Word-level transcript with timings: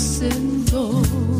sentó. 0.00 1.39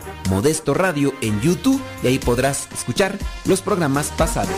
Modesto 0.29 0.73
Radio 0.73 1.13
en 1.21 1.39
YouTube 1.41 1.81
y 2.03 2.07
ahí 2.07 2.19
podrás 2.19 2.67
escuchar 2.73 3.17
los 3.45 3.61
programas 3.61 4.07
pasados. 4.17 4.55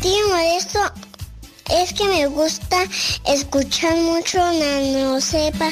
Tío 0.00 0.28
Modesto, 0.28 0.80
es 1.70 1.92
que 1.92 2.08
me 2.08 2.26
gusta 2.26 2.84
escuchar 3.26 3.96
mucho 3.96 4.38
Nano 4.38 5.20
Sepa. 5.20 5.70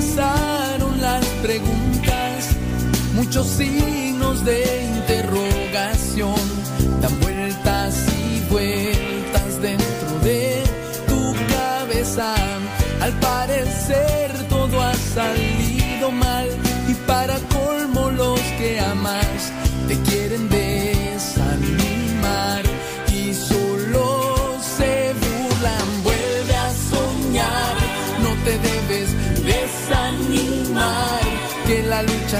Comenzaron 0.00 0.98
las 1.02 1.26
preguntas, 1.42 2.56
muchos 3.12 3.46
signos 3.46 4.42
de 4.46 4.90
interrogación, 4.96 6.40
dan 7.02 7.20
vueltas 7.20 8.06
y 8.18 8.40
vueltas 8.50 9.60
dentro 9.60 10.18
de 10.22 10.62
tu 11.06 11.34
cabeza. 11.52 12.34
Al 13.02 13.12
parecer 13.20 14.32
todo 14.48 14.80
ha 14.80 14.94
salido 14.94 15.49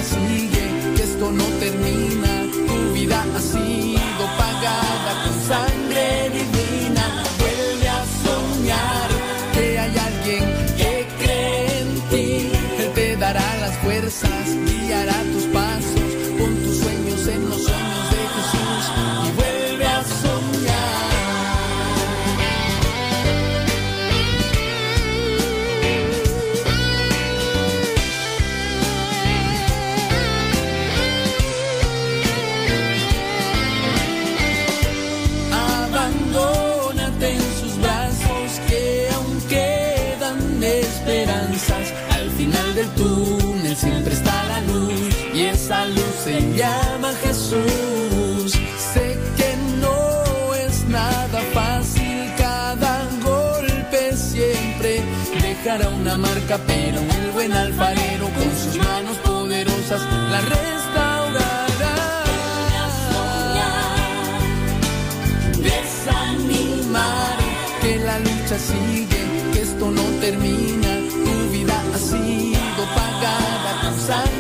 que 0.03 1.03
esto 1.03 1.31
no 1.31 1.45
termina, 1.61 2.10
se 46.25 46.41
llama 46.55 47.13
Jesús. 47.23 48.53
Sé 48.93 49.19
que 49.37 49.51
no 49.81 50.55
es 50.55 50.85
nada 50.89 51.41
fácil, 51.55 52.33
cada 52.37 53.09
golpe 53.23 54.17
siempre 54.17 55.03
dejará 55.41 55.89
una 55.89 56.17
marca, 56.19 56.59
pero 56.67 56.99
el 56.99 57.31
buen 57.33 57.53
alfarero 57.53 58.27
con 58.39 58.51
sus 58.63 58.77
manos 58.77 59.17
poderosas 59.19 60.03
la 60.33 60.41
restaurará. 60.57 61.97
desanimar, 65.69 67.39
que 67.81 67.99
la 67.99 68.19
lucha 68.19 68.59
sigue, 68.59 69.23
que 69.53 69.63
esto 69.63 69.91
no 69.91 70.03
termina, 70.21 70.91
tu 71.25 71.51
vida 71.53 71.77
ha 71.95 71.99
sido 71.99 72.83
pagada 72.95 73.71
con 73.83 74.01
sangre 74.01 74.40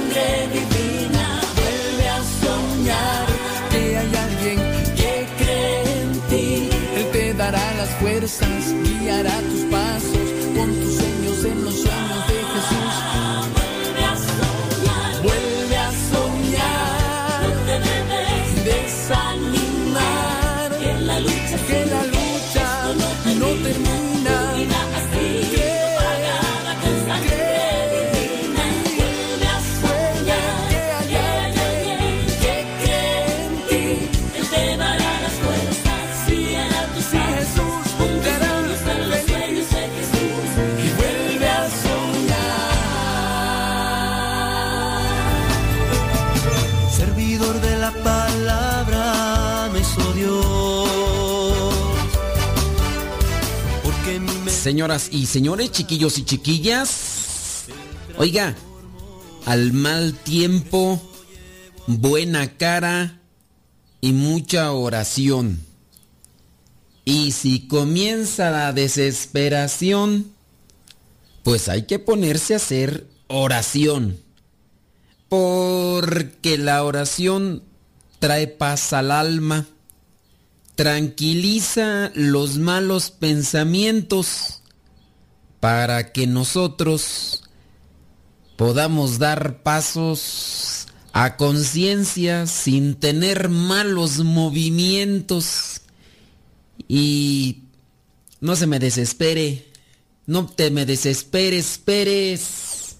fuerzas, 7.99 8.75
guiará 9.01 9.41
tus 9.43 9.61
pasos, 9.71 10.29
con 10.57 10.75
tus 10.81 10.95
sueños 10.97 11.45
en 11.45 11.65
los 11.65 11.75
sueños 11.75 12.29
de 12.29 12.40
Señoras 54.61 55.09
y 55.11 55.25
señores, 55.25 55.73
chiquillos 55.73 56.19
y 56.19 56.25
chiquillas, 56.27 57.65
oiga, 58.19 58.55
al 59.47 59.73
mal 59.73 60.13
tiempo, 60.13 61.01
buena 61.87 62.59
cara 62.59 63.23
y 64.03 64.13
mucha 64.13 64.71
oración. 64.73 65.65
Y 67.07 67.33
si 67.33 67.69
comienza 67.69 68.51
la 68.51 68.75
desesperación, 68.75 70.31
pues 71.43 71.71
hay 71.71 71.87
que 71.87 71.99
ponerse 71.99 72.53
a 72.53 72.59
hacer 72.59 73.07
oración. 73.29 74.21
Porque 75.31 76.59
la 76.59 76.85
oración 76.85 77.63
trae 78.19 78.47
paz 78.47 78.93
al 78.93 79.11
alma, 79.11 79.67
tranquiliza 80.81 82.11
los 82.15 82.57
malos 82.57 83.11
pensamientos 83.11 84.63
para 85.61 86.11
que 86.11 86.27
nosotros 86.27 87.43
podamos 88.57 89.19
dar 89.19 89.63
pasos 89.63 90.87
a 91.13 91.37
conciencia 91.37 92.47
sin 92.47 92.95
tener 92.95 93.51
malos 93.51 94.21
movimientos. 94.21 95.83
Y 96.89 97.65
no 98.41 98.57
se 98.57 98.67
me 98.67 98.79
desespere, 98.79 99.71
no 100.25 100.47
te 100.47 100.71
me 100.71 100.87
desesperes, 100.87 101.73
esperes 101.73 102.97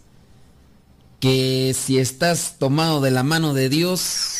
que 1.19 1.75
si 1.75 1.97
estás 1.97 2.57
tomado 2.59 3.01
de 3.01 3.11
la 3.11 3.23
mano 3.23 3.55
de 3.55 3.71
Dios, 3.71 4.40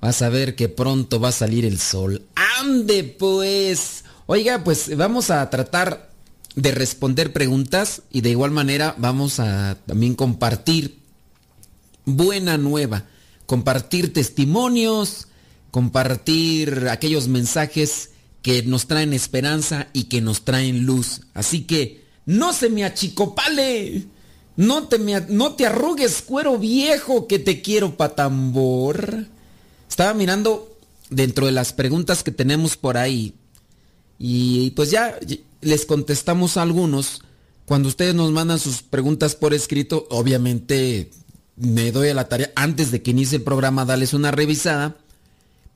vas 0.00 0.22
a 0.22 0.28
ver 0.28 0.54
que 0.54 0.68
pronto 0.68 1.20
va 1.20 1.28
a 1.28 1.32
salir 1.32 1.64
el 1.64 1.78
sol. 1.78 2.26
Ande 2.60 3.04
pues. 3.04 4.04
Oiga, 4.26 4.62
pues 4.64 4.96
vamos 4.96 5.30
a 5.30 5.48
tratar 5.50 6.10
de 6.54 6.72
responder 6.72 7.32
preguntas 7.32 8.02
y 8.10 8.20
de 8.20 8.30
igual 8.30 8.50
manera 8.50 8.94
vamos 8.98 9.40
a 9.40 9.78
también 9.86 10.14
compartir 10.14 10.98
buena 12.04 12.58
nueva, 12.58 13.04
compartir 13.46 14.12
testimonios, 14.12 15.28
compartir 15.70 16.88
aquellos 16.90 17.28
mensajes 17.28 18.10
que 18.42 18.62
nos 18.62 18.86
traen 18.86 19.12
esperanza 19.12 19.88
y 19.92 20.04
que 20.04 20.20
nos 20.20 20.44
traen 20.44 20.84
luz. 20.84 21.22
Así 21.34 21.62
que 21.62 22.04
no 22.26 22.52
se 22.52 22.70
me 22.70 22.84
achicopale. 22.84 24.06
No 24.56 24.88
te, 24.88 24.98
me, 24.98 25.20
no 25.28 25.54
te 25.54 25.66
arrugues, 25.66 26.22
cuero 26.22 26.58
viejo, 26.58 27.28
que 27.28 27.38
te 27.38 27.62
quiero 27.62 27.96
patambor. 27.96 29.26
Estaba 29.88 30.14
mirando 30.14 30.76
dentro 31.10 31.46
de 31.46 31.52
las 31.52 31.72
preguntas 31.72 32.22
que 32.22 32.30
tenemos 32.30 32.76
por 32.76 32.96
ahí. 32.96 33.34
Y 34.18 34.70
pues 34.70 34.90
ya 34.90 35.18
les 35.60 35.86
contestamos 35.86 36.56
a 36.56 36.62
algunos. 36.62 37.22
Cuando 37.64 37.88
ustedes 37.88 38.14
nos 38.14 38.32
mandan 38.32 38.58
sus 38.58 38.82
preguntas 38.82 39.34
por 39.34 39.54
escrito, 39.54 40.06
obviamente 40.10 41.10
me 41.56 41.92
doy 41.92 42.08
a 42.08 42.14
la 42.14 42.28
tarea 42.28 42.52
antes 42.54 42.90
de 42.90 43.02
que 43.02 43.10
inicie 43.10 43.38
el 43.38 43.44
programa 43.44 43.84
darles 43.84 44.14
una 44.14 44.30
revisada 44.30 44.96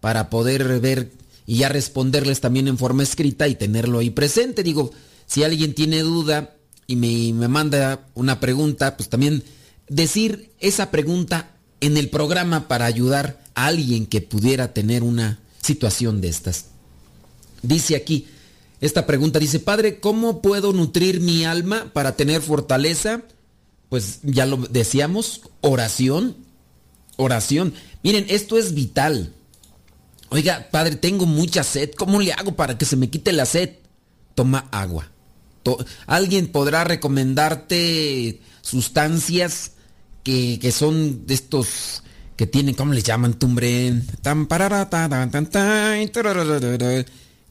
para 0.00 0.30
poder 0.30 0.80
ver 0.80 1.12
y 1.46 1.58
ya 1.58 1.68
responderles 1.68 2.40
también 2.40 2.68
en 2.68 2.78
forma 2.78 3.02
escrita 3.02 3.48
y 3.48 3.56
tenerlo 3.56 3.98
ahí 3.98 4.10
presente. 4.10 4.62
Digo, 4.62 4.92
si 5.26 5.44
alguien 5.44 5.74
tiene 5.74 6.00
duda 6.00 6.56
y 6.86 6.96
me, 6.96 7.32
me, 7.32 7.48
manda 7.48 8.06
una 8.14 8.40
pregunta, 8.40 8.96
pues 8.96 9.08
también 9.08 9.42
decir 9.88 10.50
esa 10.60 10.90
pregunta 10.90 11.50
en 11.80 11.96
el 11.96 12.08
programa 12.10 12.68
para 12.68 12.86
ayudar 12.86 13.41
alguien 13.54 14.06
que 14.06 14.20
pudiera 14.20 14.72
tener 14.72 15.02
una 15.02 15.40
situación 15.60 16.20
de 16.20 16.28
estas. 16.28 16.66
Dice 17.62 17.96
aquí, 17.96 18.26
esta 18.80 19.06
pregunta 19.06 19.38
dice, 19.38 19.60
Padre, 19.60 20.00
¿cómo 20.00 20.42
puedo 20.42 20.72
nutrir 20.72 21.20
mi 21.20 21.44
alma 21.44 21.90
para 21.92 22.16
tener 22.16 22.42
fortaleza? 22.42 23.22
Pues 23.88 24.18
ya 24.22 24.46
lo 24.46 24.56
decíamos, 24.56 25.42
oración, 25.60 26.36
oración. 27.16 27.74
Miren, 28.02 28.26
esto 28.28 28.58
es 28.58 28.74
vital. 28.74 29.32
Oiga, 30.30 30.68
Padre, 30.70 30.96
tengo 30.96 31.26
mucha 31.26 31.62
sed, 31.62 31.90
¿cómo 31.92 32.20
le 32.20 32.32
hago 32.32 32.56
para 32.56 32.76
que 32.78 32.84
se 32.84 32.96
me 32.96 33.10
quite 33.10 33.32
la 33.32 33.46
sed? 33.46 33.76
Toma 34.34 34.66
agua. 34.72 35.10
Alguien 36.06 36.48
podrá 36.48 36.84
recomendarte 36.84 38.40
sustancias 38.62 39.72
que, 40.24 40.58
que, 40.60 40.72
son 40.72 41.26
de 41.26 41.34
estos 41.34 42.01
que 42.36 42.46
tienen, 42.46 42.74
¿cómo 42.74 42.92
les 42.92 43.04
llaman? 43.04 43.34
Tumbre. 43.34 44.02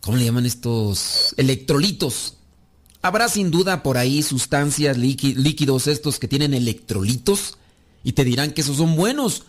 ¿Cómo 0.02 0.18
le 0.18 0.26
llaman 0.26 0.46
estos? 0.46 1.34
Electrolitos. 1.38 2.36
Habrá 3.02 3.30
sin 3.30 3.52
duda 3.52 3.84
por 3.84 3.98
ahí 3.98 4.22
sustancias, 4.22 4.98
líquidos 4.98 5.88
estos 5.88 6.20
que 6.20 6.28
tienen 6.28 6.54
electrolitos 6.54 7.58
y 8.04 8.14
te 8.14 8.24
dirán 8.24 8.52
que 8.52 8.62
esos 8.62 8.78
son 8.78 8.96
buenos, 8.96 9.44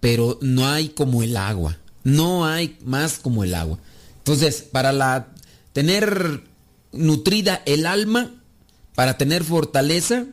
pero 0.00 0.38
no 0.42 0.66
hay 0.66 0.90
como 0.90 1.22
el 1.22 1.36
agua. 1.36 1.78
No 2.04 2.46
hay 2.46 2.78
más 2.84 3.18
como 3.18 3.44
el 3.44 3.54
agua. 3.54 3.78
Entonces, 4.18 4.62
para 4.62 4.92
la 4.92 5.28
tener 5.72 6.44
nutrida 6.92 7.62
el 7.66 7.86
alma, 7.86 8.34
para 8.94 9.16
tener 9.16 9.44
fortaleza, 9.44 10.26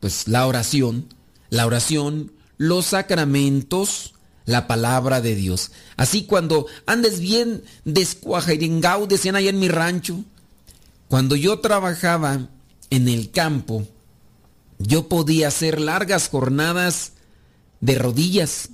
pues 0.00 0.28
la 0.28 0.46
oración, 0.46 1.06
la 1.50 1.66
oración, 1.66 2.32
los 2.60 2.88
sacramentos, 2.88 4.12
la 4.44 4.66
palabra 4.66 5.22
de 5.22 5.34
Dios. 5.34 5.70
Así 5.96 6.24
cuando 6.24 6.66
andes 6.84 7.18
bien 7.18 7.62
descuajeringao, 7.86 9.06
decían 9.06 9.34
allá 9.34 9.48
en 9.48 9.58
mi 9.58 9.68
rancho, 9.68 10.22
cuando 11.08 11.36
yo 11.36 11.60
trabajaba 11.60 12.50
en 12.90 13.08
el 13.08 13.30
campo, 13.30 13.88
yo 14.78 15.08
podía 15.08 15.48
hacer 15.48 15.80
largas 15.80 16.28
jornadas 16.28 17.12
de 17.80 17.94
rodillas. 17.94 18.68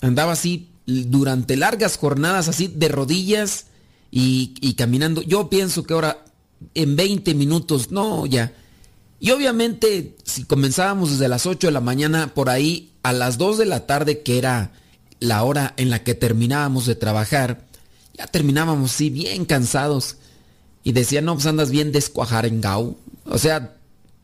Andaba 0.00 0.32
así 0.32 0.68
durante 0.86 1.56
largas 1.56 1.98
jornadas 1.98 2.48
así 2.48 2.66
de 2.66 2.88
rodillas 2.88 3.66
y, 4.10 4.54
y 4.60 4.74
caminando. 4.74 5.22
Yo 5.22 5.48
pienso 5.48 5.84
que 5.84 5.94
ahora 5.94 6.24
en 6.74 6.96
20 6.96 7.34
minutos, 7.34 7.92
no, 7.92 8.26
ya. 8.26 8.52
Y 9.20 9.30
obviamente, 9.32 10.16
si 10.24 10.44
comenzábamos 10.44 11.10
desde 11.12 11.28
las 11.28 11.44
8 11.44 11.68
de 11.68 11.72
la 11.72 11.82
mañana, 11.82 12.32
por 12.34 12.48
ahí 12.48 12.90
a 13.02 13.12
las 13.12 13.36
2 13.36 13.58
de 13.58 13.66
la 13.66 13.86
tarde, 13.86 14.22
que 14.22 14.38
era 14.38 14.72
la 15.20 15.42
hora 15.44 15.74
en 15.76 15.90
la 15.90 16.02
que 16.02 16.14
terminábamos 16.14 16.86
de 16.86 16.94
trabajar, 16.94 17.66
ya 18.14 18.26
terminábamos 18.26 18.92
así 18.92 19.10
bien 19.10 19.44
cansados. 19.44 20.16
Y 20.82 20.92
decían, 20.92 21.26
no, 21.26 21.34
pues 21.34 21.44
andas 21.44 21.70
bien 21.70 21.92
descuajarengao. 21.92 22.96
O 23.26 23.38
sea, 23.38 23.76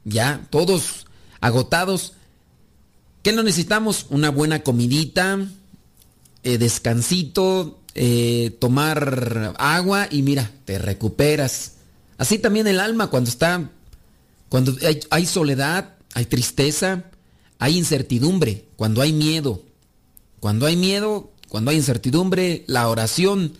ya, 0.05 0.47
todos 0.49 1.07
agotados. 1.41 2.15
¿Qué 3.23 3.33
no 3.33 3.43
necesitamos? 3.43 4.07
Una 4.09 4.31
buena 4.31 4.63
comidita, 4.63 5.47
eh, 6.43 6.57
descansito, 6.57 7.81
eh, 7.95 8.57
tomar 8.61 9.55
agua 9.59 10.09
y 10.11 10.23
mira, 10.23 10.51
te 10.65 10.79
recuperas. 10.79 11.75
Así 12.17 12.39
también 12.39 12.67
el 12.67 12.81
alma 12.81 13.09
cuando 13.09 13.29
está, 13.29 13.71
cuando 14.49 14.77
hay, 15.11 15.27
soledad, 15.27 15.97
hay 16.15 16.27
tristeza, 16.27 17.05
hay 17.59 17.77
incertidumbre, 17.77 18.69
cuando 18.77 19.03
hay 19.03 19.13
miedo. 19.13 19.63
Cuando 20.41 20.67
hay 20.67 20.77
miedo, 20.77 21.33
cuando 21.49 21.71
hay 21.71 21.79
incertidumbre, 21.79 22.65
la 22.67 22.89
oración 22.89 23.55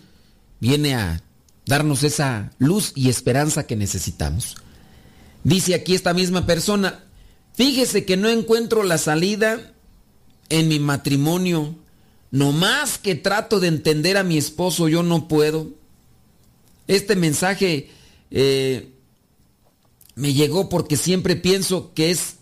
viene 0.59 0.95
a 0.95 1.23
darnos 1.65 2.03
esa 2.03 2.51
luz 2.59 2.93
y 2.95 3.09
esperanza 3.09 3.67
que 3.67 3.75
necesitamos. 3.75 4.55
Dice 5.43 5.75
aquí 5.75 5.95
esta 5.95 6.13
misma 6.13 6.45
persona, 6.45 7.03
fíjese 7.53 8.05
que 8.05 8.17
no 8.17 8.29
encuentro 8.29 8.83
la 8.83 8.97
salida 8.97 9.73
en 10.49 10.67
mi 10.67 10.79
matrimonio. 10.79 11.75
No 12.31 12.51
más 12.51 12.97
que 12.97 13.15
trato 13.15 13.59
de 13.59 13.67
entender 13.67 14.17
a 14.17 14.23
mi 14.23 14.37
esposo, 14.37 14.87
yo 14.87 15.03
no 15.03 15.27
puedo. 15.27 15.69
Este 16.87 17.15
mensaje 17.15 17.89
eh, 18.31 18.91
me 20.17 20.33
llegó 20.33 20.67
porque 20.67 20.97
siempre 20.97 21.35
pienso 21.35 21.93
que 21.93 22.09
es 22.09 22.37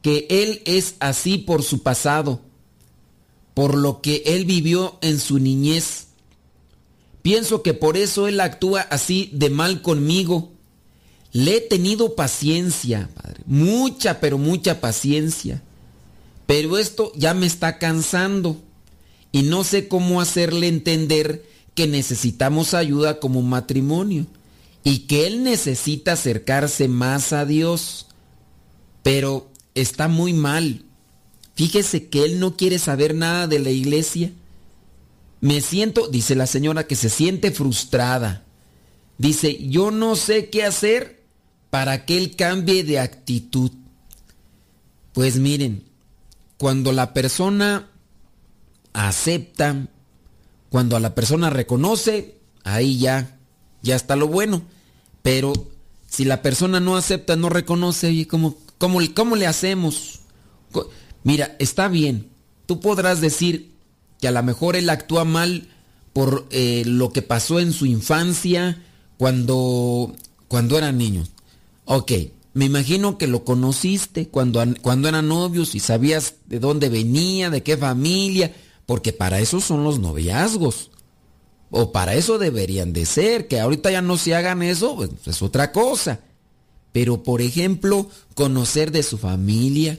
que 0.00 0.26
él 0.30 0.62
es 0.64 0.94
así 0.98 1.36
por 1.36 1.62
su 1.62 1.82
pasado, 1.82 2.40
por 3.52 3.74
lo 3.74 4.00
que 4.00 4.22
él 4.24 4.46
vivió 4.46 4.96
en 5.02 5.20
su 5.20 5.38
niñez. 5.38 6.06
Pienso 7.20 7.62
que 7.62 7.74
por 7.74 7.98
eso 7.98 8.28
él 8.28 8.40
actúa 8.40 8.80
así 8.80 9.28
de 9.34 9.50
mal 9.50 9.82
conmigo. 9.82 10.52
Le 11.32 11.58
he 11.58 11.60
tenido 11.60 12.14
paciencia, 12.14 13.10
padre, 13.14 13.42
mucha, 13.44 14.18
pero 14.18 14.38
mucha 14.38 14.80
paciencia. 14.80 15.62
Pero 16.46 16.78
esto 16.78 17.12
ya 17.14 17.34
me 17.34 17.44
está 17.44 17.76
cansando 17.76 18.56
y 19.32 19.42
no 19.42 19.64
sé 19.64 19.86
cómo 19.86 20.22
hacerle 20.22 20.68
entender 20.68 21.44
que 21.74 21.86
necesitamos 21.86 22.72
ayuda 22.72 23.20
como 23.20 23.42
matrimonio 23.42 24.26
y 24.86 25.00
que 25.08 25.26
él 25.26 25.42
necesita 25.42 26.12
acercarse 26.12 26.86
más 26.86 27.32
a 27.32 27.44
Dios. 27.44 28.06
Pero 29.02 29.50
está 29.74 30.06
muy 30.06 30.32
mal. 30.32 30.84
Fíjese 31.56 32.06
que 32.06 32.22
él 32.22 32.38
no 32.38 32.56
quiere 32.56 32.78
saber 32.78 33.16
nada 33.16 33.48
de 33.48 33.58
la 33.58 33.70
iglesia. 33.70 34.30
Me 35.40 35.60
siento, 35.60 36.06
dice 36.06 36.36
la 36.36 36.46
señora, 36.46 36.86
que 36.86 36.94
se 36.94 37.08
siente 37.08 37.50
frustrada. 37.50 38.44
Dice, 39.18 39.58
yo 39.68 39.90
no 39.90 40.14
sé 40.14 40.50
qué 40.50 40.62
hacer 40.62 41.24
para 41.70 42.06
que 42.06 42.16
él 42.16 42.36
cambie 42.36 42.84
de 42.84 43.00
actitud. 43.00 43.72
Pues 45.12 45.40
miren, 45.40 45.82
cuando 46.58 46.92
la 46.92 47.12
persona 47.12 47.90
acepta, 48.92 49.88
cuando 50.68 50.96
a 50.96 51.00
la 51.00 51.16
persona 51.16 51.50
reconoce, 51.50 52.38
ahí 52.62 53.00
ya, 53.00 53.36
ya 53.82 53.96
está 53.96 54.14
lo 54.14 54.28
bueno. 54.28 54.62
Pero 55.26 55.52
si 56.08 56.24
la 56.24 56.40
persona 56.40 56.78
no 56.78 56.96
acepta, 56.96 57.34
no 57.34 57.48
reconoce, 57.48 58.28
¿cómo, 58.28 58.56
cómo, 58.78 59.00
cómo 59.12 59.34
le 59.34 59.48
hacemos? 59.48 60.20
Mira, 61.24 61.56
está 61.58 61.88
bien, 61.88 62.28
tú 62.66 62.78
podrás 62.78 63.20
decir 63.20 63.72
que 64.20 64.28
a 64.28 64.30
lo 64.30 64.40
mejor 64.44 64.76
él 64.76 64.88
actúa 64.88 65.24
mal 65.24 65.66
por 66.12 66.46
eh, 66.50 66.84
lo 66.86 67.10
que 67.10 67.22
pasó 67.22 67.58
en 67.58 67.72
su 67.72 67.86
infancia 67.86 68.80
cuando, 69.18 70.14
cuando 70.46 70.78
era 70.78 70.92
niño. 70.92 71.24
Ok, 71.86 72.12
me 72.54 72.66
imagino 72.66 73.18
que 73.18 73.26
lo 73.26 73.42
conociste 73.42 74.28
cuando, 74.28 74.64
cuando 74.80 75.08
eran 75.08 75.26
novios 75.26 75.74
y 75.74 75.80
sabías 75.80 76.34
de 76.46 76.60
dónde 76.60 76.88
venía, 76.88 77.50
de 77.50 77.64
qué 77.64 77.76
familia, 77.76 78.54
porque 78.86 79.12
para 79.12 79.40
eso 79.40 79.60
son 79.60 79.82
los 79.82 79.98
noviazgos. 79.98 80.92
O 81.70 81.92
para 81.92 82.14
eso 82.14 82.38
deberían 82.38 82.92
de 82.92 83.06
ser, 83.06 83.48
que 83.48 83.60
ahorita 83.60 83.90
ya 83.90 84.02
no 84.02 84.16
se 84.16 84.34
hagan 84.34 84.62
eso, 84.62 84.96
pues 84.96 85.10
es 85.26 85.42
otra 85.42 85.72
cosa. 85.72 86.20
Pero 86.92 87.22
por 87.22 87.42
ejemplo, 87.42 88.08
conocer 88.34 88.90
de 88.90 89.02
su 89.02 89.18
familia. 89.18 89.98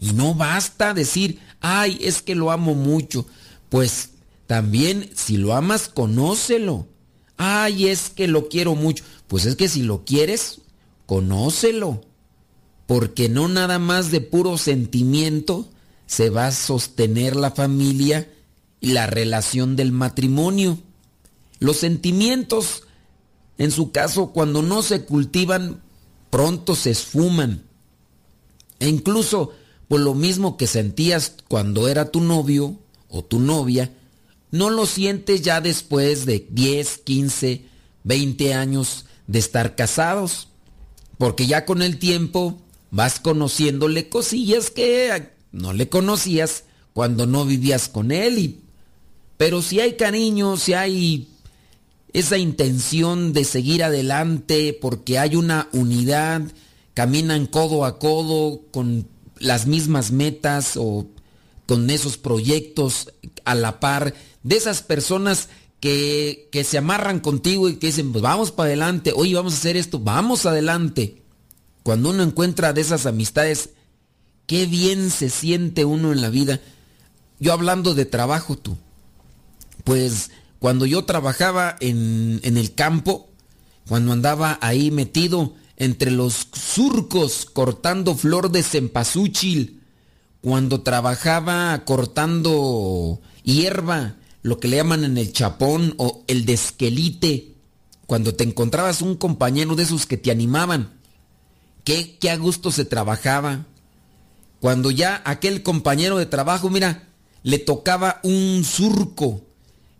Y 0.00 0.12
no 0.12 0.34
basta 0.34 0.94
decir, 0.94 1.40
ay, 1.60 1.98
es 2.00 2.22
que 2.22 2.34
lo 2.34 2.50
amo 2.50 2.74
mucho. 2.74 3.26
Pues 3.68 4.10
también 4.46 5.10
si 5.14 5.36
lo 5.36 5.54
amas, 5.54 5.88
conócelo. 5.88 6.86
Ay, 7.36 7.88
es 7.88 8.10
que 8.10 8.28
lo 8.28 8.48
quiero 8.48 8.74
mucho. 8.74 9.04
Pues 9.28 9.46
es 9.46 9.56
que 9.56 9.68
si 9.68 9.82
lo 9.82 10.04
quieres, 10.04 10.60
conócelo. 11.06 12.02
Porque 12.86 13.28
no 13.28 13.48
nada 13.48 13.78
más 13.78 14.10
de 14.10 14.20
puro 14.20 14.58
sentimiento 14.58 15.68
se 16.06 16.30
va 16.30 16.46
a 16.46 16.52
sostener 16.52 17.34
la 17.34 17.50
familia 17.50 18.28
la 18.84 19.06
relación 19.06 19.76
del 19.76 19.92
matrimonio. 19.92 20.78
Los 21.58 21.78
sentimientos, 21.78 22.82
en 23.58 23.70
su 23.70 23.92
caso, 23.92 24.32
cuando 24.32 24.62
no 24.62 24.82
se 24.82 25.04
cultivan, 25.04 25.82
pronto 26.30 26.74
se 26.74 26.90
esfuman. 26.90 27.64
E 28.80 28.88
incluso, 28.88 29.52
por 29.88 30.00
lo 30.00 30.14
mismo 30.14 30.56
que 30.56 30.66
sentías 30.66 31.34
cuando 31.48 31.88
era 31.88 32.10
tu 32.10 32.20
novio 32.20 32.78
o 33.08 33.24
tu 33.24 33.38
novia, 33.38 33.92
no 34.50 34.70
lo 34.70 34.86
sientes 34.86 35.42
ya 35.42 35.60
después 35.60 36.26
de 36.26 36.46
10, 36.50 36.98
15, 36.98 37.64
20 38.04 38.54
años 38.54 39.06
de 39.26 39.38
estar 39.38 39.74
casados. 39.76 40.48
Porque 41.18 41.46
ya 41.46 41.64
con 41.64 41.82
el 41.82 41.98
tiempo 41.98 42.58
vas 42.90 43.20
conociéndole 43.20 44.08
cosillas 44.08 44.70
que 44.70 45.32
no 45.52 45.72
le 45.72 45.88
conocías 45.88 46.64
cuando 46.92 47.26
no 47.26 47.44
vivías 47.44 47.88
con 47.88 48.10
él. 48.10 48.38
Y, 48.38 48.63
pero 49.36 49.62
si 49.62 49.80
hay 49.80 49.94
cariño, 49.94 50.56
si 50.56 50.74
hay 50.74 51.28
esa 52.12 52.38
intención 52.38 53.32
de 53.32 53.44
seguir 53.44 53.82
adelante 53.82 54.78
porque 54.80 55.18
hay 55.18 55.36
una 55.36 55.68
unidad, 55.72 56.42
caminan 56.94 57.46
codo 57.46 57.84
a 57.84 57.98
codo 57.98 58.62
con 58.70 59.08
las 59.38 59.66
mismas 59.66 60.12
metas 60.12 60.76
o 60.76 61.08
con 61.66 61.90
esos 61.90 62.16
proyectos 62.16 63.12
a 63.44 63.54
la 63.54 63.80
par, 63.80 64.14
de 64.42 64.56
esas 64.56 64.82
personas 64.82 65.48
que, 65.80 66.48
que 66.52 66.62
se 66.62 66.78
amarran 66.78 67.20
contigo 67.20 67.68
y 67.68 67.76
que 67.76 67.88
dicen, 67.88 68.12
pues 68.12 68.22
vamos 68.22 68.52
para 68.52 68.68
adelante, 68.68 69.12
oye, 69.14 69.34
vamos 69.34 69.54
a 69.54 69.58
hacer 69.58 69.76
esto, 69.76 69.98
vamos 69.98 70.46
adelante. 70.46 71.22
Cuando 71.82 72.10
uno 72.10 72.22
encuentra 72.22 72.72
de 72.72 72.80
esas 72.80 73.06
amistades, 73.06 73.70
qué 74.46 74.66
bien 74.66 75.10
se 75.10 75.30
siente 75.30 75.84
uno 75.84 76.12
en 76.12 76.22
la 76.22 76.30
vida. 76.30 76.60
Yo 77.40 77.52
hablando 77.52 77.94
de 77.94 78.04
trabajo, 78.04 78.56
tú, 78.56 78.76
pues 79.84 80.30
cuando 80.58 80.86
yo 80.86 81.04
trabajaba 81.04 81.76
en, 81.80 82.40
en 82.42 82.56
el 82.56 82.74
campo, 82.74 83.30
cuando 83.86 84.12
andaba 84.12 84.58
ahí 84.62 84.90
metido 84.90 85.54
entre 85.76 86.10
los 86.10 86.48
surcos 86.52 87.44
cortando 87.44 88.14
flor 88.14 88.50
de 88.50 88.62
cempasúchil, 88.62 89.82
cuando 90.40 90.82
trabajaba 90.82 91.84
cortando 91.84 93.20
hierba, 93.42 94.16
lo 94.42 94.60
que 94.60 94.68
le 94.68 94.76
llaman 94.76 95.04
en 95.04 95.16
el 95.16 95.32
chapón 95.32 95.94
o 95.98 96.22
el 96.26 96.44
desquelite, 96.44 97.54
cuando 98.06 98.34
te 98.34 98.44
encontrabas 98.44 99.02
un 99.02 99.16
compañero 99.16 99.74
de 99.74 99.84
esos 99.84 100.06
que 100.06 100.16
te 100.16 100.30
animaban, 100.30 101.00
qué, 101.82 102.18
qué 102.18 102.30
a 102.30 102.36
gusto 102.36 102.70
se 102.70 102.84
trabajaba. 102.84 103.66
Cuando 104.60 104.90
ya 104.90 105.22
aquel 105.24 105.62
compañero 105.62 106.18
de 106.18 106.26
trabajo, 106.26 106.70
mira, 106.70 107.08
le 107.42 107.58
tocaba 107.58 108.20
un 108.22 108.64
surco 108.64 109.42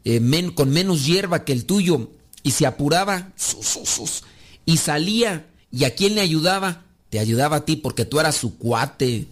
eh, 0.04 0.52
con 0.54 0.70
menos 0.70 1.06
hierba 1.06 1.44
que 1.44 1.52
el 1.52 1.64
tuyo 1.64 2.10
y 2.42 2.52
se 2.52 2.66
apuraba 2.66 3.32
y 4.64 4.76
salía. 4.76 5.46
¿Y 5.70 5.84
a 5.84 5.94
quién 5.94 6.14
le 6.14 6.20
ayudaba? 6.20 6.82
Te 7.10 7.18
ayudaba 7.18 7.56
a 7.56 7.64
ti 7.64 7.76
porque 7.76 8.04
tú 8.04 8.20
eras 8.20 8.36
su 8.36 8.58
cuate. 8.58 9.26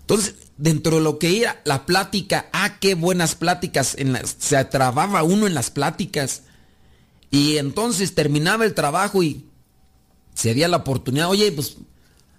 Entonces, 0.00 0.34
dentro 0.56 0.96
de 0.96 1.02
lo 1.02 1.18
que 1.18 1.40
era 1.40 1.60
la 1.64 1.86
plática, 1.86 2.48
ah, 2.52 2.78
qué 2.78 2.94
buenas 2.94 3.34
pláticas, 3.34 3.96
se 4.38 4.56
atrababa 4.56 5.22
uno 5.22 5.46
en 5.46 5.54
las 5.54 5.70
pláticas. 5.70 6.42
Y 7.30 7.56
entonces 7.56 8.14
terminaba 8.14 8.64
el 8.64 8.74
trabajo 8.74 9.22
y 9.22 9.44
se 10.34 10.50
había 10.50 10.68
la 10.68 10.78
oportunidad, 10.78 11.28
oye, 11.28 11.50
pues 11.52 11.76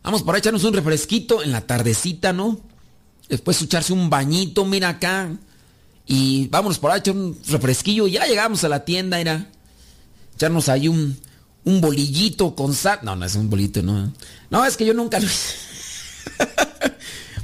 vamos 0.04 0.24
para 0.24 0.38
echarnos 0.38 0.64
un 0.64 0.74
refresquito 0.74 1.44
en 1.44 1.52
la 1.52 1.62
tardecita, 1.62 2.34
¿no? 2.34 2.60
Después 3.28 3.62
echarse 3.62 3.94
un 3.94 4.10
bañito, 4.10 4.66
mira 4.66 4.90
acá. 4.90 5.32
Y 6.12 6.48
vámonos 6.48 6.80
por 6.80 6.90
ahí, 6.90 7.00
echar 7.00 7.16
un 7.16 7.40
refresquillo. 7.48 8.08
Ya 8.08 8.26
llegamos 8.26 8.64
a 8.64 8.70
la 8.70 8.84
tienda, 8.84 9.20
era 9.20 9.46
echarnos 10.34 10.68
ahí 10.68 10.88
un, 10.88 11.16
un 11.66 11.82
bolillito 11.82 12.56
con 12.56 12.74
sal. 12.74 12.98
No, 13.04 13.16
no 13.16 13.26
es 13.28 13.36
un 13.36 13.48
bolito, 13.48 13.84
no. 13.84 14.12
No, 14.50 14.66
es 14.66 14.76
que 14.76 14.88
yo 14.88 14.96
nunca 14.96 15.20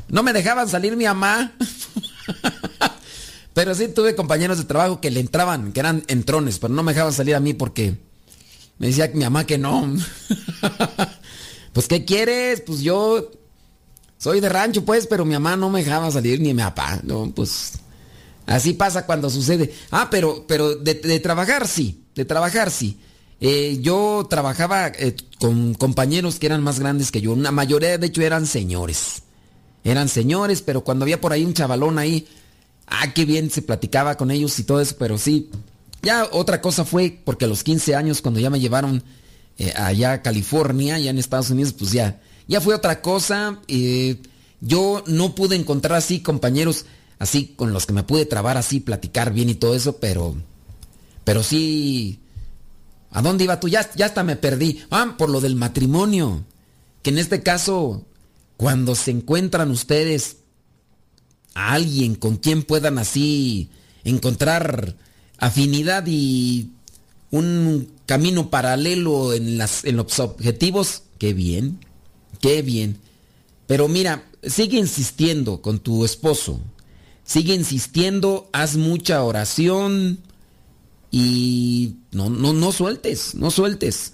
No 0.08 0.24
me 0.24 0.34
dejaban 0.34 0.68
salir 0.68 0.98
mi 0.98 1.06
mamá. 1.06 1.54
pero 3.54 3.76
sí 3.76 3.88
tuve 3.90 4.16
compañeros 4.16 4.58
de 4.58 4.64
trabajo 4.64 5.00
que 5.00 5.12
le 5.12 5.20
entraban, 5.20 5.72
que 5.72 5.82
eran 5.82 6.04
entrones, 6.08 6.58
pero 6.58 6.74
no 6.74 6.82
me 6.82 6.94
dejaban 6.94 7.14
salir 7.14 7.36
a 7.36 7.40
mí 7.40 7.54
porque 7.54 7.96
me 8.80 8.88
decía 8.88 9.12
mi 9.14 9.26
mamá 9.26 9.46
que 9.46 9.60
no. 9.60 9.96
pues, 11.72 11.88
¿qué 11.88 12.04
quieres? 12.04 12.62
Pues 12.62 12.80
yo 12.80 13.30
soy 14.18 14.40
de 14.40 14.50
rancho, 14.50 14.84
pues, 14.84 15.06
pero 15.06 15.24
mi 15.24 15.36
mamá 15.36 15.56
no 15.56 15.70
me 15.70 15.84
dejaba 15.84 16.10
salir 16.10 16.40
ni 16.42 16.52
mi 16.56 16.64
papá. 16.64 17.00
No, 17.04 17.32
pues 17.32 17.74
Así 18.46 18.74
pasa 18.74 19.06
cuando 19.06 19.30
sucede. 19.30 19.74
Ah, 19.92 20.10
pero, 20.12 20.46
pero 20.48 20.76
de, 20.76 21.20
trabajar 21.20 21.68
sí, 21.68 22.06
de 22.16 22.26
trabajar 22.26 22.70
sí. 22.70 23.00
Eh, 23.42 23.80
yo 23.82 24.26
trabajaba 24.30 24.88
eh, 24.88 25.16
con 25.40 25.74
compañeros 25.74 26.40
que 26.40 26.46
eran 26.46 26.64
más 26.64 26.80
grandes 26.80 27.12
que 27.12 27.22
yo. 27.22 27.34
Una 27.34 27.52
mayoría, 27.52 27.98
de 27.98 28.08
hecho, 28.08 28.22
eran 28.22 28.46
señores. 28.46 29.24
Eran 29.84 30.10
señores, 30.10 30.62
pero 30.62 30.84
cuando 30.84 31.04
había 31.04 31.22
por 31.22 31.34
ahí 31.34 31.44
un 31.44 31.54
chavalón 31.54 32.00
ahí, 32.00 32.28
ah, 32.88 33.14
qué 33.14 33.26
bien 33.26 33.50
se 33.50 33.62
platicaba 33.62 34.16
con 34.16 34.32
ellos 34.32 34.58
y 34.60 34.64
todo 34.64 34.80
eso, 34.80 34.96
pero 34.98 35.18
sí. 35.18 35.50
Ya 36.02 36.28
otra 36.32 36.62
cosa 36.62 36.86
fue, 36.86 37.20
porque 37.24 37.46
a 37.46 37.48
los 37.48 37.64
15 37.64 37.96
años, 37.96 38.22
cuando 38.22 38.40
ya 38.40 38.52
me 38.52 38.60
llevaron 38.60 39.04
eh, 39.58 39.74
allá 39.76 40.14
a 40.14 40.22
California, 40.22 40.96
allá 40.96 41.10
en 41.10 41.18
Estados 41.18 41.50
Unidos, 41.50 41.74
pues 41.74 41.92
ya, 41.92 42.22
ya 42.48 42.62
fue 42.62 42.76
otra 42.76 43.02
cosa. 43.02 43.60
yo 44.62 45.04
no 45.08 45.34
pude 45.34 45.56
encontrar 45.56 45.98
así 45.98 46.20
compañeros 46.20 46.86
así 47.20 47.54
con 47.56 47.74
los 47.74 47.86
que 47.86 47.94
me 47.94 48.04
pude 48.04 48.26
trabar 48.26 48.58
así, 48.58 48.80
platicar 48.80 49.34
bien 49.34 49.50
y 49.50 49.56
todo 49.56 49.76
eso, 49.76 49.98
pero, 49.98 50.36
pero 51.24 51.44
sí, 51.44 52.20
¿a 53.12 53.22
dónde 53.22 53.46
iba 53.46 53.60
tú? 53.60 53.68
Ya, 53.68 53.90
ya 53.96 54.08
hasta 54.08 54.24
me 54.24 54.36
perdí. 54.36 54.84
Ah, 54.90 55.16
por 55.18 55.30
lo 55.30 55.42
del 55.42 55.56
matrimonio, 55.56 56.44
que 57.02 57.12
en 57.12 57.18
este 57.18 57.44
caso, 57.44 58.06
cuando 58.58 58.96
se 58.96 59.12
encuentran 59.12 59.72
ustedes 59.72 60.38
a 61.54 61.74
alguien 61.74 62.16
con 62.16 62.38
quien 62.38 62.64
puedan 62.64 62.98
así 62.98 63.70
encontrar 64.04 64.96
afinidad 65.38 66.04
y 66.08 66.72
un 67.32 67.92
camino 68.06 68.50
paralelo 68.50 69.34
en, 69.34 69.58
las, 69.58 69.84
en 69.86 69.98
los 69.98 70.20
objetivos, 70.20 71.04
qué 71.18 71.34
bien, 71.34 71.80
qué 72.40 72.62
bien. 72.62 73.00
Pero 73.68 73.88
mira, 73.88 74.26
sigue 74.44 74.78
insistiendo 74.78 75.62
con 75.62 75.80
tu 75.80 76.06
esposo, 76.06 76.60
sigue 77.26 77.54
insistiendo, 77.54 78.50
haz 78.54 78.78
mucha 78.78 79.22
oración 79.24 80.20
y 81.12 81.98
no, 82.12 82.30
no, 82.30 82.54
no 82.54 82.72
sueltes, 82.72 83.36
no 83.36 83.52
sueltes. 83.52 84.14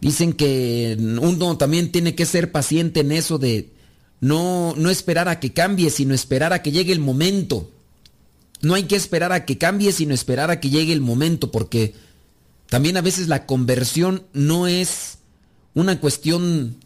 Dicen 0.00 0.32
que 0.32 0.96
uno 0.98 1.56
también 1.58 1.92
tiene 1.92 2.16
que 2.16 2.26
ser 2.26 2.50
paciente 2.50 3.00
en 3.00 3.12
eso 3.12 3.38
de 3.38 3.70
no, 4.20 4.74
no 4.76 4.90
esperar 4.90 5.28
a 5.28 5.38
que 5.38 5.52
cambie, 5.52 5.90
sino 5.90 6.14
esperar 6.14 6.52
a 6.52 6.62
que 6.62 6.72
llegue 6.72 6.92
el 6.92 7.00
momento. 7.00 7.70
No 8.62 8.74
hay 8.74 8.84
que 8.84 8.96
esperar 8.96 9.32
a 9.32 9.44
que 9.44 9.58
cambie, 9.58 9.92
sino 9.92 10.14
esperar 10.14 10.50
a 10.50 10.58
que 10.58 10.70
llegue 10.70 10.92
el 10.92 11.00
momento, 11.00 11.50
porque 11.50 11.94
también 12.68 12.96
a 12.96 13.02
veces 13.02 13.28
la 13.28 13.44
conversión 13.46 14.24
no 14.32 14.66
es 14.66 15.18
una 15.74 16.00
cuestión 16.00 16.76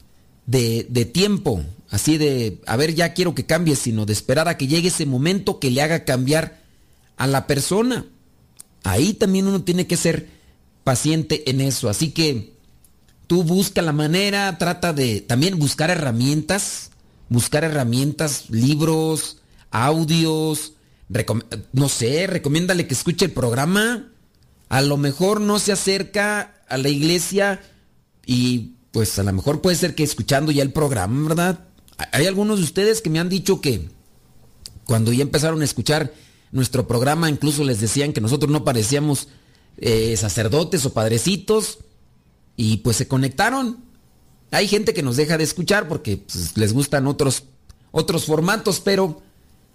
de, 0.47 0.87
de 0.89 1.05
tiempo, 1.05 1.65
así 1.91 2.19
de, 2.19 2.61
a 2.67 2.77
ver, 2.77 2.95
ya 2.95 3.15
quiero 3.15 3.35
que 3.35 3.47
cambie, 3.47 3.77
sino 3.77 4.07
de 4.07 4.13
esperar 4.13 4.49
a 4.49 4.57
que 4.57 4.67
llegue 4.67 4.89
ese 4.89 5.07
momento 5.07 5.61
que 5.61 5.71
le 5.71 5.83
haga 5.83 6.05
cambiar 6.05 6.61
a 7.17 7.27
la 7.27 7.47
persona. 7.47 8.07
Ahí 8.85 9.15
también 9.15 9.47
uno 9.47 9.63
tiene 9.63 9.87
que 9.87 9.97
ser 9.97 10.29
paciente 10.85 11.51
en 11.51 11.61
eso. 11.61 11.89
Así 11.89 12.11
que 12.11 12.55
tú 13.27 13.43
busca 13.43 13.83
la 13.83 13.93
manera, 13.93 14.57
trata 14.59 14.93
de 14.93 15.21
también 15.21 15.59
buscar 15.59 15.91
herramientas, 15.91 16.91
buscar 17.29 17.65
herramientas, 17.65 18.51
libros, 18.51 19.39
audios, 19.71 20.75
no 21.73 21.89
sé, 21.89 22.27
recomiéndale 22.27 22.87
que 22.87 22.95
escuche 22.95 23.25
el 23.27 23.33
programa. 23.33 24.13
A 24.69 24.81
lo 24.81 24.97
mejor 24.97 25.41
no 25.41 25.59
se 25.59 25.73
acerca 25.73 26.55
a 26.69 26.77
la 26.77 26.89
iglesia 26.89 27.61
y 28.25 28.73
pues 28.91 29.19
a 29.19 29.23
lo 29.23 29.33
mejor 29.33 29.61
puede 29.61 29.77
ser 29.77 29.95
que 29.95 30.03
escuchando 30.03 30.51
ya 30.51 30.63
el 30.63 30.73
programa, 30.73 31.29
¿verdad? 31.29 31.61
Hay 32.13 32.27
algunos 32.27 32.59
de 32.59 32.65
ustedes 32.65 33.01
que 33.01 33.11
me 33.11 33.19
han 33.19 33.29
dicho 33.29 33.61
que 33.61 33.89
cuando 34.85 35.13
ya 35.13 35.23
empezaron 35.23 35.63
a 35.63 35.65
escuchar 35.65 36.13
nuestro 36.53 36.87
programa, 36.87 37.29
incluso 37.29 37.65
les 37.65 37.81
decían 37.81 38.13
que 38.13 38.21
nosotros 38.21 38.51
no 38.51 38.65
parecíamos 38.65 39.29
eh, 39.79 40.17
sacerdotes 40.17 40.85
o 40.87 40.93
padrecitos 40.93 41.79
y 42.57 42.79
pues 42.79 42.97
se 42.97 43.09
conectaron. 43.09 43.85
Hay 44.51 44.69
gente 44.69 44.95
que 44.95 45.03
nos 45.03 45.17
deja 45.17 45.39
de 45.39 45.45
escuchar 45.45 45.89
porque 45.89 46.19
pues, 46.19 46.57
les 46.57 46.73
gustan 46.73 47.07
otros, 47.07 47.45
otros 47.91 48.25
formatos, 48.27 48.81
pero 48.81 49.23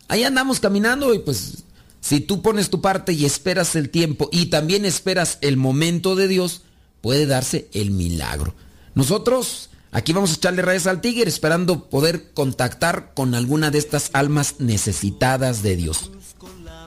ahí 0.08 0.24
andamos 0.24 0.60
caminando 0.60 1.14
y 1.14 1.20
pues 1.20 1.64
si 2.00 2.20
tú 2.20 2.42
pones 2.42 2.70
tu 2.70 2.82
parte 2.82 3.14
y 3.14 3.26
esperas 3.26 3.76
el 3.76 3.90
tiempo 3.90 4.30
y 4.32 4.48
también 4.48 4.86
esperas 4.86 5.38
el 5.42 5.58
momento 5.58 6.16
de 6.16 6.28
Dios, 6.28 6.62
puede 7.02 7.26
darse 7.26 7.68
el 7.74 7.92
milagro. 7.92 8.56
Nosotros 8.96 9.71
aquí 9.92 10.14
vamos 10.14 10.32
a 10.32 10.36
echarle 10.36 10.62
rayas 10.62 10.88
al 10.88 11.02
tigre 11.02 11.30
esperando 11.30 11.90
poder 11.90 12.34
contactar 12.34 13.14
con 13.14 13.36
alguna 13.36 13.72
de 13.72 13.78
estas 13.78 14.10
almas 14.14 14.56
necesitadas 14.60 15.62
de 15.64 15.76
Dios. 15.76 16.12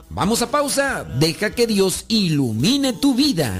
Vamos 0.09 0.41
a 0.41 0.51
pausa, 0.51 1.03
deja 1.03 1.51
que 1.51 1.67
Dios 1.67 2.05
ilumine 2.07 2.93
tu 2.93 3.15
vida. 3.15 3.53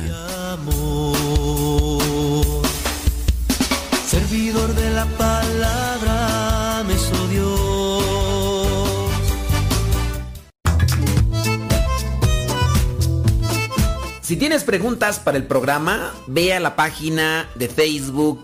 servidor 4.07 4.73
de 4.73 4.89
la 4.91 5.05
palabra 5.17 6.83
me 6.87 6.95
Si 14.21 14.37
tienes 14.37 14.63
preguntas 14.63 15.19
para 15.19 15.37
el 15.37 15.45
programa, 15.45 16.11
ve 16.25 16.53
a 16.53 16.59
la 16.59 16.75
página 16.75 17.47
de 17.53 17.69
Facebook 17.69 18.43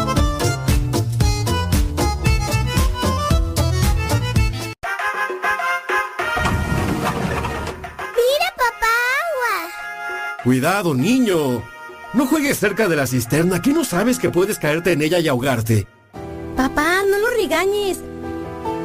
Cuidado, 10.43 10.95
niño. 10.95 11.63
No 12.13 12.25
juegues 12.25 12.59
cerca 12.59 12.87
de 12.87 12.95
la 12.95 13.05
cisterna, 13.05 13.61
que 13.61 13.73
no 13.73 13.85
sabes 13.85 14.17
que 14.17 14.31
puedes 14.31 14.57
caerte 14.57 14.91
en 14.91 15.01
ella 15.03 15.19
y 15.19 15.27
ahogarte. 15.27 15.87
Papá, 16.57 17.03
no 17.09 17.19
lo 17.19 17.29
regañes. 17.29 17.99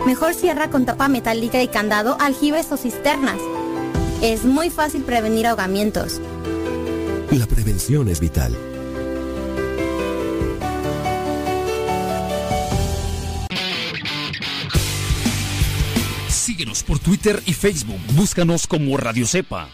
Mejor 0.05 0.35
cierra 0.35 0.71
con 0.71 0.85
tapa 0.85 1.09
metálica 1.09 1.63
y 1.63 1.69
candado 1.69 2.17
aljibes 2.21 2.71
o 2.73 2.77
cisternas. 2.77 3.39
Es 4.23 4.45
muy 4.45 4.71
fácil 4.71 5.03
prevenir 5.03 5.47
ahogamientos. 5.47 6.21
La 7.31 7.47
prevención 7.47 8.09
es 8.09 8.21
vital. 8.21 8.57
Síguenos 16.29 16.83
por 16.83 16.99
Twitter 16.99 17.43
y 17.47 17.55
Facebook. 17.55 18.01
Búscanos 18.15 18.67
como 18.67 18.97
Radio 18.97 19.27
Cepa. 19.27 19.69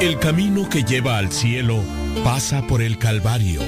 El 0.00 0.18
camino 0.18 0.68
que 0.68 0.84
lleva 0.84 1.16
al 1.16 1.32
cielo 1.32 1.82
pasa 2.22 2.66
por 2.66 2.82
el 2.82 2.98
Calvario. 2.98 3.62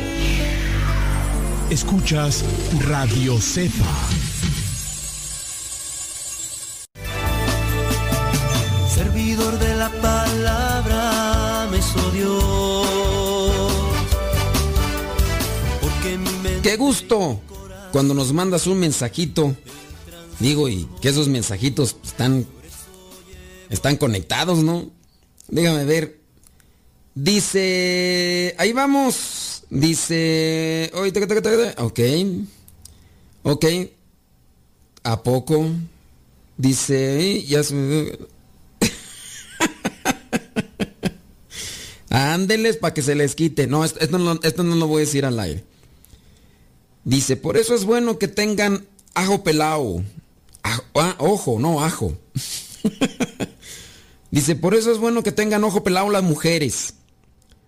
Escuchas 1.70 2.44
Radio 2.86 3.40
Cepa. 3.40 3.86
Servidor 8.94 9.58
de 9.58 9.74
la 9.76 9.88
palabra 10.02 11.68
me 11.70 11.78
Qué 16.62 16.76
gusto 16.76 17.40
cuando 17.90 18.12
nos 18.12 18.34
mandas 18.34 18.66
un 18.66 18.80
mensajito. 18.80 19.56
Digo, 20.40 20.68
y 20.68 20.86
que 21.00 21.08
esos 21.08 21.28
mensajitos 21.28 21.96
están 22.04 22.46
están 23.70 23.96
conectados, 23.96 24.58
¿no? 24.58 24.97
Déjame 25.48 25.84
ver. 25.84 26.18
Dice, 27.14 28.54
ahí 28.58 28.72
vamos. 28.72 29.64
Dice, 29.70 30.90
ok. 31.78 32.00
Ok. 33.42 33.64
¿A 35.02 35.22
poco? 35.22 35.66
Dice, 36.56 37.42
ya 37.44 37.62
se... 37.62 38.18
Ándeles 42.10 42.76
para 42.76 42.94
que 42.94 43.02
se 43.02 43.14
les 43.14 43.34
quite. 43.34 43.66
No 43.66 43.84
esto, 43.84 44.18
no, 44.18 44.38
esto 44.42 44.62
no 44.62 44.76
lo 44.76 44.86
voy 44.86 45.02
a 45.02 45.06
decir 45.06 45.24
al 45.24 45.40
aire. 45.40 45.64
Dice, 47.04 47.36
por 47.36 47.56
eso 47.56 47.74
es 47.74 47.84
bueno 47.84 48.18
que 48.18 48.28
tengan 48.28 48.86
ajo 49.14 49.42
pelado. 49.42 50.04
Ah, 50.62 51.16
ojo, 51.18 51.58
no 51.58 51.82
ajo. 51.82 52.16
Dice, 54.30 54.56
por 54.56 54.74
eso 54.74 54.92
es 54.92 54.98
bueno 54.98 55.22
que 55.22 55.32
tengan 55.32 55.64
ojo 55.64 55.82
pelado 55.82 56.10
las 56.10 56.22
mujeres, 56.22 56.94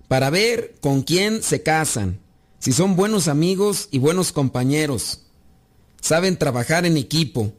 para 0.08 0.28
ver 0.28 0.74
con 0.80 1.02
quién 1.02 1.42
se 1.42 1.62
casan, 1.62 2.20
si 2.58 2.72
son 2.72 2.96
buenos 2.96 3.28
amigos 3.28 3.88
y 3.90 3.98
buenos 3.98 4.32
compañeros, 4.32 5.22
saben 6.00 6.36
trabajar 6.36 6.84
en 6.84 6.98
equipo. 6.98 7.54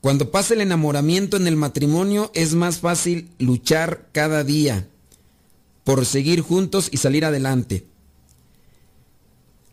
Cuando 0.00 0.30
pasa 0.30 0.54
el 0.54 0.62
enamoramiento 0.62 1.36
en 1.36 1.46
el 1.46 1.56
matrimonio 1.56 2.30
es 2.34 2.54
más 2.54 2.78
fácil 2.78 3.28
luchar 3.38 4.08
cada 4.12 4.44
día 4.44 4.88
por 5.82 6.06
seguir 6.06 6.40
juntos 6.40 6.88
y 6.90 6.96
salir 6.96 7.26
adelante. 7.26 7.86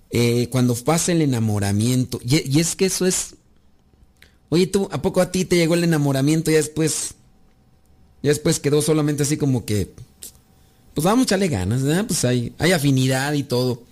Eh, 0.09 0.49
cuando 0.49 0.75
pasa 0.75 1.13
el 1.13 1.21
enamoramiento, 1.21 2.19
y, 2.25 2.49
y 2.49 2.59
es 2.59 2.75
que 2.75 2.85
eso 2.85 3.05
es... 3.05 3.35
Oye, 4.49 4.67
tú, 4.67 4.89
¿a 4.91 5.01
poco 5.01 5.21
a 5.21 5.31
ti 5.31 5.45
te 5.45 5.55
llegó 5.55 5.75
el 5.75 5.85
enamoramiento 5.85 6.51
y 6.51 6.55
después 6.55 7.13
y 8.23 8.27
después 8.27 8.59
quedó 8.59 8.81
solamente 8.81 9.23
así 9.23 9.37
como 9.37 9.65
que, 9.65 9.93
pues 10.93 11.05
vamos 11.05 11.23
a 11.23 11.25
echarle 11.25 11.47
ganas, 11.47 11.81
¿verdad? 11.81 12.05
Pues 12.05 12.23
hay, 12.25 12.53
hay 12.59 12.71
afinidad 12.71 13.33
y 13.33 13.43
todo. 13.43 13.83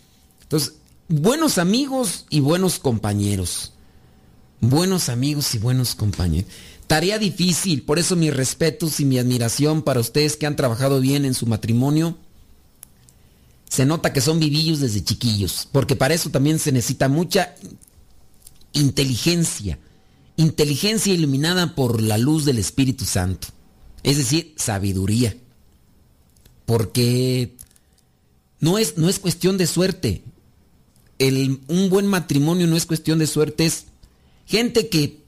Entonces, 0.43 0.73
buenos 1.07 1.57
amigos 1.57 2.25
y 2.29 2.39
buenos 2.39 2.79
compañeros. 2.79 3.73
Buenos 4.61 5.09
amigos 5.09 5.55
y 5.55 5.57
buenos 5.57 5.95
compañeros. 5.95 6.49
Tarea 6.87 7.17
difícil, 7.19 7.83
por 7.83 7.99
eso 7.99 8.15
mis 8.15 8.33
respetos 8.33 8.99
y 8.99 9.05
mi 9.05 9.19
admiración 9.19 9.83
para 9.83 9.99
ustedes 9.99 10.37
que 10.37 10.45
han 10.45 10.55
trabajado 10.55 10.99
bien 10.99 11.23
en 11.23 11.33
su 11.33 11.45
matrimonio. 11.45 12.17
Se 13.69 13.85
nota 13.85 14.11
que 14.11 14.21
son 14.21 14.39
vivillos 14.39 14.79
desde 14.79 15.03
chiquillos, 15.03 15.67
porque 15.71 15.95
para 15.95 16.15
eso 16.15 16.31
también 16.31 16.57
se 16.57 16.71
necesita 16.71 17.07
mucha 17.07 17.55
inteligencia, 18.73 19.77
inteligencia 20.35 21.13
iluminada 21.13 21.75
por 21.75 22.01
la 22.01 22.17
luz 22.17 22.45
del 22.45 22.57
Espíritu 22.57 23.05
Santo. 23.05 23.49
Es 24.03 24.17
decir, 24.17 24.53
sabiduría. 24.57 25.35
Porque 26.65 27.55
no 28.59 28.77
es, 28.77 28.97
no 28.97 29.09
es 29.09 29.19
cuestión 29.19 29.57
de 29.57 29.67
suerte. 29.67 30.23
El, 31.17 31.61
un 31.67 31.89
buen 31.89 32.07
matrimonio 32.07 32.67
no 32.67 32.77
es 32.77 32.85
cuestión 32.85 33.19
de 33.19 33.27
suerte, 33.27 33.65
es 33.65 33.85
gente 34.45 34.87
que, 34.87 35.21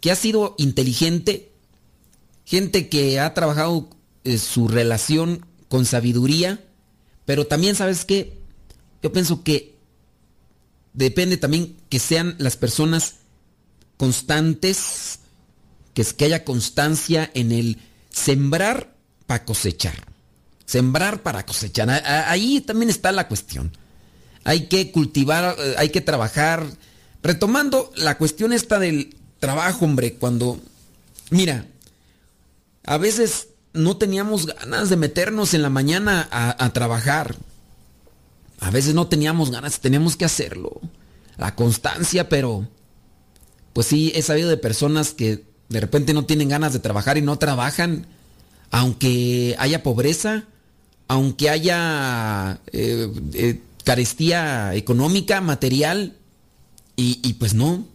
que 0.00 0.10
ha 0.10 0.16
sido 0.16 0.54
inteligente, 0.58 1.50
gente 2.44 2.88
que 2.90 3.18
ha 3.18 3.32
trabajado 3.32 3.88
eh, 4.24 4.36
su 4.36 4.68
relación 4.68 5.46
con 5.68 5.86
sabiduría, 5.86 6.62
pero 7.24 7.46
también 7.46 7.74
sabes 7.74 8.04
que 8.04 8.36
yo 9.02 9.12
pienso 9.12 9.42
que 9.42 9.74
depende 10.92 11.38
también 11.38 11.76
que 11.88 11.98
sean 11.98 12.36
las 12.38 12.56
personas 12.56 13.16
constantes, 13.96 14.76
que, 15.94 16.02
es 16.02 16.12
que 16.12 16.24
haya 16.26 16.44
constancia 16.44 17.30
en 17.34 17.52
el 17.52 17.78
sembrar 18.10 18.94
para 19.26 19.44
cosechar. 19.44 19.94
Sembrar 20.64 21.22
para 21.22 21.44
cosechar. 21.44 21.90
Ahí 21.90 22.60
también 22.60 22.90
está 22.90 23.12
la 23.12 23.28
cuestión. 23.28 23.72
Hay 24.44 24.66
que 24.66 24.90
cultivar, 24.90 25.56
eh, 25.58 25.74
hay 25.78 25.90
que 25.90 26.00
trabajar. 26.00 26.66
Retomando 27.22 27.92
la 27.96 28.18
cuestión 28.18 28.52
esta 28.52 28.78
del 28.78 29.16
trabajo, 29.38 29.84
hombre, 29.84 30.14
cuando... 30.14 30.60
Mira, 31.30 31.66
a 32.84 32.98
veces 32.98 33.48
no 33.72 33.96
teníamos 33.96 34.46
ganas 34.46 34.90
de 34.90 34.96
meternos 34.96 35.54
en 35.54 35.62
la 35.62 35.70
mañana 35.70 36.28
a, 36.30 36.64
a 36.64 36.72
trabajar. 36.72 37.36
A 38.60 38.70
veces 38.70 38.94
no 38.94 39.08
teníamos 39.08 39.50
ganas, 39.50 39.80
teníamos 39.80 40.16
que 40.16 40.24
hacerlo. 40.24 40.80
La 41.36 41.54
constancia, 41.54 42.28
pero 42.28 42.68
pues 43.72 43.86
sí, 43.86 44.12
he 44.14 44.22
sabido 44.22 44.48
de 44.48 44.56
personas 44.56 45.12
que 45.12 45.44
de 45.72 45.80
repente 45.80 46.12
no 46.12 46.26
tienen 46.26 46.50
ganas 46.50 46.72
de 46.72 46.78
trabajar 46.78 47.16
y 47.16 47.22
no 47.22 47.38
trabajan, 47.38 48.06
aunque 48.70 49.56
haya 49.58 49.82
pobreza, 49.82 50.44
aunque 51.08 51.50
haya 51.50 52.60
eh, 52.72 53.10
eh, 53.34 53.60
carestía 53.84 54.74
económica, 54.74 55.40
material, 55.40 56.16
y, 56.96 57.18
y 57.22 57.34
pues 57.34 57.54
no. 57.54 57.86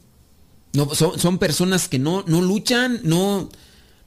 no 0.73 0.93
son, 0.95 1.19
son 1.19 1.37
personas 1.37 1.87
que 1.87 1.99
no, 1.99 2.23
no 2.27 2.41
luchan, 2.41 2.99
no, 3.03 3.49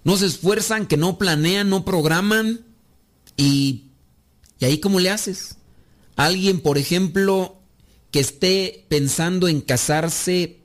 no 0.04 0.16
se 0.16 0.26
esfuerzan, 0.26 0.86
que 0.86 0.96
no 0.96 1.16
planean, 1.16 1.70
no 1.70 1.84
programan, 1.84 2.60
y, 3.36 3.84
y 4.58 4.64
ahí 4.64 4.78
cómo 4.78 4.98
le 5.00 5.10
haces. 5.10 5.56
Alguien, 6.16 6.60
por 6.60 6.76
ejemplo, 6.76 7.56
que 8.10 8.20
esté 8.20 8.84
pensando 8.88 9.46
en 9.46 9.60
casarse 9.60 10.59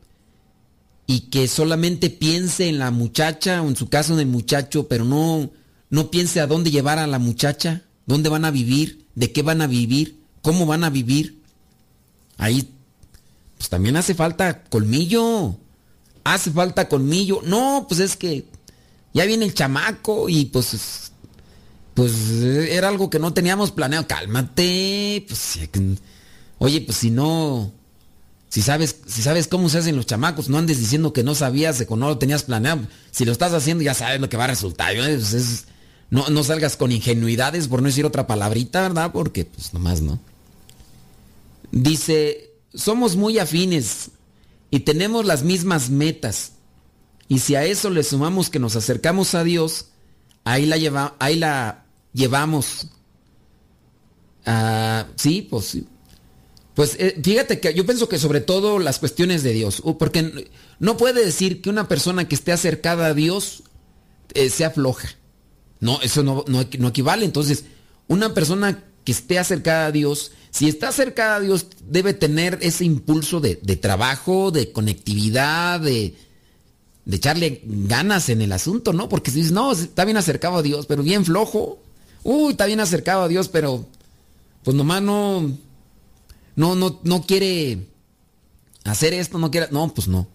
y 1.07 1.21
que 1.21 1.47
solamente 1.47 2.09
piense 2.09 2.67
en 2.67 2.79
la 2.79 2.91
muchacha 2.91 3.61
o 3.61 3.67
en 3.67 3.75
su 3.75 3.89
caso 3.89 4.13
en 4.13 4.19
el 4.19 4.27
muchacho, 4.27 4.87
pero 4.87 5.05
no, 5.05 5.51
no 5.89 6.09
piense 6.09 6.39
a 6.39 6.47
dónde 6.47 6.71
llevar 6.71 6.97
a 6.97 7.07
la 7.07 7.19
muchacha, 7.19 7.83
dónde 8.05 8.29
van 8.29 8.45
a 8.45 8.51
vivir, 8.51 9.05
de 9.15 9.31
qué 9.31 9.41
van 9.43 9.61
a 9.61 9.67
vivir, 9.67 10.19
cómo 10.41 10.65
van 10.65 10.83
a 10.83 10.89
vivir. 10.89 11.41
Ahí, 12.37 12.67
pues 13.57 13.69
también 13.69 13.95
hace 13.97 14.15
falta 14.15 14.63
colmillo. 14.63 15.57
Hace 16.23 16.51
falta 16.51 16.89
colmillo. 16.89 17.41
No, 17.43 17.85
pues 17.87 17.99
es 17.99 18.15
que 18.15 18.45
ya 19.13 19.25
viene 19.25 19.45
el 19.45 19.53
chamaco 19.53 20.27
y 20.27 20.45
pues, 20.45 21.11
pues 21.93 22.11
era 22.41 22.89
algo 22.89 23.09
que 23.09 23.19
no 23.19 23.31
teníamos 23.33 23.71
planeado. 23.71 24.07
Cálmate. 24.07 25.23
Pues, 25.27 25.59
oye, 26.57 26.81
pues 26.81 26.97
si 26.97 27.11
no, 27.11 27.71
si 28.55 28.61
sabes, 28.61 29.01
si 29.05 29.21
sabes 29.21 29.49
cómo 29.49 29.67
se 29.67 29.79
hacen 29.79 29.97
los 29.97 30.05
chamacos, 30.05 30.47
no 30.47 30.57
andes 30.57 30.79
diciendo 30.79 31.11
que 31.11 31.25
no 31.25 31.35
sabías 31.35 31.85
o 31.89 31.97
no 31.97 32.07
lo 32.07 32.17
tenías 32.17 32.43
planeado. 32.43 32.87
Si 33.11 33.25
lo 33.25 33.33
estás 33.33 33.51
haciendo, 33.51 33.83
ya 33.83 33.93
sabes 33.93 34.21
lo 34.21 34.29
que 34.29 34.37
va 34.37 34.45
a 34.45 34.47
resultar. 34.47 34.95
Pues 34.95 35.33
es, 35.33 35.65
no, 36.09 36.29
no 36.29 36.41
salgas 36.41 36.77
con 36.77 36.93
ingenuidades, 36.93 37.67
por 37.67 37.81
no 37.81 37.89
decir 37.89 38.05
otra 38.05 38.27
palabrita, 38.27 38.83
¿verdad? 38.83 39.11
Porque, 39.11 39.43
pues 39.43 39.73
nomás, 39.73 39.99
¿no? 39.99 40.21
Dice, 41.73 42.53
somos 42.73 43.17
muy 43.17 43.39
afines 43.39 44.11
y 44.71 44.79
tenemos 44.79 45.25
las 45.25 45.43
mismas 45.43 45.89
metas. 45.89 46.53
Y 47.27 47.39
si 47.39 47.55
a 47.55 47.65
eso 47.65 47.89
le 47.89 48.03
sumamos 48.03 48.49
que 48.49 48.59
nos 48.59 48.77
acercamos 48.77 49.35
a 49.35 49.43
Dios, 49.43 49.87
ahí 50.45 50.65
la, 50.65 50.77
lleva, 50.77 51.17
ahí 51.19 51.35
la 51.35 51.83
llevamos. 52.13 52.87
Ah, 54.45 55.07
sí, 55.17 55.41
pues. 55.41 55.77
Pues 56.75 56.97
eh, 56.99 57.19
fíjate 57.23 57.61
que 57.61 57.73
yo 57.73 57.85
pienso 57.85 58.09
que 58.09 58.19
sobre 58.19 58.41
todo 58.41 58.79
las 58.79 58.99
cuestiones 58.99 59.43
de 59.43 59.53
Dios, 59.53 59.81
porque 59.97 60.49
no 60.79 60.97
puede 60.97 61.25
decir 61.25 61.61
que 61.61 61.69
una 61.69 61.87
persona 61.87 62.27
que 62.27 62.35
esté 62.35 62.51
acercada 62.51 63.07
a 63.07 63.13
Dios 63.13 63.63
eh, 64.33 64.49
sea 64.49 64.71
floja. 64.71 65.07
No, 65.79 66.01
eso 66.01 66.21
no, 66.21 66.43
no, 66.47 66.65
no, 66.77 66.87
equivale. 66.89 67.25
Entonces, 67.25 67.63
una 68.07 68.33
persona 68.33 68.83
que 69.05 69.13
esté 69.13 69.39
acercada 69.39 69.85
a 69.85 69.91
Dios, 69.91 70.33
si 70.51 70.67
está 70.67 70.89
acercada 70.89 71.37
a 71.37 71.39
Dios, 71.39 71.67
debe 71.87 72.13
tener 72.13 72.59
ese 72.61 72.83
impulso 72.83 73.39
de, 73.39 73.57
de 73.61 73.77
trabajo, 73.77 74.51
de 74.51 74.73
conectividad, 74.73 75.79
de, 75.79 76.15
de, 77.05 77.15
echarle 77.15 77.61
ganas 77.63 78.27
en 78.27 78.41
el 78.41 78.51
asunto, 78.51 78.91
¿no? 78.91 79.07
Porque 79.07 79.31
si 79.31 79.37
dices, 79.37 79.53
no, 79.53 79.71
está 79.71 80.03
bien 80.03 80.17
acercado 80.17 80.57
a 80.57 80.61
Dios, 80.61 80.87
pero 80.87 81.03
bien 81.03 81.23
flojo. 81.23 81.79
Uy, 82.23 82.51
está 82.51 82.65
bien 82.65 82.81
acercado 82.81 83.21
a 83.21 83.27
Dios, 83.29 83.47
pero 83.47 83.85
pues 84.63 84.75
nomás 84.75 85.01
no 85.01 85.55
no, 86.55 86.75
no, 86.75 86.99
no 87.03 87.23
quiere 87.23 87.87
hacer 88.83 89.13
esto, 89.13 89.37
no 89.37 89.51
quiere. 89.51 89.67
No, 89.71 89.93
pues 89.93 90.07
no. 90.07 90.27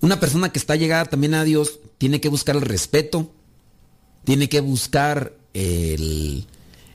Una 0.00 0.18
persona 0.18 0.50
que 0.50 0.58
está 0.58 0.76
llegada 0.76 1.04
también 1.06 1.34
a 1.34 1.44
Dios 1.44 1.78
tiene 1.98 2.20
que 2.20 2.28
buscar 2.28 2.56
el 2.56 2.62
respeto, 2.62 3.30
tiene 4.24 4.48
que 4.48 4.60
buscar 4.60 5.34
el, 5.54 6.46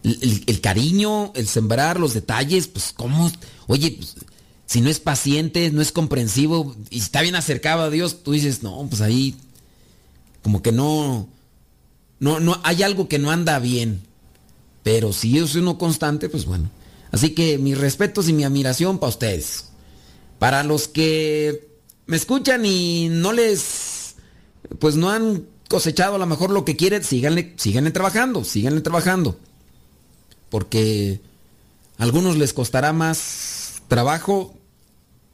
el, 0.04 0.62
cariño, 0.62 1.32
el 1.36 1.48
sembrar 1.48 2.00
los 2.00 2.14
detalles, 2.14 2.68
pues 2.68 2.94
cómo, 2.94 3.32
oye, 3.68 3.92
pues, 3.92 4.16
si 4.66 4.82
no 4.82 4.90
es 4.90 5.00
paciente, 5.00 5.72
no 5.72 5.82
es 5.82 5.94
comprensivo 5.94 6.76
y 6.90 7.00
está 7.00 7.22
bien 7.22 7.36
acercado 7.36 7.84
a 7.84 7.90
Dios, 7.90 8.24
tú 8.24 8.34
dices, 8.34 8.64
no, 8.64 8.86
pues 8.90 9.02
ahí 9.02 9.38
como 10.42 10.62
que 10.62 10.74
no, 10.74 11.30
no, 12.20 12.42
no, 12.42 12.60
hay 12.64 12.84
algo 12.84 13.08
que 13.08 13.20
no 13.20 13.32
anda 13.32 13.60
bien. 13.60 14.02
Pero 14.84 15.12
si 15.12 15.38
es 15.38 15.56
uno 15.56 15.78
constante, 15.78 16.30
pues 16.30 16.46
bueno. 16.46 16.70
Así 17.12 17.32
que 17.32 17.58
mis 17.58 17.78
respetos 17.78 18.28
y 18.30 18.34
mi 18.34 18.44
admiración 18.44 19.00
para 19.00 19.10
ustedes. 19.10 19.66
Para 20.40 20.64
los 20.64 20.88
que 20.88 21.68
me 22.06 22.18
escuchan 22.18 22.66
y 22.66 23.10
no 23.10 23.34
les, 23.34 24.16
pues 24.80 24.96
no 24.96 25.10
han 25.10 25.46
cosechado 25.68 26.16
a 26.16 26.20
lo 26.20 26.26
mejor 26.26 26.52
lo 26.52 26.66
que 26.66 26.76
quieren, 26.76 27.04
síganle, 27.04 27.54
síganle 27.58 27.92
trabajando, 27.92 28.44
síganle 28.44 28.82
trabajando. 28.82 29.38
Porque 30.50 31.22
a 31.98 32.04
algunos 32.04 32.38
les 32.38 32.54
costará 32.54 32.94
más 32.94 33.82
trabajo 33.88 34.54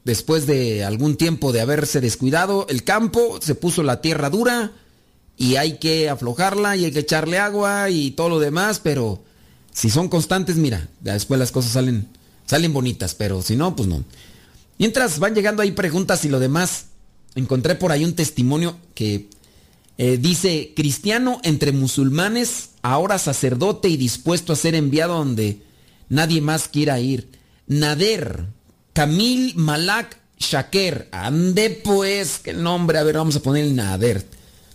después 0.04 0.46
de 0.46 0.84
algún 0.84 1.16
tiempo 1.16 1.52
de 1.52 1.60
haberse 1.60 2.00
descuidado 2.00 2.66
el 2.68 2.84
campo, 2.84 3.38
se 3.40 3.54
puso 3.54 3.82
la 3.82 4.00
tierra 4.00 4.30
dura 4.30 4.72
y 5.36 5.56
hay 5.56 5.78
que 5.78 6.10
aflojarla 6.10 6.76
y 6.76 6.84
hay 6.84 6.92
que 6.92 7.00
echarle 7.00 7.38
agua 7.38 7.90
y 7.90 8.12
todo 8.12 8.28
lo 8.28 8.38
demás, 8.38 8.80
pero 8.80 9.22
si 9.74 9.90
son 9.90 10.08
constantes, 10.08 10.56
mira, 10.56 10.88
después 11.00 11.38
las 11.38 11.50
cosas 11.50 11.72
salen, 11.72 12.08
salen 12.46 12.72
bonitas, 12.72 13.14
pero 13.16 13.42
si 13.42 13.56
no, 13.56 13.74
pues 13.74 13.88
no. 13.88 14.04
Mientras 14.78 15.18
van 15.18 15.34
llegando 15.34 15.62
ahí 15.62 15.72
preguntas 15.72 16.24
y 16.24 16.28
lo 16.28 16.38
demás, 16.38 16.86
encontré 17.34 17.74
por 17.74 17.90
ahí 17.90 18.04
un 18.04 18.14
testimonio 18.14 18.78
que 18.94 19.28
eh, 19.98 20.16
dice, 20.16 20.72
cristiano 20.76 21.40
entre 21.42 21.72
musulmanes, 21.72 22.70
ahora 22.82 23.18
sacerdote 23.18 23.88
y 23.88 23.96
dispuesto 23.96 24.52
a 24.52 24.56
ser 24.56 24.76
enviado 24.76 25.14
donde 25.14 25.62
nadie 26.08 26.40
más 26.40 26.68
quiera 26.68 27.00
ir. 27.00 27.28
Nader, 27.66 28.46
Camil 28.92 29.54
Malak 29.56 30.18
Shaker, 30.38 31.08
ande 31.10 31.70
pues, 31.70 32.38
qué 32.38 32.52
nombre, 32.52 32.98
a 32.98 33.02
ver, 33.02 33.16
vamos 33.16 33.34
a 33.34 33.40
poner 33.40 33.66
Nader. 33.72 34.24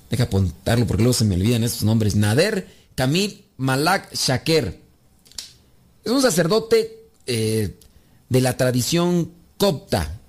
Deja 0.10 0.24
apuntarlo 0.24 0.86
porque 0.86 1.04
luego 1.04 1.14
se 1.14 1.24
me 1.24 1.36
olvidan 1.36 1.64
estos 1.64 1.84
nombres. 1.84 2.18
Nader, 2.18 2.68
Camil 2.96 3.46
Malak 3.56 4.14
Shaker. 4.14 4.89
Es 6.10 6.16
un 6.16 6.24
sacerdote 6.24 7.04
eh, 7.28 7.78
de 8.30 8.42
la 8.42 8.58
tradición 8.58 9.32
copta. 9.58 10.20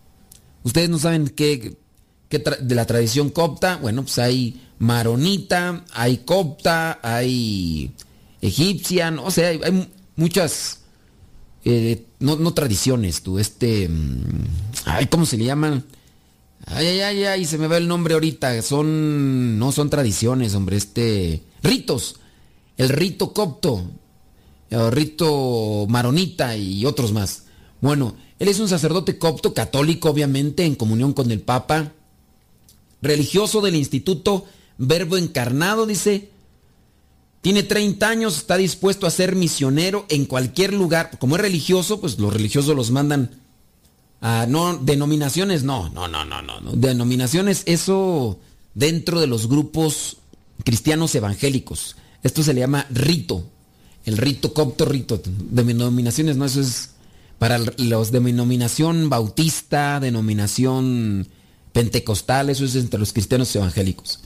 Ustedes 0.62 0.90
no 0.90 0.98
saben 0.98 1.28
qué, 1.28 1.74
de 2.28 2.74
la 2.74 2.84
tradición 2.84 3.30
copta. 3.30 3.78
Bueno, 3.78 4.02
pues 4.02 4.18
hay 4.18 4.60
maronita, 4.78 5.86
hay 5.94 6.18
copta, 6.18 7.00
hay 7.02 7.94
egipcia, 8.42 9.10
o 9.24 9.30
sea, 9.30 9.48
hay, 9.48 9.88
muchas, 10.16 10.80
eh, 11.64 12.04
no, 12.18 12.36
no, 12.36 12.52
tradiciones, 12.52 13.22
tú, 13.22 13.38
este, 13.38 13.88
mm, 13.88 14.44
ay, 14.84 15.06
¿cómo 15.06 15.24
se 15.24 15.38
le 15.38 15.46
llaman? 15.46 15.86
Ay, 16.66 16.88
ay, 16.88 17.00
ay, 17.00 17.24
ay, 17.24 17.44
se 17.46 17.56
me 17.56 17.68
va 17.68 17.78
el 17.78 17.88
nombre 17.88 18.12
ahorita, 18.12 18.60
son, 18.60 19.58
no 19.58 19.72
son 19.72 19.88
tradiciones, 19.88 20.54
hombre, 20.54 20.76
este, 20.76 21.42
ritos, 21.62 22.16
el 22.76 22.90
rito 22.90 23.32
copto, 23.32 23.90
rito 24.70 25.86
maronita 25.88 26.56
y 26.56 26.86
otros 26.86 27.12
más. 27.12 27.44
Bueno, 27.80 28.14
él 28.38 28.48
es 28.48 28.60
un 28.60 28.68
sacerdote 28.68 29.18
copto, 29.18 29.54
católico 29.54 30.10
obviamente, 30.10 30.64
en 30.64 30.74
comunión 30.74 31.12
con 31.12 31.30
el 31.30 31.40
Papa, 31.40 31.92
religioso 33.02 33.60
del 33.60 33.76
Instituto 33.76 34.46
Verbo 34.78 35.16
Encarnado, 35.16 35.86
dice, 35.86 36.30
tiene 37.42 37.62
30 37.62 38.08
años, 38.08 38.36
está 38.36 38.56
dispuesto 38.56 39.06
a 39.06 39.10
ser 39.10 39.34
misionero 39.34 40.06
en 40.08 40.26
cualquier 40.26 40.74
lugar. 40.74 41.18
Como 41.18 41.36
es 41.36 41.42
religioso, 41.42 42.00
pues 42.00 42.18
los 42.18 42.32
religiosos 42.32 42.76
los 42.76 42.90
mandan 42.90 43.30
a 44.20 44.46
no 44.46 44.76
denominaciones, 44.76 45.62
no, 45.62 45.88
no, 45.90 46.08
no, 46.08 46.24
no, 46.24 46.42
no, 46.42 46.60
no. 46.60 46.72
Denominaciones, 46.72 47.62
eso 47.66 48.38
dentro 48.74 49.20
de 49.20 49.26
los 49.26 49.48
grupos 49.48 50.18
cristianos 50.64 51.14
evangélicos. 51.14 51.96
Esto 52.22 52.42
se 52.42 52.52
le 52.52 52.60
llama 52.60 52.86
rito. 52.90 53.44
El 54.04 54.16
rito 54.16 54.54
copto, 54.54 54.84
rito. 54.84 55.20
Denominaciones, 55.50 56.36
no, 56.36 56.44
eso 56.44 56.60
es 56.60 56.90
para 57.38 57.58
los 57.58 58.10
de 58.12 58.20
denominación 58.20 59.08
bautista, 59.08 59.98
denominación 59.98 61.26
pentecostal, 61.72 62.50
eso 62.50 62.66
es 62.66 62.74
entre 62.76 63.00
los 63.00 63.14
cristianos 63.14 63.56
evangélicos. 63.56 64.20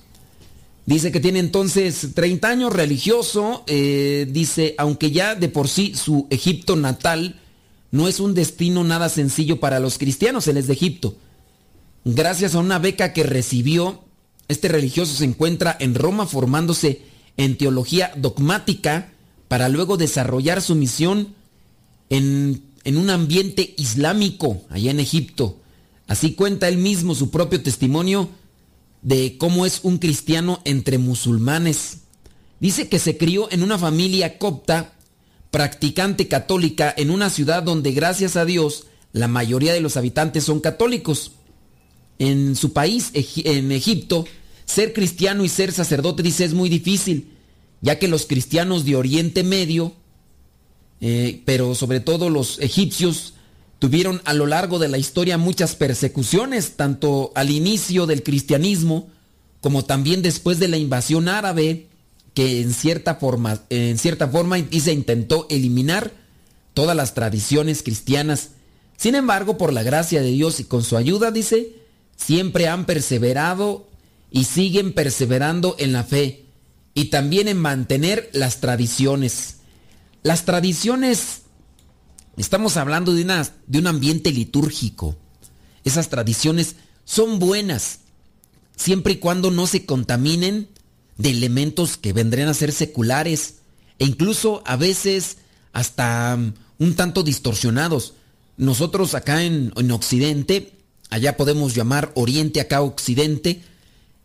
Dice 0.87 1.13
que 1.13 1.21
tiene 1.21 1.39
entonces 1.39 2.09
30 2.13 2.49
años, 2.49 2.73
religioso. 2.73 3.65
Eh, 3.67 4.27
dice, 4.31 4.75
aunque 4.79 5.13
ya 5.13 5.35
de 5.35 5.49
por 5.49 5.69
sí 5.69 5.95
su 5.95 6.27
Egipto 6.31 6.77
natal 6.77 7.41
no 7.91 8.09
es 8.09 8.19
un 8.19 8.35
destino 8.35 8.83
nada 8.83 9.09
sencillo 9.09 9.61
para 9.61 9.79
los 9.79 9.97
cristianos, 9.97 10.49
él 10.49 10.57
es 10.57 10.67
de 10.67 10.73
Egipto. 10.73 11.15
Gracias 12.05 12.55
a 12.55 12.59
una 12.59 12.81
beca 12.81 13.13
que 13.13 13.23
recibió, 13.23 14.03
este 14.49 14.69
religioso 14.69 15.15
se 15.15 15.25
encuentra 15.25 15.77
en 15.79 15.95
Roma 15.95 16.27
formándose 16.27 17.03
en 17.37 17.57
teología 17.57 18.13
dogmática 18.17 19.14
para 19.55 19.69
luego 19.69 19.97
desarrollar 19.97 20.61
su 20.61 20.75
misión 20.75 21.29
en, 22.11 22.65
en 22.83 22.97
un 22.97 23.09
ambiente 23.09 23.73
islámico 23.79 24.65
allá 24.69 24.91
en 24.91 24.99
Egipto. 24.99 25.61
Así 26.09 26.33
cuenta 26.33 26.67
él 26.67 26.77
mismo 26.77 27.15
su 27.15 27.31
propio 27.31 27.63
testimonio 27.63 28.29
de 29.03 29.39
cómo 29.39 29.65
es 29.65 29.79
un 29.85 29.99
cristiano 29.99 30.61
entre 30.65 30.99
musulmanes. 30.99 31.99
Dice 32.59 32.89
que 32.89 32.99
se 32.99 33.17
crió 33.17 33.47
en 33.53 33.63
una 33.63 33.79
familia 33.79 34.39
copta, 34.39 34.95
practicante 35.53 36.27
católica, 36.27 36.93
en 36.97 37.13
una 37.13 37.31
ciudad 37.31 37.63
donde 37.63 37.93
gracias 37.93 38.35
a 38.35 38.45
Dios 38.45 38.87
la 39.13 39.29
mayoría 39.29 39.73
de 39.73 39.81
los 39.81 39.97
habitantes 39.97 40.43
son 40.43 40.59
católicos. 40.59 41.31
En 42.19 42.57
su 42.57 42.73
país, 42.73 43.13
en 43.15 43.71
Egipto, 43.71 44.25
ser 44.65 44.93
cristiano 44.93 45.45
y 45.45 45.49
ser 45.49 45.71
sacerdote, 45.71 46.25
dice, 46.25 46.45
es 46.45 46.55
muy 46.55 46.69
difícil, 46.69 47.34
ya 47.81 47.99
que 47.99 48.09
los 48.09 48.27
cristianos 48.27 48.85
de 48.85 48.97
Oriente 48.97 49.45
Medio, 49.45 49.93
eh, 51.01 51.43
pero 51.45 51.75
sobre 51.75 52.01
todo 52.01 52.31
los 52.31 52.59
egipcios, 52.61 53.35
tuvieron 53.79 54.23
a 54.25 54.33
lo 54.33 54.47
largo 54.47 54.79
de 54.79 54.89
la 54.89 54.99
historia 54.99 55.37
muchas 55.37 55.75
persecuciones, 55.75 56.77
tanto 56.77 57.33
al 57.35 57.51
inicio 57.51 58.07
del 58.07 58.23
cristianismo 58.23 59.09
como 59.61 59.85
también 59.85 60.23
después 60.23 60.59
de 60.59 60.69
la 60.69 60.77
invasión 60.77 61.29
árabe, 61.29 61.87
que 62.35 62.61
en 62.61 62.75
cierta 62.75 63.15
forma, 63.15 63.63
en 63.71 63.97
cierta 63.99 64.29
forma 64.29 64.59
se 64.71 64.93
intentó 64.93 65.47
eliminar 65.49 66.13
todas 66.75 66.95
las 66.95 67.15
tradiciones 67.15 67.83
cristianas. 67.83 68.51
Sin 68.97 69.15
embargo, 69.15 69.57
por 69.57 69.73
la 69.73 69.83
gracia 69.83 70.21
de 70.21 70.31
Dios 70.31 70.61
y 70.61 70.65
con 70.65 70.83
su 70.83 70.97
ayuda, 70.97 71.31
dice, 71.31 71.77
siempre 72.17 72.69
han 72.69 72.85
perseverado 72.85 73.89
y 74.31 74.45
siguen 74.45 74.93
perseverando 74.93 75.77
en 75.79 75.93
la 75.93 76.05
fe 76.05 76.44
y 76.95 77.07
también 77.07 77.49
en 77.49 77.59
mantener 77.59 78.31
las 78.33 78.61
tradiciones. 78.61 79.57
Las 80.23 80.45
tradiciones, 80.45 81.43
estamos 82.37 82.77
hablando 82.77 83.13
de, 83.13 83.23
una, 83.23 83.47
de 83.67 83.79
un 83.81 83.89
ambiente 83.89 84.31
litúrgico. 84.31 85.17
Esas 85.83 86.09
tradiciones 86.09 86.77
son 87.05 87.39
buenas, 87.39 88.01
siempre 88.77 89.15
y 89.15 89.17
cuando 89.17 89.51
no 89.51 89.67
se 89.67 89.85
contaminen 89.85 90.69
de 91.19 91.31
elementos 91.31 91.97
que 91.97 92.13
vendrían 92.13 92.49
a 92.49 92.55
ser 92.55 92.73
seculares 92.73 93.57
e 93.99 94.07
incluso 94.07 94.63
a 94.65 94.77
veces 94.77 95.39
hasta 95.73 96.35
um, 96.37 96.53
un 96.79 96.95
tanto 96.95 97.23
distorsionados. 97.23 98.15
Nosotros 98.57 99.15
acá 99.15 99.43
en, 99.43 99.73
en 99.77 99.91
Occidente, 99.91 100.79
allá 101.11 101.37
podemos 101.37 101.75
llamar 101.75 102.13
Oriente, 102.15 102.61
acá 102.61 102.81
Occidente, 102.81 103.63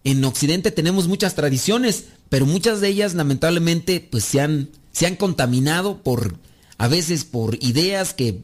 en 0.04 0.24
Occidente 0.24 0.72
tenemos 0.72 1.08
muchas 1.08 1.36
tradiciones, 1.36 2.06
pero 2.30 2.46
muchas 2.46 2.80
de 2.80 2.90
ellas 2.90 3.16
lamentablemente 3.16 4.00
pues 4.00 4.24
se 4.24 4.40
han, 4.40 4.70
se 4.92 5.08
han 5.08 5.16
contaminado 5.16 6.02
por, 6.04 6.38
a 6.78 6.88
veces 6.88 7.26
por 7.26 7.62
ideas 7.62 8.14
que 8.14 8.44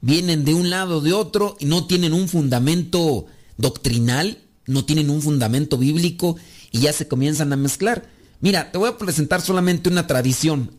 vienen 0.00 0.44
de 0.44 0.54
un 0.54 0.68
lado 0.68 0.98
o 0.98 1.00
de 1.00 1.14
otro 1.14 1.56
y 1.58 1.64
no 1.64 1.86
tienen 1.86 2.12
un 2.12 2.28
fundamento 2.28 3.26
doctrinal, 3.56 4.38
no 4.66 4.84
tienen 4.84 5.08
un 5.08 5.22
fundamento 5.22 5.78
bíblico 5.78 6.36
y 6.70 6.80
ya 6.80 6.92
se 6.92 7.08
comienzan 7.08 7.52
a 7.52 7.56
mezclar. 7.56 8.10
Mira, 8.40 8.70
te 8.70 8.76
voy 8.76 8.90
a 8.90 8.98
presentar 8.98 9.40
solamente 9.40 9.88
una 9.88 10.06
tradición, 10.06 10.72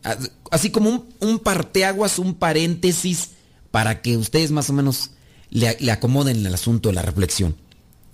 así 0.52 0.70
como 0.70 1.08
un, 1.18 1.38
parteaguas, 1.40 2.20
un 2.20 2.34
paréntesis, 2.34 3.30
para 3.72 4.02
que 4.02 4.16
ustedes 4.16 4.52
más 4.52 4.70
o 4.70 4.72
menos 4.72 5.10
le, 5.50 5.76
le 5.80 5.90
acomoden 5.90 6.46
el 6.46 6.54
asunto 6.54 6.90
de 6.90 6.94
la 6.94 7.02
reflexión. 7.02 7.56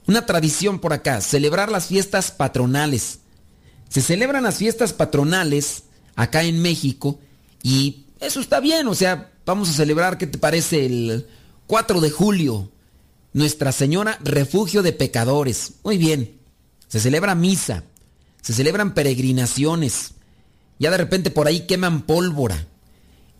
Una 0.06 0.24
tradición 0.24 0.78
por 0.78 0.94
acá, 0.94 1.20
celebrar 1.20 1.70
las 1.70 1.86
fiestas 1.86 2.30
patronales. 2.30 3.18
Se 3.92 4.00
celebran 4.00 4.44
las 4.44 4.56
fiestas 4.56 4.94
patronales 4.94 5.82
acá 6.16 6.44
en 6.44 6.62
México 6.62 7.18
y 7.62 8.06
eso 8.20 8.40
está 8.40 8.58
bien, 8.58 8.88
o 8.88 8.94
sea, 8.94 9.32
vamos 9.44 9.68
a 9.68 9.74
celebrar, 9.74 10.16
¿qué 10.16 10.26
te 10.26 10.38
parece? 10.38 10.86
El 10.86 11.26
4 11.66 12.00
de 12.00 12.10
julio, 12.10 12.70
Nuestra 13.34 13.70
Señora 13.70 14.18
Refugio 14.24 14.82
de 14.82 14.94
Pecadores. 14.94 15.74
Muy 15.84 15.98
bien, 15.98 16.38
se 16.88 17.00
celebra 17.00 17.34
misa, 17.34 17.84
se 18.40 18.54
celebran 18.54 18.94
peregrinaciones, 18.94 20.12
ya 20.78 20.90
de 20.90 20.96
repente 20.96 21.30
por 21.30 21.46
ahí 21.46 21.66
queman 21.66 22.00
pólvora, 22.00 22.66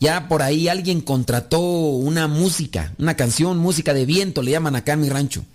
ya 0.01 0.29
por 0.29 0.43
ahí 0.43 0.69
alguien 0.69 1.01
contrató 1.01 1.61
una 1.61 2.29
música, 2.29 2.93
una 2.99 3.17
canción, 3.17 3.57
música 3.57 3.95
de 3.95 4.05
viento, 4.05 4.43
le 4.43 4.51
llaman 4.51 4.77
acá 4.77 4.93
en 4.93 5.01
mi 5.01 5.09
rancho. 5.09 5.47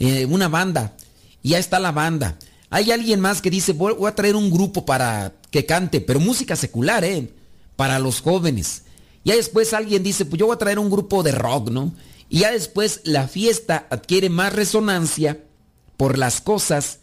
Eh, 0.00 0.26
una 0.26 0.48
banda, 0.48 0.96
y 1.40 1.50
ya 1.50 1.60
está 1.60 1.78
la 1.78 1.92
banda. 1.92 2.36
Hay 2.74 2.90
alguien 2.90 3.20
más 3.20 3.40
que 3.40 3.50
dice, 3.50 3.72
voy, 3.72 3.94
a 4.04 4.16
traer 4.16 4.34
un 4.34 4.50
grupo 4.50 4.84
para 4.84 5.32
que 5.52 5.64
cante, 5.64 6.00
pero 6.00 6.18
música 6.18 6.56
secular, 6.56 7.04
¿eh? 7.04 7.32
Para 7.76 8.00
los 8.00 8.20
jóvenes. 8.20 8.82
Ya 9.24 9.36
después 9.36 9.72
alguien 9.72 10.02
dice, 10.02 10.24
pues 10.24 10.40
yo 10.40 10.46
voy 10.46 10.56
a 10.56 10.58
traer 10.58 10.80
un 10.80 10.90
grupo 10.90 11.22
de 11.22 11.30
rock, 11.30 11.70
¿no? 11.70 11.94
Y 12.28 12.40
ya 12.40 12.50
después 12.50 13.02
la 13.04 13.28
fiesta 13.28 13.86
adquiere 13.90 14.28
más 14.28 14.52
resonancia 14.52 15.38
por 15.96 16.18
las 16.18 16.40
cosas 16.40 16.98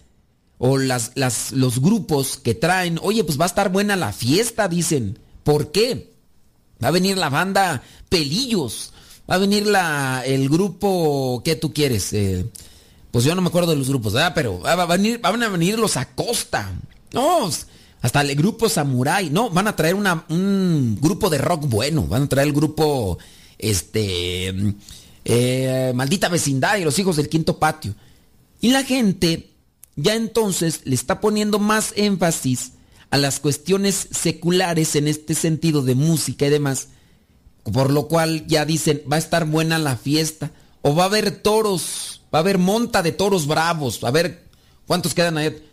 o 0.58 0.78
las, 0.78 1.14
las, 1.16 1.54
los 1.54 1.80
grupos 1.80 2.36
que 2.36 2.54
traen. 2.54 3.00
Oye, 3.02 3.24
pues 3.24 3.40
va 3.40 3.46
a 3.46 3.48
estar 3.48 3.72
buena 3.72 3.96
la 3.96 4.12
fiesta, 4.12 4.68
dicen. 4.68 5.20
¿Por 5.46 5.72
qué? 5.72 6.12
Va 6.84 6.90
a 6.90 6.92
venir 6.92 7.18
la 7.18 7.30
banda 7.30 7.82
Pelillos. 8.10 8.92
Va 9.30 9.36
a 9.36 9.38
venir 9.38 9.68
la, 9.68 10.22
el 10.26 10.50
grupo, 10.50 11.42
¿qué 11.46 11.56
tú 11.56 11.72
quieres? 11.72 12.12
Eh, 12.12 12.46
pues 13.12 13.26
yo 13.26 13.36
no 13.36 13.42
me 13.42 13.50
acuerdo 13.50 13.72
de 13.72 13.78
los 13.78 13.90
grupos, 13.90 14.14
¿verdad? 14.14 14.32
Pero 14.34 14.60
van 14.60 14.80
a 14.80 14.86
venir, 14.86 15.20
van 15.20 15.44
a 15.44 15.50
venir 15.50 15.78
los 15.78 15.98
Acosta. 15.98 16.72
No, 17.14 17.50
hasta 18.02 18.22
el 18.22 18.36
grupo 18.36 18.70
Samurai. 18.70 19.30
No, 19.30 19.50
van 19.50 19.68
a 19.68 19.76
traer 19.76 19.96
un 19.96 20.98
grupo 21.00 21.30
de 21.30 21.38
rock 21.38 21.68
bueno. 21.68 22.08
Van 22.08 22.24
a 22.24 22.30
traer 22.30 22.48
el 22.48 22.54
grupo, 22.54 23.18
este, 23.58 24.54
eh, 25.26 25.92
Maldita 25.94 26.30
Vecindad 26.30 26.78
y 26.78 26.86
los 26.86 26.98
Hijos 27.00 27.18
del 27.18 27.28
Quinto 27.28 27.60
Patio. 27.60 27.94
Y 28.62 28.72
la 28.72 28.84
gente 28.84 29.52
ya 29.98 30.16
entonces 30.16 30.82
le 30.86 30.96
está 30.96 31.20
poniendo 31.20 31.60
más 31.60 31.94
énfasis 31.98 32.74
a 33.10 33.18
las 33.18 33.42
cuestiones 33.42 34.08
seculares 34.12 34.96
en 34.96 35.10
este 35.10 35.36
sentido 35.36 35.82
de 35.82 35.96
música 35.96 36.48
y 36.48 36.50
demás. 36.50 36.88
Por 37.64 37.92
lo 37.92 38.08
cual 38.08 38.48
ya 38.48 38.66
dicen, 38.66 39.04
va 39.12 39.18
a 39.18 39.20
estar 39.20 39.46
buena 39.46 39.78
la 39.80 39.98
fiesta. 39.98 40.52
O 40.82 40.96
va 40.96 41.04
a 41.04 41.08
haber 41.08 41.44
toros 41.44 42.21
va 42.34 42.40
a 42.40 42.42
haber 42.42 42.58
monta 42.58 43.04
de 43.04 43.12
toros 43.12 43.48
bravos, 43.48 44.04
a 44.04 44.12
ver 44.12 44.48
cuántos 44.88 45.14
quedan 45.14 45.38
ahí. 45.38 45.64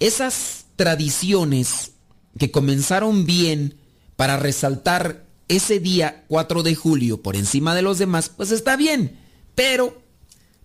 Esas 0.00 0.66
tradiciones 0.76 1.92
que 2.38 2.50
comenzaron 2.50 3.26
bien 3.26 3.78
para 4.16 4.36
resaltar 4.36 5.24
ese 5.48 5.80
día 5.80 6.24
4 6.28 6.62
de 6.62 6.74
julio 6.74 7.22
por 7.22 7.36
encima 7.36 7.74
de 7.74 7.82
los 7.82 7.98
demás, 7.98 8.28
pues 8.28 8.50
está 8.50 8.76
bien, 8.76 9.18
pero 9.54 10.02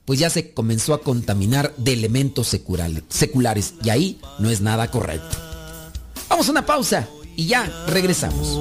pues 0.06 0.20
ya 0.20 0.30
se 0.30 0.54
comenzó 0.54 0.94
a 0.94 1.02
contaminar 1.02 1.74
de 1.78 1.94
elementos 1.94 2.48
seculares 2.48 3.74
y 3.82 3.90
ahí 3.90 4.20
no 4.40 4.50
es 4.50 4.62
nada 4.62 4.92
correcto. 4.92 5.38
Vamos 6.30 6.48
a 6.48 6.52
una 6.52 6.66
pausa 6.66 7.08
y 7.36 7.46
ya 7.48 7.66
regresamos. 7.88 8.60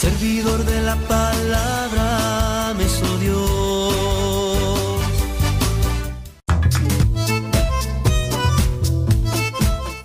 Servidor 0.00 0.64
de 0.64 0.82
la 0.82 0.96
palabra 1.08 2.13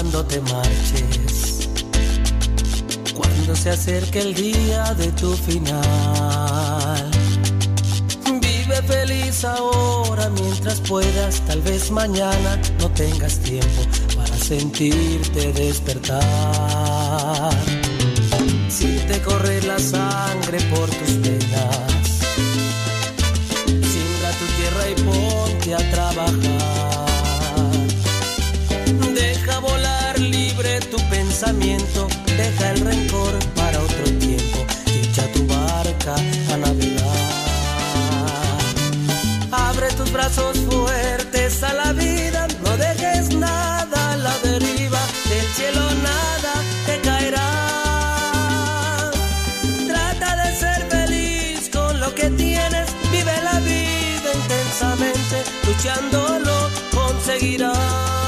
Cuando 0.00 0.24
te 0.24 0.40
marches, 0.40 1.68
cuando 3.14 3.54
se 3.54 3.68
acerque 3.68 4.20
el 4.20 4.32
día 4.32 4.94
de 4.94 5.12
tu 5.12 5.34
final. 5.34 7.10
Vive 8.40 8.82
feliz 8.88 9.44
ahora 9.44 10.30
mientras 10.30 10.80
puedas, 10.80 11.42
tal 11.42 11.60
vez 11.60 11.90
mañana 11.90 12.58
no 12.78 12.88
tengas 12.92 13.40
tiempo 13.40 13.82
para 14.16 14.34
sentirte 14.38 15.52
despertar. 15.52 16.20
Si 18.70 18.96
te 19.06 19.20
corre 19.20 19.60
la 19.64 19.78
sangre 19.78 20.62
por 20.74 20.88
tus 20.88 21.20
venas, 21.20 22.22
siembra 23.66 24.30
tu 24.38 24.46
tierra 24.56 24.88
y 24.88 24.94
ponte 25.02 25.74
a 25.74 25.90
deja 32.36 32.70
el 32.72 32.80
rencor 32.80 33.32
para 33.54 33.80
otro 33.80 34.04
tiempo, 34.18 34.58
echa 34.86 35.26
tu 35.32 35.46
barca 35.46 36.14
a 36.52 36.56
navegar. 36.58 37.06
Abre 39.50 39.88
tus 39.92 40.12
brazos 40.12 40.58
fuertes 40.68 41.62
a 41.62 41.72
la 41.72 41.92
vida, 41.94 42.46
no 42.62 42.76
dejes 42.76 43.34
nada 43.34 44.12
a 44.12 44.16
la 44.18 44.36
deriva, 44.42 45.00
del 45.30 45.46
cielo 45.54 45.80
nada 46.02 46.52
te 46.84 47.00
caerá. 47.00 47.50
Trata 49.88 50.36
de 50.44 50.56
ser 50.56 50.88
feliz 50.90 51.70
con 51.72 52.00
lo 52.00 52.14
que 52.14 52.28
tienes, 52.30 52.90
vive 53.10 53.32
la 53.42 53.60
vida 53.60 54.30
intensamente, 54.34 55.42
luchándolo 55.66 56.68
conseguirás. 56.92 58.19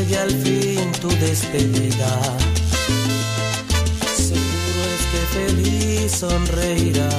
Llegue 0.00 0.18
al 0.18 0.30
fin 0.30 0.92
tu 1.00 1.08
despedida, 1.08 2.12
seguro 4.16 4.80
es 4.96 5.02
que 5.12 5.22
feliz 5.36 6.12
sonreirás 6.12 7.10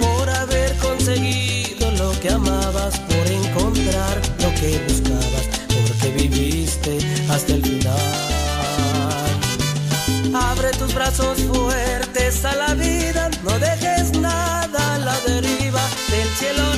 por 0.00 0.30
haber 0.30 0.76
conseguido 0.76 1.90
lo 1.92 2.12
que 2.20 2.30
amabas, 2.30 2.98
por 3.00 3.26
encontrar 3.26 4.20
lo 4.42 4.54
que 4.54 4.80
buscabas, 4.88 5.46
porque 5.68 6.10
viviste 6.16 6.98
hasta 7.28 7.54
el 7.54 7.62
final. 7.62 7.98
Abre 10.34 10.70
tus 10.78 10.94
brazos 10.94 11.38
fuertes 11.40 12.44
a 12.44 12.54
la 12.54 12.74
vida, 12.74 13.30
no 13.42 13.58
dejes 13.58 14.12
nada 14.18 14.94
a 14.94 14.98
la 14.98 15.16
deriva, 15.26 15.82
del 16.10 16.28
cielo 16.38 16.71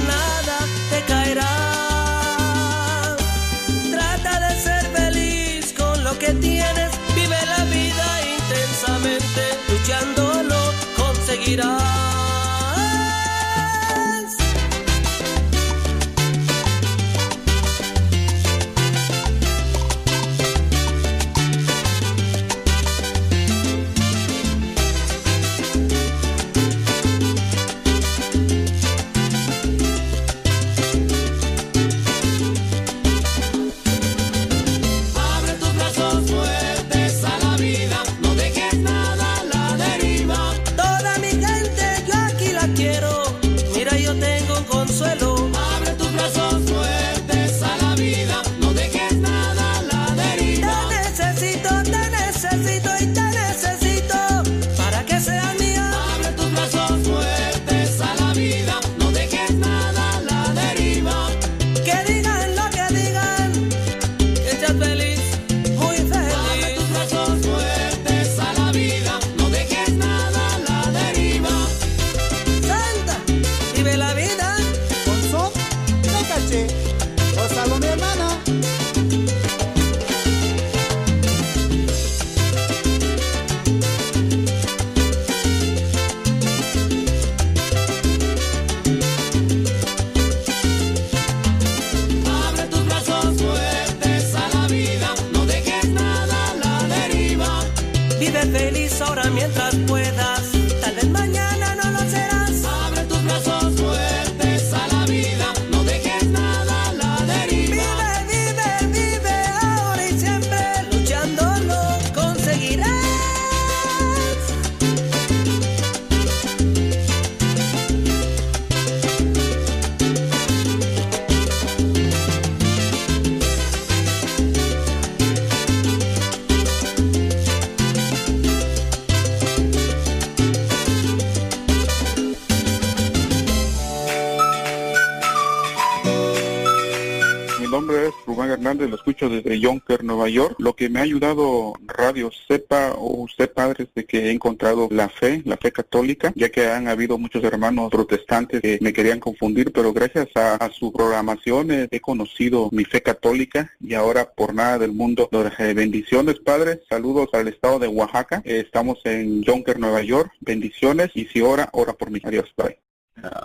me 140.88 141.00
ha 141.00 141.02
ayudado 141.02 141.74
Radio 141.86 142.30
Sepa 142.48 142.92
o 142.92 143.22
usted, 143.22 143.52
padres, 143.52 143.88
de 143.94 144.04
que 144.04 144.26
he 144.26 144.30
encontrado 144.30 144.88
la 144.90 145.08
fe, 145.08 145.42
la 145.44 145.56
fe 145.56 145.72
católica, 145.72 146.32
ya 146.34 146.50
que 146.50 146.68
han 146.68 146.88
habido 146.88 147.18
muchos 147.18 147.42
hermanos 147.44 147.90
protestantes 147.90 148.60
que 148.60 148.78
me 148.80 148.92
querían 148.92 149.20
confundir, 149.20 149.72
pero 149.72 149.92
gracias 149.92 150.28
a, 150.34 150.70
su 150.70 150.92
programación 150.92 151.70
he 151.70 152.00
conocido 152.00 152.68
mi 152.72 152.84
fe 152.84 153.02
católica 153.02 153.70
y 153.80 153.94
ahora 153.94 154.30
por 154.30 154.54
nada 154.54 154.78
del 154.78 154.92
mundo. 154.92 155.28
Eh, 155.58 155.74
bendiciones, 155.74 156.38
padres. 156.40 156.80
Saludos 156.88 157.28
al 157.32 157.48
estado 157.48 157.78
de 157.78 157.88
Oaxaca. 157.88 158.42
Eh, 158.44 158.62
estamos 158.64 158.98
en 159.04 159.42
Yonker, 159.42 159.78
Nueva 159.78 160.02
York. 160.02 160.32
Bendiciones 160.40 161.10
y 161.14 161.26
si 161.26 161.40
ora, 161.40 161.68
ora 161.72 161.92
por 161.92 162.10
mí. 162.10 162.20
Adiós, 162.24 162.52
bye. 162.56 162.83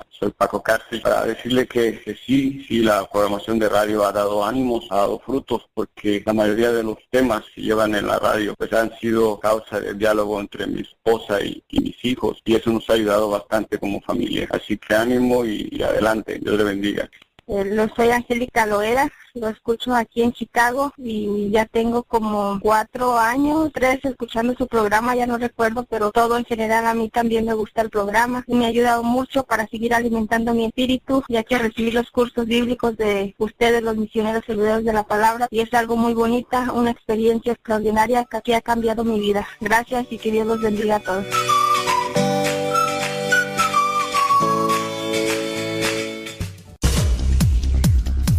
Soy 0.09 0.31
Paco 0.31 0.61
Cárcel, 0.61 1.01
para 1.01 1.25
decirle 1.25 1.67
que, 1.67 2.01
sí, 2.25 2.65
sí, 2.67 2.79
la 2.81 3.07
programación 3.09 3.59
de 3.59 3.69
radio 3.69 4.05
ha 4.05 4.11
dado 4.11 4.43
ánimos, 4.43 4.85
ha 4.89 4.97
dado 4.97 5.19
frutos, 5.19 5.69
porque 5.73 6.21
la 6.25 6.33
mayoría 6.33 6.71
de 6.71 6.83
los 6.83 6.97
temas 7.09 7.43
que 7.53 7.61
llevan 7.61 7.95
en 7.95 8.07
la 8.07 8.19
radio 8.19 8.53
pues 8.55 8.73
han 8.73 8.91
sido 8.99 9.39
causa 9.39 9.79
de 9.79 9.93
diálogo 9.93 10.39
entre 10.39 10.67
mi 10.67 10.81
esposa 10.81 11.41
y, 11.41 11.63
mis 11.71 12.03
hijos, 12.03 12.41
y 12.43 12.55
eso 12.55 12.71
nos 12.71 12.89
ha 12.89 12.93
ayudado 12.93 13.29
bastante 13.29 13.77
como 13.77 14.01
familia. 14.01 14.47
Así 14.51 14.77
que 14.77 14.95
ánimo 14.95 15.45
y 15.45 15.81
adelante, 15.81 16.39
Dios 16.39 16.57
le 16.57 16.63
bendiga. 16.63 17.09
Eh, 17.49 17.65
lo 17.65 17.87
soy 17.95 18.11
Angélica 18.11 18.67
Loera, 18.67 19.11
lo 19.33 19.49
escucho 19.49 19.95
aquí 19.95 20.21
en 20.21 20.33
Chicago 20.33 20.93
y 20.97 21.49
ya 21.49 21.65
tengo 21.65 22.03
como 22.03 22.59
cuatro 22.61 23.17
años, 23.17 23.71
tres 23.73 24.05
escuchando 24.05 24.53
su 24.53 24.67
programa, 24.67 25.15
ya 25.15 25.25
no 25.25 25.39
recuerdo, 25.39 25.83
pero 25.89 26.11
todo 26.11 26.37
en 26.37 26.45
general 26.45 26.85
a 26.85 26.93
mí 26.93 27.09
también 27.09 27.45
me 27.45 27.55
gusta 27.55 27.81
el 27.81 27.89
programa 27.89 28.43
y 28.45 28.53
me 28.53 28.65
ha 28.65 28.67
ayudado 28.67 29.01
mucho 29.01 29.45
para 29.45 29.65
seguir 29.65 29.95
alimentando 29.95 30.53
mi 30.53 30.65
espíritu, 30.65 31.23
ya 31.27 31.43
que 31.43 31.57
recibí 31.57 31.89
los 31.89 32.11
cursos 32.11 32.45
bíblicos 32.45 32.95
de 32.97 33.33
ustedes, 33.39 33.81
los 33.81 33.97
misioneros 33.97 34.45
servidores 34.45 34.85
de 34.85 34.93
la 34.93 35.07
palabra, 35.07 35.47
y 35.49 35.61
es 35.61 35.73
algo 35.73 35.95
muy 35.95 36.13
bonita, 36.13 36.71
una 36.71 36.91
experiencia 36.91 37.53
extraordinaria 37.53 38.25
que 38.25 38.37
aquí 38.37 38.53
ha 38.53 38.61
cambiado 38.61 39.03
mi 39.03 39.19
vida. 39.19 39.47
Gracias 39.59 40.05
y 40.11 40.19
que 40.19 40.31
Dios 40.31 40.45
los 40.45 40.61
bendiga 40.61 40.97
a 40.97 40.99
todos. 40.99 41.25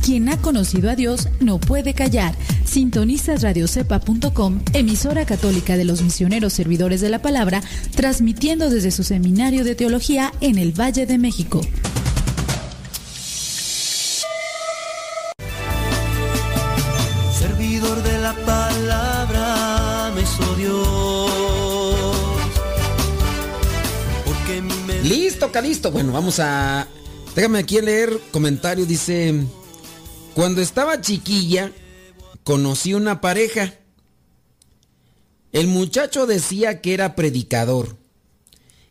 Quien 0.03 0.29
ha 0.29 0.39
conocido 0.39 0.91
a 0.91 0.97
Dios 0.97 1.29
no 1.41 1.59
puede 1.59 1.95
callar. 1.95 2.35
Sintonizas 2.65 3.43
radiocepa.com, 3.43 4.61
emisora 4.73 5.27
católica 5.27 5.77
de 5.77 5.85
los 5.85 6.03
misioneros 6.03 6.53
servidores 6.53 7.01
de 7.01 7.11
la 7.11 7.21
palabra, 7.21 7.63
transmitiendo 7.95 8.71
desde 8.71 8.91
su 8.91 9.05
seminario 9.05 9.65
de 9.65 9.75
teología 9.75 10.33
en 10.41 10.59
el 10.59 10.73
Valle 10.73 11.07
de 11.07 11.19
México. 11.19 11.61
Servidor 17.39 18.03
de 18.03 18.19
la 18.19 18.35
palabra 18.47 20.13
me 20.15 20.25
Listo, 25.03 25.51
Calisto. 25.51 25.91
Bueno, 25.91 26.13
vamos 26.13 26.39
a. 26.41 26.87
Déjame 27.35 27.59
aquí 27.59 27.81
leer 27.81 28.21
comentario. 28.33 28.87
Dice. 28.87 29.47
Cuando 30.41 30.63
estaba 30.63 31.03
chiquilla, 31.03 31.71
conocí 32.45 32.95
una 32.95 33.21
pareja. 33.21 33.75
El 35.53 35.67
muchacho 35.67 36.25
decía 36.25 36.81
que 36.81 36.95
era 36.95 37.15
predicador. 37.15 37.99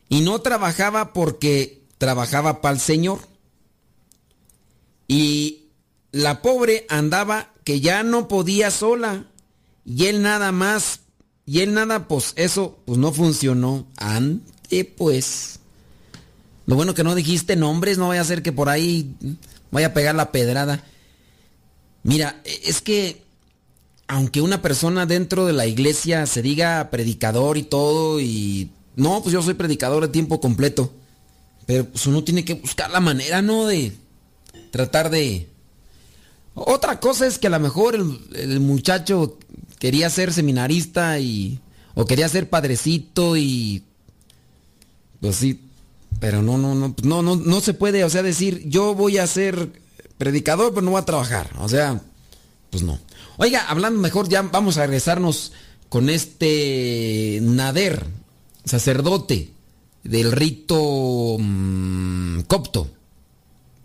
Y 0.10 0.22
no 0.22 0.42
trabajaba 0.42 1.12
porque 1.12 1.82
trabajaba 1.98 2.62
para 2.62 2.76
el 2.76 2.80
Señor. 2.80 3.18
Y 5.08 5.70
la 6.12 6.44
pobre 6.44 6.86
andaba 6.88 7.52
que 7.64 7.82
ya 7.82 8.04
no 8.04 8.28
podía 8.28 8.70
sola. 8.70 9.26
Y 9.84 10.06
él 10.06 10.22
nada 10.22 10.52
más. 10.52 11.00
Y 11.48 11.62
él 11.62 11.74
nada, 11.74 12.08
pues 12.08 12.34
eso, 12.36 12.78
pues 12.86 13.00
no 13.00 13.12
funcionó. 13.12 13.88
Ante 13.98 14.86
pues. 14.86 15.62
Lo 16.68 16.76
bueno 16.76 16.94
que 16.94 17.04
no 17.04 17.16
dijiste 17.16 17.56
nombres, 17.56 17.98
no 17.98 18.10
vaya 18.10 18.22
a 18.22 18.26
ser 18.26 18.44
que 18.44 18.52
por 18.52 18.70
ahí 18.70 19.16
vaya 19.72 19.88
a 19.88 19.94
pegar 19.96 20.14
la 20.14 20.32
pedrada. 20.32 20.84
Mira, 22.04 22.42
es 22.46 22.82
que 22.82 23.22
aunque 24.08 24.42
una 24.42 24.62
persona 24.62 25.06
dentro 25.06 25.46
de 25.46 25.54
la 25.54 25.68
iglesia 25.68 26.26
se 26.26 26.42
diga 26.42 26.90
predicador 26.90 27.58
y 27.58 27.64
todo, 27.64 28.20
y 28.20 28.72
no, 28.96 29.22
pues 29.22 29.34
yo 29.34 29.42
soy 29.44 29.54
predicador 29.54 30.02
de 30.02 30.12
tiempo 30.12 30.42
completo, 30.42 30.92
pero 31.68 31.86
pues 31.86 32.08
uno 32.08 32.24
tiene 32.24 32.44
que 32.44 32.56
buscar 32.56 32.90
la 32.90 33.00
manera, 33.00 33.44
¿no? 33.44 33.68
De 33.68 33.94
tratar 34.72 35.12
de... 35.12 35.48
Otra 36.56 37.00
cosa 37.00 37.28
es 37.28 37.38
que 37.38 37.48
a 37.48 37.52
lo 37.52 37.60
mejor 37.60 37.96
el, 37.96 38.20
el 38.34 38.60
muchacho 38.60 39.38
quería 39.78 40.10
ser 40.10 40.34
seminarista 40.34 41.20
y... 41.20 41.60
o 41.94 42.06
quería 42.06 42.28
ser 42.30 42.50
padrecito 42.50 43.38
y... 43.38 43.84
Pues 45.22 45.36
sí, 45.36 45.62
pero 46.20 46.42
no, 46.42 46.58
no, 46.58 46.74
no, 46.74 46.96
no, 47.04 47.22
no, 47.22 47.36
no 47.36 47.62
se 47.62 47.76
puede, 47.76 48.04
o 48.04 48.10
sea, 48.10 48.24
decir, 48.24 48.68
yo 48.68 48.96
voy 48.96 49.20
a 49.20 49.28
ser 49.28 49.70
predicador, 50.20 50.72
pero 50.72 50.84
no 50.84 50.92
voy 50.92 51.02
a 51.02 51.06
trabajar. 51.06 51.50
O 51.58 51.68
sea, 51.68 52.00
pues 52.70 52.84
no. 52.84 53.00
Oiga, 53.38 53.66
hablando 53.68 54.00
mejor, 54.00 54.30
ya 54.30 54.44
vamos 54.44 54.78
a 54.78 54.82
regresarnos 54.82 55.54
con 55.88 56.12
este 56.12 57.40
Nader, 57.42 58.06
sacerdote 58.66 59.52
del 60.04 60.32
rito 60.32 61.38
mmm, 61.40 62.42
copto. 62.42 62.92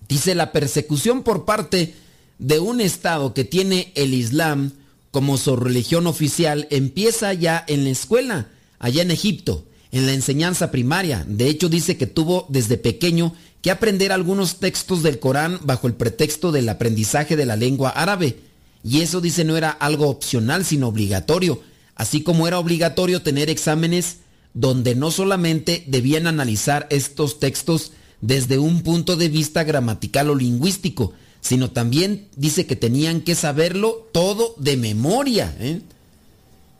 Dice 0.08 0.34
la 0.34 0.52
persecución 0.52 1.22
por 1.22 1.46
parte 1.46 1.94
de 2.38 2.58
un 2.58 2.80
estado 2.80 3.32
que 3.32 3.44
tiene 3.44 3.92
el 3.94 4.12
Islam 4.12 4.72
como 5.10 5.38
su 5.38 5.54
religión 5.54 6.08
oficial 6.08 6.66
empieza 6.70 7.32
ya 7.32 7.64
en 7.68 7.84
la 7.84 7.90
escuela, 7.90 8.48
allá 8.80 9.02
en 9.02 9.12
Egipto, 9.12 9.64
en 9.94 10.06
la 10.06 10.12
enseñanza 10.12 10.72
primaria. 10.72 11.24
De 11.28 11.48
hecho, 11.48 11.68
dice 11.68 11.96
que 11.96 12.08
tuvo 12.08 12.46
desde 12.48 12.76
pequeño 12.76 13.32
que 13.62 13.70
aprender 13.70 14.10
algunos 14.10 14.56
textos 14.56 15.04
del 15.04 15.20
Corán 15.20 15.60
bajo 15.62 15.86
el 15.86 15.94
pretexto 15.94 16.50
del 16.50 16.68
aprendizaje 16.68 17.36
de 17.36 17.46
la 17.46 17.54
lengua 17.54 17.90
árabe. 17.90 18.40
Y 18.82 19.02
eso 19.02 19.20
dice 19.20 19.44
no 19.44 19.56
era 19.56 19.70
algo 19.70 20.08
opcional, 20.08 20.64
sino 20.64 20.88
obligatorio, 20.88 21.62
así 21.94 22.22
como 22.22 22.48
era 22.48 22.58
obligatorio 22.58 23.22
tener 23.22 23.48
exámenes 23.48 24.16
donde 24.52 24.96
no 24.96 25.12
solamente 25.12 25.84
debían 25.86 26.26
analizar 26.26 26.88
estos 26.90 27.38
textos 27.38 27.92
desde 28.20 28.58
un 28.58 28.82
punto 28.82 29.14
de 29.14 29.28
vista 29.28 29.62
gramatical 29.62 30.28
o 30.28 30.34
lingüístico, 30.34 31.12
sino 31.40 31.70
también 31.70 32.26
dice 32.34 32.66
que 32.66 32.74
tenían 32.74 33.20
que 33.20 33.36
saberlo 33.36 34.08
todo 34.12 34.56
de 34.58 34.76
memoria. 34.76 35.54
¿eh? 35.60 35.82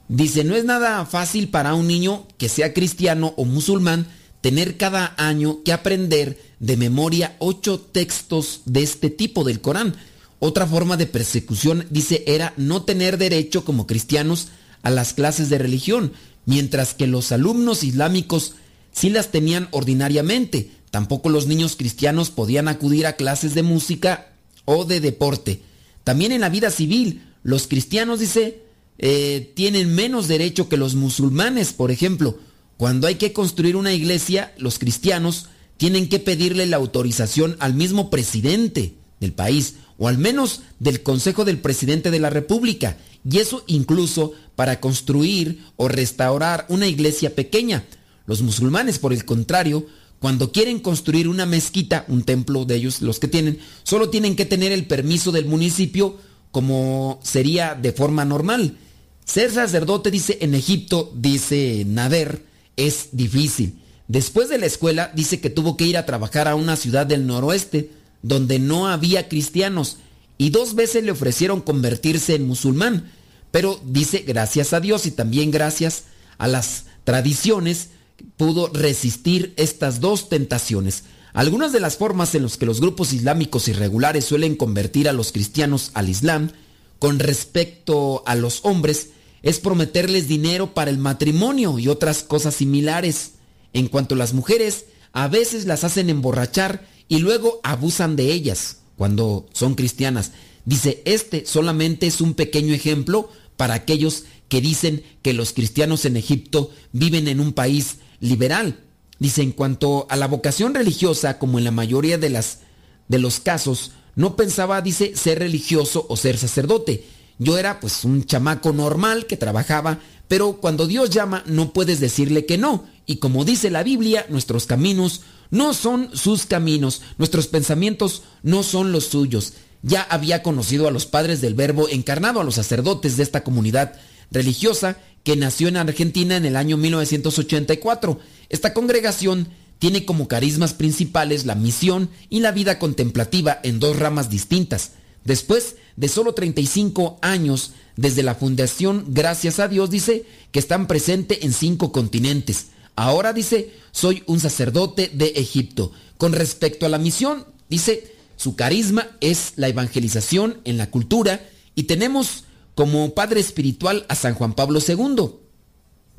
Dice, 0.08 0.44
no 0.44 0.54
es 0.54 0.64
nada 0.64 1.04
fácil 1.06 1.48
para 1.48 1.74
un 1.74 1.86
niño 1.86 2.26
que 2.36 2.48
sea 2.48 2.74
cristiano 2.74 3.32
o 3.36 3.44
musulmán 3.44 4.06
tener 4.42 4.76
cada 4.76 5.14
año 5.16 5.62
que 5.64 5.72
aprender 5.72 6.38
de 6.60 6.76
memoria 6.76 7.34
ocho 7.38 7.80
textos 7.80 8.60
de 8.66 8.82
este 8.82 9.08
tipo 9.08 9.44
del 9.44 9.62
Corán. 9.62 9.94
Otra 10.38 10.66
forma 10.66 10.98
de 10.98 11.06
persecución, 11.06 11.86
dice, 11.88 12.22
era 12.26 12.52
no 12.58 12.82
tener 12.82 13.16
derecho 13.16 13.64
como 13.64 13.86
cristianos 13.86 14.48
a 14.82 14.90
las 14.90 15.14
clases 15.14 15.48
de 15.48 15.56
religión, 15.56 16.12
mientras 16.44 16.92
que 16.92 17.06
los 17.06 17.32
alumnos 17.32 17.82
islámicos 17.82 18.54
sí 18.92 19.08
las 19.08 19.30
tenían 19.30 19.68
ordinariamente. 19.70 20.70
Tampoco 20.90 21.30
los 21.30 21.46
niños 21.46 21.76
cristianos 21.76 22.28
podían 22.28 22.68
acudir 22.68 23.06
a 23.06 23.16
clases 23.16 23.54
de 23.54 23.62
música 23.62 24.34
o 24.66 24.84
de 24.84 25.00
deporte. 25.00 25.62
También 26.04 26.32
en 26.32 26.42
la 26.42 26.50
vida 26.50 26.70
civil, 26.70 27.22
los 27.42 27.66
cristianos, 27.66 28.20
dice, 28.20 28.63
eh, 28.98 29.52
tienen 29.54 29.94
menos 29.94 30.28
derecho 30.28 30.68
que 30.68 30.76
los 30.76 30.94
musulmanes, 30.94 31.72
por 31.72 31.90
ejemplo. 31.90 32.38
Cuando 32.76 33.06
hay 33.06 33.16
que 33.16 33.32
construir 33.32 33.76
una 33.76 33.92
iglesia, 33.92 34.52
los 34.58 34.78
cristianos 34.78 35.46
tienen 35.76 36.08
que 36.08 36.18
pedirle 36.18 36.66
la 36.66 36.76
autorización 36.76 37.56
al 37.60 37.74
mismo 37.74 38.10
presidente 38.10 38.94
del 39.20 39.32
país, 39.32 39.76
o 39.98 40.08
al 40.08 40.18
menos 40.18 40.62
del 40.80 41.02
Consejo 41.02 41.44
del 41.44 41.58
Presidente 41.58 42.10
de 42.10 42.20
la 42.20 42.30
República, 42.30 42.96
y 43.28 43.38
eso 43.38 43.64
incluso 43.66 44.32
para 44.56 44.80
construir 44.80 45.64
o 45.76 45.88
restaurar 45.88 46.66
una 46.68 46.86
iglesia 46.86 47.34
pequeña. 47.34 47.84
Los 48.26 48.42
musulmanes, 48.42 48.98
por 48.98 49.12
el 49.12 49.24
contrario, 49.24 49.86
cuando 50.18 50.52
quieren 50.52 50.80
construir 50.80 51.28
una 51.28 51.46
mezquita, 51.46 52.04
un 52.08 52.22
templo 52.22 52.64
de 52.64 52.76
ellos, 52.76 53.02
los 53.02 53.18
que 53.18 53.28
tienen, 53.28 53.58
solo 53.82 54.10
tienen 54.10 54.36
que 54.36 54.46
tener 54.46 54.72
el 54.72 54.86
permiso 54.86 55.32
del 55.32 55.46
municipio 55.46 56.18
como 56.50 57.18
sería 57.22 57.74
de 57.74 57.92
forma 57.92 58.24
normal. 58.24 58.78
Ser 59.24 59.50
sacerdote, 59.50 60.10
dice 60.10 60.38
en 60.42 60.54
Egipto, 60.54 61.12
dice 61.14 61.84
Nader, 61.86 62.44
es 62.76 63.08
difícil. 63.12 63.80
Después 64.06 64.48
de 64.48 64.58
la 64.58 64.66
escuela, 64.66 65.10
dice 65.14 65.40
que 65.40 65.50
tuvo 65.50 65.76
que 65.76 65.86
ir 65.86 65.96
a 65.96 66.04
trabajar 66.04 66.46
a 66.46 66.54
una 66.54 66.76
ciudad 66.76 67.06
del 67.06 67.26
noroeste, 67.26 67.90
donde 68.22 68.58
no 68.58 68.88
había 68.88 69.28
cristianos, 69.28 69.98
y 70.36 70.50
dos 70.50 70.74
veces 70.74 71.04
le 71.04 71.12
ofrecieron 71.12 71.60
convertirse 71.60 72.34
en 72.34 72.46
musulmán, 72.46 73.10
pero 73.50 73.80
dice, 73.84 74.24
gracias 74.26 74.72
a 74.72 74.80
Dios 74.80 75.06
y 75.06 75.10
también 75.10 75.50
gracias 75.50 76.04
a 76.38 76.48
las 76.48 76.84
tradiciones, 77.04 77.90
pudo 78.36 78.68
resistir 78.68 79.54
estas 79.56 80.00
dos 80.00 80.28
tentaciones. 80.28 81.04
Algunas 81.32 81.72
de 81.72 81.80
las 81.80 81.96
formas 81.96 82.34
en 82.34 82.42
las 82.42 82.56
que 82.56 82.66
los 82.66 82.80
grupos 82.80 83.12
islámicos 83.12 83.68
irregulares 83.68 84.24
suelen 84.24 84.54
convertir 84.54 85.08
a 85.08 85.12
los 85.12 85.32
cristianos 85.32 85.90
al 85.94 86.08
Islam 86.08 86.50
con 86.98 87.18
respecto 87.18 88.22
a 88.26 88.34
los 88.34 88.60
hombres 88.64 89.10
es 89.44 89.60
prometerles 89.60 90.26
dinero 90.26 90.72
para 90.72 90.90
el 90.90 90.96
matrimonio 90.96 91.78
y 91.78 91.88
otras 91.88 92.22
cosas 92.22 92.54
similares. 92.54 93.32
En 93.74 93.88
cuanto 93.88 94.14
a 94.14 94.18
las 94.18 94.32
mujeres, 94.32 94.86
a 95.12 95.28
veces 95.28 95.66
las 95.66 95.84
hacen 95.84 96.08
emborrachar 96.08 96.88
y 97.08 97.18
luego 97.18 97.60
abusan 97.62 98.16
de 98.16 98.32
ellas 98.32 98.78
cuando 98.96 99.46
son 99.52 99.74
cristianas. 99.74 100.32
Dice, 100.64 101.02
este 101.04 101.44
solamente 101.44 102.06
es 102.06 102.22
un 102.22 102.32
pequeño 102.32 102.72
ejemplo 102.72 103.28
para 103.58 103.74
aquellos 103.74 104.24
que 104.48 104.62
dicen 104.62 105.04
que 105.20 105.34
los 105.34 105.52
cristianos 105.52 106.06
en 106.06 106.16
Egipto 106.16 106.70
viven 106.92 107.28
en 107.28 107.38
un 107.38 107.52
país 107.52 107.96
liberal. 108.20 108.80
Dice, 109.18 109.42
en 109.42 109.52
cuanto 109.52 110.06
a 110.08 110.16
la 110.16 110.26
vocación 110.26 110.74
religiosa, 110.74 111.38
como 111.38 111.58
en 111.58 111.64
la 111.64 111.70
mayoría 111.70 112.16
de, 112.16 112.30
las, 112.30 112.60
de 113.08 113.18
los 113.18 113.40
casos, 113.40 113.92
no 114.16 114.36
pensaba, 114.36 114.80
dice, 114.80 115.14
ser 115.16 115.40
religioso 115.40 116.06
o 116.08 116.16
ser 116.16 116.38
sacerdote. 116.38 117.04
Yo 117.38 117.58
era 117.58 117.80
pues 117.80 118.04
un 118.04 118.24
chamaco 118.24 118.72
normal 118.72 119.26
que 119.26 119.36
trabajaba, 119.36 119.98
pero 120.28 120.54
cuando 120.60 120.86
Dios 120.86 121.10
llama 121.10 121.42
no 121.46 121.72
puedes 121.72 122.00
decirle 122.00 122.46
que 122.46 122.58
no. 122.58 122.84
Y 123.06 123.16
como 123.16 123.44
dice 123.44 123.70
la 123.70 123.82
Biblia, 123.82 124.26
nuestros 124.28 124.66
caminos 124.66 125.22
no 125.50 125.74
son 125.74 126.10
sus 126.14 126.46
caminos, 126.46 127.02
nuestros 127.18 127.48
pensamientos 127.48 128.22
no 128.42 128.62
son 128.62 128.92
los 128.92 129.06
suyos. 129.06 129.54
Ya 129.82 130.02
había 130.02 130.42
conocido 130.42 130.88
a 130.88 130.90
los 130.90 131.06
padres 131.06 131.40
del 131.40 131.54
verbo 131.54 131.88
encarnado, 131.88 132.40
a 132.40 132.44
los 132.44 132.54
sacerdotes 132.54 133.16
de 133.16 133.22
esta 133.22 133.44
comunidad 133.44 133.94
religiosa 134.30 134.96
que 135.22 135.36
nació 135.36 135.68
en 135.68 135.76
Argentina 135.76 136.36
en 136.36 136.44
el 136.46 136.56
año 136.56 136.76
1984. 136.76 138.18
Esta 138.48 138.72
congregación 138.72 139.48
tiene 139.78 140.04
como 140.04 140.28
carismas 140.28 140.72
principales 140.72 141.44
la 141.44 141.54
misión 141.54 142.08
y 142.30 142.40
la 142.40 142.52
vida 142.52 142.78
contemplativa 142.78 143.60
en 143.62 143.80
dos 143.80 143.98
ramas 143.98 144.30
distintas. 144.30 144.92
Después 145.24 145.76
de 145.96 146.08
solo 146.08 146.34
35 146.34 147.18
años 147.22 147.72
desde 147.96 148.22
la 148.22 148.34
fundación, 148.34 149.06
gracias 149.08 149.58
a 149.58 149.68
Dios, 149.68 149.90
dice 149.90 150.24
que 150.52 150.58
están 150.58 150.86
presentes 150.86 151.38
en 151.42 151.52
cinco 151.52 151.92
continentes. 151.92 152.68
Ahora 152.96 153.32
dice, 153.32 153.72
soy 153.92 154.22
un 154.26 154.40
sacerdote 154.40 155.10
de 155.12 155.26
Egipto. 155.36 155.92
Con 156.18 156.32
respecto 156.32 156.86
a 156.86 156.88
la 156.88 156.98
misión, 156.98 157.46
dice, 157.68 158.12
su 158.36 158.56
carisma 158.56 159.08
es 159.20 159.54
la 159.56 159.68
evangelización 159.68 160.60
en 160.64 160.76
la 160.76 160.90
cultura 160.90 161.48
y 161.74 161.84
tenemos 161.84 162.44
como 162.74 163.14
padre 163.14 163.40
espiritual 163.40 164.04
a 164.08 164.14
San 164.14 164.34
Juan 164.34 164.54
Pablo 164.54 164.80
II, 164.86 165.30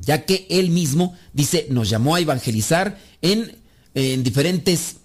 ya 0.00 0.24
que 0.24 0.46
él 0.50 0.70
mismo, 0.70 1.14
dice, 1.32 1.66
nos 1.70 1.88
llamó 1.88 2.14
a 2.14 2.20
evangelizar 2.20 2.98
en, 3.22 3.56
en 3.94 4.24
diferentes 4.24 4.96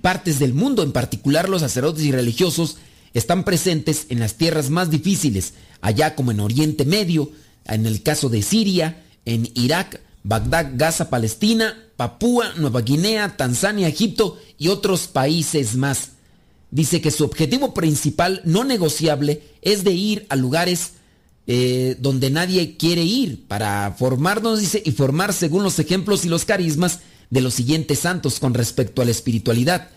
partes 0.00 0.38
del 0.38 0.54
mundo, 0.54 0.82
en 0.82 0.92
particular 0.92 1.48
los 1.48 1.60
sacerdotes 1.60 2.04
y 2.04 2.12
religiosos 2.12 2.76
están 3.14 3.44
presentes 3.44 4.06
en 4.08 4.20
las 4.20 4.34
tierras 4.34 4.70
más 4.70 4.90
difíciles, 4.90 5.54
allá 5.80 6.14
como 6.14 6.30
en 6.30 6.40
Oriente 6.40 6.84
Medio, 6.84 7.30
en 7.66 7.86
el 7.86 8.02
caso 8.02 8.28
de 8.28 8.42
Siria, 8.42 9.02
en 9.24 9.50
Irak, 9.54 10.00
Bagdad, 10.24 10.72
Gaza, 10.74 11.10
Palestina, 11.10 11.76
Papúa, 11.96 12.52
Nueva 12.56 12.82
Guinea, 12.82 13.36
Tanzania, 13.36 13.88
Egipto 13.88 14.38
y 14.58 14.68
otros 14.68 15.06
países 15.06 15.76
más. 15.76 16.12
Dice 16.70 17.00
que 17.00 17.10
su 17.10 17.24
objetivo 17.24 17.72
principal, 17.72 18.42
no 18.44 18.64
negociable, 18.64 19.42
es 19.62 19.84
de 19.84 19.92
ir 19.92 20.26
a 20.28 20.36
lugares 20.36 20.92
eh, 21.46 21.96
donde 21.98 22.30
nadie 22.30 22.76
quiere 22.76 23.02
ir 23.02 23.46
para 23.48 23.94
formarnos, 23.98 24.60
dice, 24.60 24.82
y 24.84 24.92
formar 24.92 25.32
según 25.32 25.62
los 25.62 25.78
ejemplos 25.78 26.24
y 26.24 26.28
los 26.28 26.44
carismas 26.44 27.00
de 27.30 27.40
los 27.40 27.54
siguientes 27.54 28.00
santos 28.00 28.38
con 28.38 28.52
respecto 28.52 29.00
a 29.00 29.06
la 29.06 29.10
espiritualidad. 29.10 29.88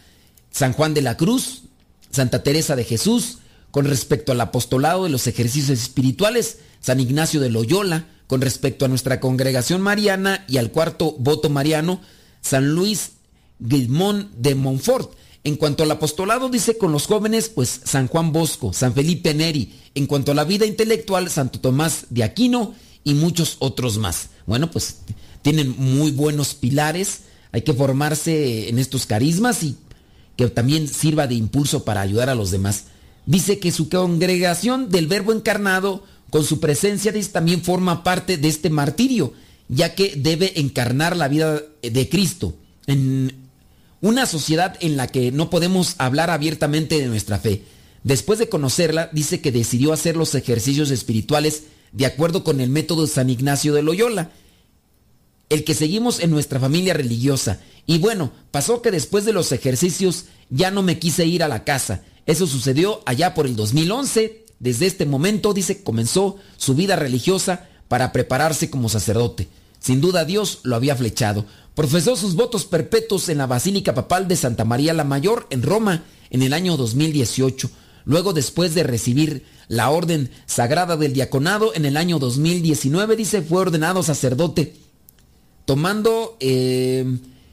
San 0.50 0.74
Juan 0.74 0.94
de 0.94 1.02
la 1.02 1.18
Cruz, 1.18 1.64
Santa 2.12 2.44
Teresa 2.44 2.76
de 2.76 2.84
Jesús, 2.84 3.40
con 3.72 3.86
respecto 3.86 4.32
al 4.32 4.42
apostolado 4.42 5.06
de 5.06 5.10
los 5.10 5.28
ejercicios 5.28 5.80
espirituales, 5.80 6.60
San 6.82 7.00
Ignacio 7.00 7.40
de 7.40 7.50
Loyola, 7.50 8.08
con 8.28 8.42
respecto 8.42 8.86
a 8.86 8.88
nuestra 8.88 9.20
congregación 9.20 9.82
mariana 9.82 10.46
y 10.48 10.58
al 10.58 10.72
cuarto 10.72 11.16
voto 11.20 11.50
mariano, 11.50 12.02
San 12.42 12.74
Luis 12.74 13.12
Guilmón 13.60 14.32
de 14.38 14.56
Montfort. 14.56 15.14
En 15.44 15.56
cuanto 15.56 15.84
al 15.84 15.92
apostolado, 15.92 16.50
dice 16.50 16.78
con 16.78 16.92
los 16.92 17.08
jóvenes, 17.08 17.50
pues 17.50 17.82
San 17.84 18.08
Juan 18.08 18.32
Bosco, 18.32 18.74
San 18.74 18.94
Felipe 18.94 19.34
Neri. 19.34 19.74
En 19.96 20.06
cuanto 20.06 20.32
a 20.32 20.36
la 20.36 20.44
vida 20.44 20.66
intelectual, 20.66 21.30
Santo 21.30 21.60
Tomás 21.60 22.06
de 22.10 22.24
Aquino 22.24 22.76
y 23.04 23.16
muchos 23.16 23.58
otros 23.60 23.98
más. 23.98 24.30
Bueno, 24.46 24.70
pues 24.70 24.98
tienen 25.42 25.76
muy 25.78 26.12
buenos 26.12 26.54
pilares. 26.54 27.22
Hay 27.52 27.64
que 27.64 27.74
formarse 27.74 28.70
en 28.70 28.80
estos 28.80 29.06
carismas 29.06 29.64
y 29.64 29.76
que 30.42 30.50
también 30.50 30.88
sirva 30.88 31.28
de 31.28 31.36
impulso 31.36 31.86
para 31.86 32.02
ayudar 32.02 32.28
a 32.30 32.36
los 32.36 32.50
demás. 32.50 32.86
Dice 33.28 33.60
que 33.60 33.72
su 33.72 33.90
congregación 33.90 34.90
del 34.90 35.06
Verbo 35.06 35.34
encarnado, 35.34 36.04
con 36.32 36.44
su 36.44 36.60
presencia, 36.60 37.14
también 37.32 37.62
forma 37.62 38.04
parte 38.04 38.38
de 38.38 38.48
este 38.48 38.72
martirio, 38.72 39.34
ya 39.70 39.94
que 39.94 40.16
debe 40.16 40.60
encarnar 40.60 41.16
la 41.16 41.28
vida 41.28 41.62
de 41.84 42.10
Cristo. 42.10 42.56
En 42.88 43.36
una 44.02 44.26
sociedad 44.26 44.76
en 44.80 44.98
la 44.98 45.08
que 45.08 45.32
no 45.32 45.52
podemos 45.52 45.94
hablar 46.00 46.32
abiertamente 46.32 47.00
de 47.00 47.06
nuestra 47.06 47.38
fe. 47.38 47.62
Después 48.04 48.40
de 48.40 48.50
conocerla, 48.50 49.12
dice 49.14 49.42
que 49.42 49.52
decidió 49.52 49.94
hacer 49.94 50.18
los 50.18 50.34
ejercicios 50.34 50.90
espirituales 50.90 51.66
de 51.92 52.08
acuerdo 52.08 52.44
con 52.44 52.60
el 52.62 52.72
método 52.72 53.06
San 53.06 53.30
Ignacio 53.30 53.76
de 53.76 53.84
Loyola, 53.84 54.32
el 55.50 55.64
que 55.64 55.76
seguimos 55.76 56.20
en 56.20 56.32
nuestra 56.32 56.60
familia 56.60 56.96
religiosa. 56.96 57.60
Y 57.86 57.98
bueno, 57.98 58.32
pasó 58.52 58.82
que 58.82 58.92
después 58.92 59.26
de 59.26 59.34
los 59.34 59.52
ejercicios 59.52 60.26
ya 60.50 60.72
no 60.72 60.84
me 60.84 61.00
quise 61.00 61.26
ir 61.26 61.44
a 61.44 61.48
la 61.48 61.64
casa. 61.64 62.04
Eso 62.26 62.48
sucedió 62.48 63.02
allá 63.06 63.34
por 63.34 63.46
el 63.46 63.56
2011. 63.56 64.46
Desde 64.60 64.86
este 64.86 65.06
momento, 65.06 65.54
dice, 65.54 65.84
comenzó 65.84 66.38
su 66.58 66.76
vida 66.76 66.96
religiosa 66.96 67.68
para 67.88 68.12
prepararse 68.12 68.70
como 68.70 68.90
sacerdote. 68.90 69.50
Sin 69.80 70.00
duda 70.00 70.26
Dios 70.26 70.60
lo 70.64 70.76
había 70.76 70.96
flechado. 70.96 71.46
Profesó 71.74 72.16
sus 72.16 72.36
votos 72.36 72.66
perpetuos 72.66 73.30
en 73.30 73.40
la 73.40 73.48
Basílica 73.48 73.96
Papal 73.96 74.28
de 74.28 74.36
Santa 74.36 74.66
María 74.66 74.94
la 74.94 75.04
Mayor 75.04 75.48
en 75.50 75.64
Roma 75.64 76.04
en 76.30 76.44
el 76.44 76.54
año 76.54 76.78
2018. 76.78 77.70
Luego, 78.06 78.34
después 78.34 78.76
de 78.76 78.84
recibir 78.84 79.46
la 79.68 79.90
orden 79.90 80.30
sagrada 80.46 80.98
del 80.98 81.14
diaconado 81.14 81.74
en 81.76 81.86
el 81.86 81.98
año 81.98 82.20
2019, 82.20 83.16
dice, 83.16 83.42
fue 83.42 83.62
ordenado 83.62 84.04
sacerdote, 84.04 84.76
tomando 85.66 86.38
eh, 86.40 87.06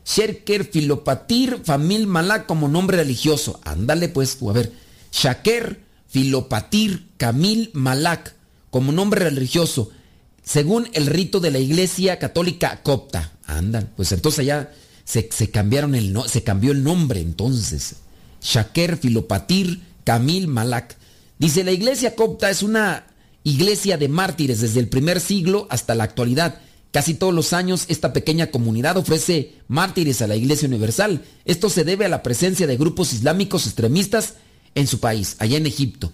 Sherker 0.09 0.65
Filopatir 0.65 1.61
Famil 1.65 2.07
Malak 2.07 2.47
como 2.47 2.67
nombre 2.69 2.97
religioso. 2.97 3.61
Ándale 3.65 4.09
pues, 4.09 4.39
a 4.41 4.53
ver, 4.53 4.73
Shaker 5.13 5.81
Filopatir 6.09 7.09
Camil 7.19 7.71
Malak 7.75 8.35
como 8.71 8.93
nombre 8.93 9.25
religioso 9.25 9.91
según 10.43 10.89
el 10.95 11.07
rito 11.07 11.41
de 11.41 11.51
la 11.51 11.59
Iglesia 11.59 12.19
Católica 12.19 12.81
Copta. 12.83 13.33
Andan, 13.45 13.93
pues 13.97 14.13
entonces 14.13 14.47
ya 14.47 14.73
se, 15.05 15.29
cambiaron 15.51 15.95
el 15.95 16.15
no, 16.15 16.27
se 16.27 16.43
cambió 16.43 16.73
el 16.73 16.83
nombre 16.83 17.21
entonces. 17.21 17.97
Shaker 18.41 18.97
Filopatir 18.97 19.83
Camil 20.05 20.49
Malak. 20.49 20.97
Dice, 21.39 21.65
la 21.65 21.73
Iglesia 21.73 22.15
Copta 22.15 22.49
es 22.49 22.63
una 22.63 23.05
iglesia 23.45 23.99
de 23.99 24.09
mártires 24.09 24.61
desde 24.61 24.81
el 24.81 24.89
primer 24.89 25.21
siglo 25.21 25.67
hasta 25.69 25.95
la 25.95 26.05
actualidad. 26.05 26.61
Casi 26.91 27.15
todos 27.15 27.35
los 27.35 27.53
años 27.53 27.85
esta 27.89 28.13
pequeña 28.13 28.47
comunidad 28.49 28.97
ofrece 28.97 29.55
mártires 29.69 30.23
a 30.23 30.27
la 30.27 30.37
Iglesia 30.37 30.69
Universal. 30.69 31.23
Esto 31.45 31.69
se 31.69 31.85
debe 31.85 32.07
a 32.07 32.09
la 32.09 32.23
presencia 32.23 32.67
de 32.67 32.79
grupos 32.79 33.13
islámicos 33.13 33.67
extremistas 33.67 34.35
en 34.75 34.87
su 34.87 34.99
país, 34.99 35.37
allá 35.39 35.59
en 35.59 35.67
Egipto. 35.67 36.13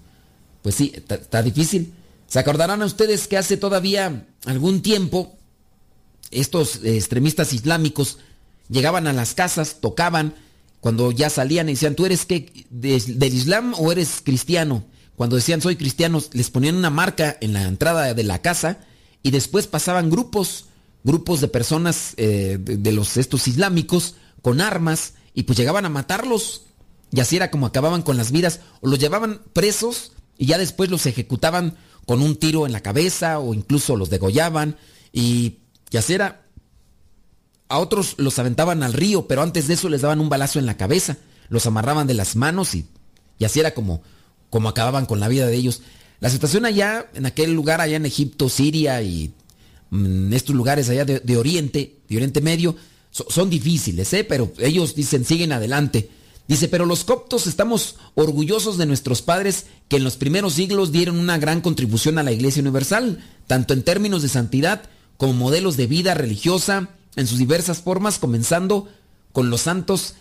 Pues 0.63 0.75
sí, 0.75 0.93
está 0.95 1.43
difícil. 1.43 1.93
Se 2.27 2.39
acordarán 2.39 2.83
a 2.83 2.87
ustedes 2.87 3.29
que 3.29 3.37
hace 3.37 3.57
todavía 3.57 4.27
algún 4.47 4.83
tiempo 4.83 5.37
estos 6.31 6.81
extremistas 6.83 7.53
islámicos 7.53 8.19
llegaban 8.69 9.07
a 9.07 9.13
las 9.13 9.35
casas, 9.35 9.81
tocaban, 9.81 10.35
cuando 10.81 11.13
ya 11.13 11.31
salían 11.31 11.69
y 11.69 11.73
decían, 11.73 11.95
¿tú 11.95 12.05
eres 12.05 12.27
qué, 12.27 12.67
del 12.71 13.35
Islam 13.35 13.75
o 13.79 13.93
eres 13.93 14.21
cristiano? 14.23 14.85
Cuando 15.17 15.37
decían 15.37 15.63
soy 15.63 15.77
cristiano, 15.77 16.21
les 16.33 16.51
ponían 16.51 16.75
una 16.75 16.91
marca 16.91 17.37
en 17.41 17.53
la 17.53 17.63
entrada 17.63 18.13
de 18.13 18.23
la 18.25 18.43
casa 18.43 18.81
y 19.25 19.31
después 19.33 19.67
pasaban 19.67 20.11
grupos, 20.11 20.67
grupos 21.03 21.41
de 21.41 21.49
personas 21.49 22.13
eh, 22.19 22.59
de, 22.61 22.93
los 22.93 23.17
estos 23.17 23.49
islámicos 23.49 24.15
con 24.43 24.61
armas 24.61 25.15
y 25.33 25.45
pues 25.45 25.59
llegaban 25.59 25.87
a 25.87 25.89
matarlos 25.89 26.67
y 27.11 27.21
así 27.21 27.37
era 27.37 27.51
como 27.51 27.67
acababan 27.67 28.03
con 28.03 28.19
las 28.19 28.31
vidas 28.31 28.61
o 28.83 28.87
los 28.87 28.99
llevaban 29.01 29.41
presos 29.55 30.13
y 30.37 30.47
ya 30.47 30.59
después 30.59 30.91
los 30.91 31.07
ejecutaban 31.07 31.77
con 32.07 32.21
un 32.21 32.37
tiro 32.37 32.67
en 32.67 32.73
la 32.73 32.83
cabeza 32.83 33.39
o 33.39 33.55
incluso 33.55 33.97
los 33.97 34.11
degollaban 34.11 34.77
y, 35.11 35.61
y 35.91 35.97
así 35.97 36.15
era. 36.15 36.43
A 37.69 37.79
otros 37.79 38.17
los 38.19 38.39
aventaban 38.39 38.83
al 38.83 38.93
río, 38.93 39.27
pero 39.27 39.41
antes 39.41 39.67
de 39.67 39.75
eso 39.75 39.89
les 39.89 40.03
daban 40.03 40.21
un 40.21 40.29
balazo 40.29 40.59
en 40.59 40.67
la 40.67 40.77
cabeza, 40.77 41.17
los 41.49 41.67
amarraban 41.67 42.07
de 42.07 42.13
las 42.13 42.37
manos 42.37 42.75
y, 42.75 42.87
y 43.39 43.47
así 43.47 43.59
era 43.59 43.73
como, 43.73 44.03
como 44.51 44.69
acababan 44.69 45.07
con 45.07 45.19
la 45.19 45.29
vida 45.29 45.47
de 45.47 45.57
ellos. 45.57 45.81
La 46.21 46.31
situación 46.31 46.65
allá, 46.65 47.11
en 47.15 47.27
aquel 47.27 47.53
lugar, 47.53 47.81
allá 47.81 47.97
en 47.97 48.07
Egipto, 48.07 48.49
Siria 48.49 49.03
y 49.03 49.33
en 49.93 50.29
mm, 50.31 50.33
estos 50.33 50.55
lugares 50.55 50.89
allá 50.89 51.05
de, 51.05 51.37
Oriente, 51.37 51.97
de 52.09 52.17
Oriente 52.17 52.41
Medio, 52.41 52.77
so, 53.11 53.27
son 53.29 53.51
difíciles, 53.51 54.13
¿eh? 54.13 54.25
pero 54.25 54.53
ellos 54.59 54.95
dicen, 54.95 55.25
siguen 55.25 55.53
adelante. 55.53 56.11
Dice, 56.47 56.69
pero 56.69 56.85
los 56.85 57.05
coptos 57.05 57.47
estamos 57.47 57.97
orgullosos 58.15 58.77
de 58.77 58.85
nuestros 58.85 59.23
padres 59.23 59.67
que 59.89 59.97
en 59.97 60.05
los 60.05 60.17
primeros 60.17 60.55
siglos 60.55 60.93
dieron 60.93 61.19
una 61.19 61.39
gran 61.39 61.63
contribución 61.63 62.19
a 62.19 62.23
la 62.23 62.33
Iglesia 62.33 62.61
Universal, 62.61 63.25
tanto 63.47 63.73
en 63.73 63.83
términos 63.83 64.23
de 64.23 64.29
santidad 64.29 64.83
como 65.17 65.33
modelos 65.33 65.77
de 65.77 65.87
vida 65.87 66.13
religiosa 66.13 66.91
en 67.17 67.27
sus 67.27 67.39
diversas 67.39 67.79
formas, 67.79 68.19
comenzando 68.19 68.89
con 69.33 69.49
los 69.49 69.63
santos 69.63 70.15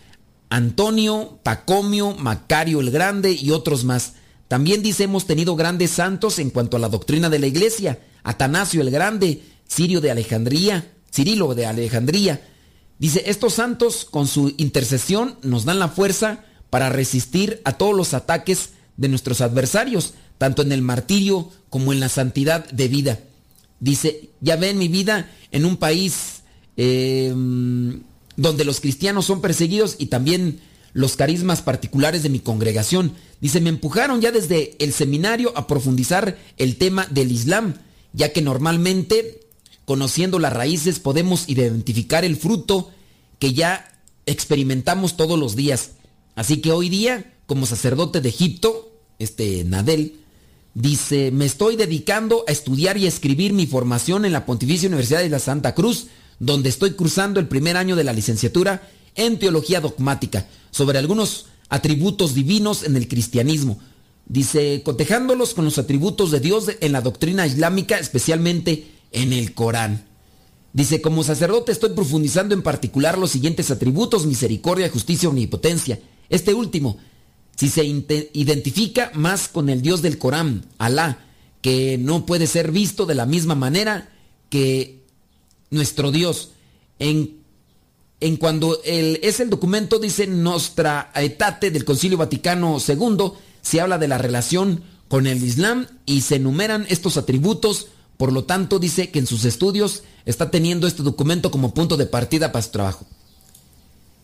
Antonio, 0.50 1.40
Pacomio, 1.44 2.16
Macario 2.16 2.80
el 2.80 2.92
Grande 2.92 3.32
y 3.32 3.52
otros 3.52 3.84
más. 3.84 4.14
También 4.54 4.84
dice, 4.84 5.06
hemos 5.06 5.26
tenido 5.26 5.56
grandes 5.56 5.90
santos 5.90 6.38
en 6.38 6.52
cuanto 6.52 6.78
a 6.78 6.80
la 6.80 6.88
doctrina 6.88 7.28
de 7.28 7.40
la 7.40 7.48
Iglesia, 7.48 7.98
Atanasio 8.22 8.82
el 8.82 8.92
Grande, 8.92 9.42
Sirio 9.68 10.00
de 10.00 10.12
Alejandría, 10.12 10.92
Cirilo 11.12 11.56
de 11.56 11.66
Alejandría, 11.66 12.40
Dice, 13.00 13.24
estos 13.26 13.56
santos 13.56 14.06
con 14.06 14.28
su 14.28 14.54
intercesión 14.58 15.38
nos 15.42 15.66
dan 15.66 15.80
la 15.80 15.88
fuerza 15.88 16.46
para 16.70 16.90
resistir 16.90 17.62
a 17.66 17.80
todos 17.80 17.96
los 17.96 18.14
ataques 18.14 18.74
de 18.96 19.08
nuestros 19.08 19.42
adversarios. 19.42 20.14
tanto 20.38 20.62
en 20.62 20.72
el 20.72 20.84
martirio 20.84 21.50
como 21.72 21.92
en 21.92 22.00
la 22.00 22.10
santidad 22.10 22.70
de 22.70 22.88
vida. 22.88 23.20
Dice, 23.80 24.30
ya 24.40 24.56
ven 24.56 24.78
mi 24.78 24.88
vida 24.88 25.32
en 25.50 25.66
un 25.66 25.78
país 25.78 26.44
eh, 26.78 27.34
donde 28.38 28.66
los 28.66 28.82
cristianos 28.82 29.26
son 29.26 29.42
perseguidos 29.42 29.96
y 29.98 30.06
también 30.08 30.60
los 30.94 31.16
carismas 31.16 31.62
particulares 31.62 32.24
de 32.24 32.30
mi 32.30 32.40
congregación. 32.40 33.14
Dice, 33.42 33.60
me 33.60 33.70
empujaron 33.70 34.22
ya 34.22 34.32
desde 34.32 34.76
el 34.80 34.94
seminario 34.94 35.52
a 35.56 35.68
profundizar 35.68 36.38
el 36.58 36.78
tema 36.78 37.08
del 37.10 37.32
Islam, 37.32 37.74
ya 38.14 38.32
que 38.32 38.42
normalmente, 38.42 39.42
conociendo 39.86 40.40
las 40.40 40.54
raíces, 40.54 41.00
podemos 41.00 41.50
identificar 41.50 42.24
el 42.24 42.38
fruto 42.38 42.92
que 43.40 43.54
ya 43.54 43.92
experimentamos 44.26 45.18
todos 45.18 45.38
los 45.38 45.56
días. 45.56 45.92
Así 46.36 46.58
que 46.62 46.72
hoy 46.72 46.90
día, 46.90 47.34
como 47.48 47.66
sacerdote 47.66 48.22
de 48.22 48.30
Egipto, 48.30 48.92
este 49.20 49.64
Nadel, 49.64 50.16
dice, 50.76 51.32
me 51.32 51.46
estoy 51.46 51.76
dedicando 51.76 52.46
a 52.48 52.52
estudiar 52.52 52.98
y 52.98 53.08
escribir 53.08 53.54
mi 53.54 53.66
formación 53.68 54.26
en 54.26 54.34
la 54.34 54.46
Pontificia 54.46 54.88
Universidad 54.88 55.20
de 55.20 55.30
la 55.30 55.40
Santa 55.40 55.76
Cruz, 55.76 56.08
donde 56.40 56.70
estoy 56.70 56.92
cursando 56.92 57.40
el 57.40 57.48
primer 57.48 57.78
año 57.78 57.96
de 57.96 58.04
la 58.04 58.14
licenciatura 58.14 58.90
en 59.16 59.40
teología 59.40 59.82
dogmática, 59.82 60.48
sobre 60.72 61.00
algunos 61.00 61.48
atributos 61.70 62.34
divinos 62.34 62.84
en 62.84 62.96
el 62.96 63.08
cristianismo. 63.08 63.80
Dice, 64.26 64.82
cotejándolos 64.84 65.54
con 65.54 65.66
los 65.66 65.78
atributos 65.78 66.32
de 66.32 66.40
Dios 66.40 66.66
en 66.80 66.92
la 66.92 67.02
doctrina 67.02 67.46
islámica, 67.46 68.00
especialmente 68.00 68.88
en 69.12 69.34
el 69.34 69.54
Corán. 69.54 70.06
Dice, 70.72 71.02
como 71.02 71.24
sacerdote 71.24 71.72
estoy 71.72 71.92
profundizando 71.92 72.56
en 72.56 72.64
particular 72.64 73.18
los 73.18 73.32
siguientes 73.32 73.70
atributos, 73.70 74.26
misericordia, 74.26 74.90
justicia, 74.90 75.30
omnipotencia. 75.30 76.00
Este 76.30 76.54
último, 76.54 76.98
si 77.56 77.70
se 77.70 77.84
identifica 77.86 79.12
más 79.14 79.48
con 79.48 79.70
el 79.70 79.82
Dios 79.82 80.02
del 80.02 80.18
Corán, 80.18 80.66
Alá, 80.80 81.26
que 81.62 81.98
no 81.98 82.26
puede 82.26 82.48
ser 82.48 82.72
visto 82.72 83.06
de 83.06 83.16
la 83.16 83.26
misma 83.26 83.56
manera 83.56 84.10
que 84.50 85.04
nuestro 85.70 86.12
Dios. 86.12 86.52
En, 86.98 87.43
en 88.24 88.38
cuando 88.38 88.80
es 88.86 89.42
el 89.42 89.50
documento, 89.50 90.00
dice 90.00 90.28
Nostra 90.28 91.12
Aetate 91.14 91.72
del 91.72 91.84
Concilio 91.84 92.18
Vaticano 92.18 92.78
II, 92.80 93.34
se 93.62 93.82
habla 93.82 93.98
de 93.98 94.08
la 94.08 94.18
relación 94.18 94.82
con 95.10 95.28
el 95.28 95.44
Islam 95.44 95.88
y 96.06 96.22
se 96.22 96.38
enumeran 96.38 96.86
estos 96.88 97.18
atributos. 97.18 97.88
Por 98.16 98.32
lo 98.32 98.46
tanto, 98.46 98.80
dice 98.80 99.12
que 99.12 99.20
en 99.20 99.28
sus 99.28 99.44
estudios 99.44 100.04
está 100.26 100.52
teniendo 100.52 100.88
este 100.88 101.04
documento 101.04 101.52
como 101.52 101.74
punto 101.74 101.98
de 101.98 102.06
partida 102.06 102.54
para 102.54 102.64
su 102.64 102.72
trabajo. 102.72 103.06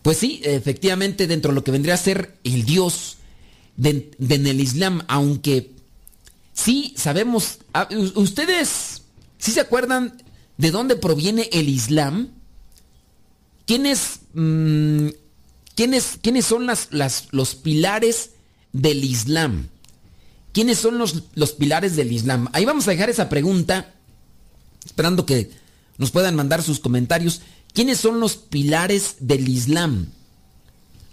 Pues 0.00 0.16
sí, 0.16 0.40
efectivamente, 0.44 1.26
dentro 1.26 1.50
de 1.50 1.56
lo 1.56 1.64
que 1.64 1.72
vendría 1.72 1.92
a 1.92 1.98
ser 1.98 2.38
el 2.42 2.64
Dios 2.64 3.18
de, 3.76 4.12
en 4.18 4.46
el 4.46 4.60
Islam, 4.60 5.02
aunque 5.08 5.72
sí 6.54 6.94
sabemos, 6.96 7.58
ustedes, 8.14 9.02
¿sí 9.36 9.52
se 9.52 9.60
acuerdan 9.60 10.22
de 10.56 10.70
dónde 10.70 10.96
proviene 10.96 11.50
el 11.52 11.68
Islam? 11.68 12.39
¿Quiénes, 13.70 14.22
mm, 14.34 15.10
¿quiénes, 15.76 16.18
quiénes 16.20 16.44
son 16.44 16.66
los 17.30 17.54
pilares 17.54 18.30
del 18.72 19.04
Islam? 19.04 19.68
¿Quiénes 20.52 20.76
son 20.76 20.98
los, 20.98 21.22
los 21.34 21.52
pilares 21.52 21.94
del 21.94 22.10
Islam? 22.10 22.48
Ahí 22.52 22.64
vamos 22.64 22.88
a 22.88 22.90
dejar 22.90 23.10
esa 23.10 23.28
pregunta, 23.28 23.94
esperando 24.84 25.24
que 25.24 25.52
nos 25.98 26.10
puedan 26.10 26.34
mandar 26.34 26.64
sus 26.64 26.80
comentarios. 26.80 27.42
¿Quiénes 27.72 28.00
son 28.00 28.18
los 28.18 28.34
pilares 28.34 29.18
del 29.20 29.48
Islam? 29.48 30.08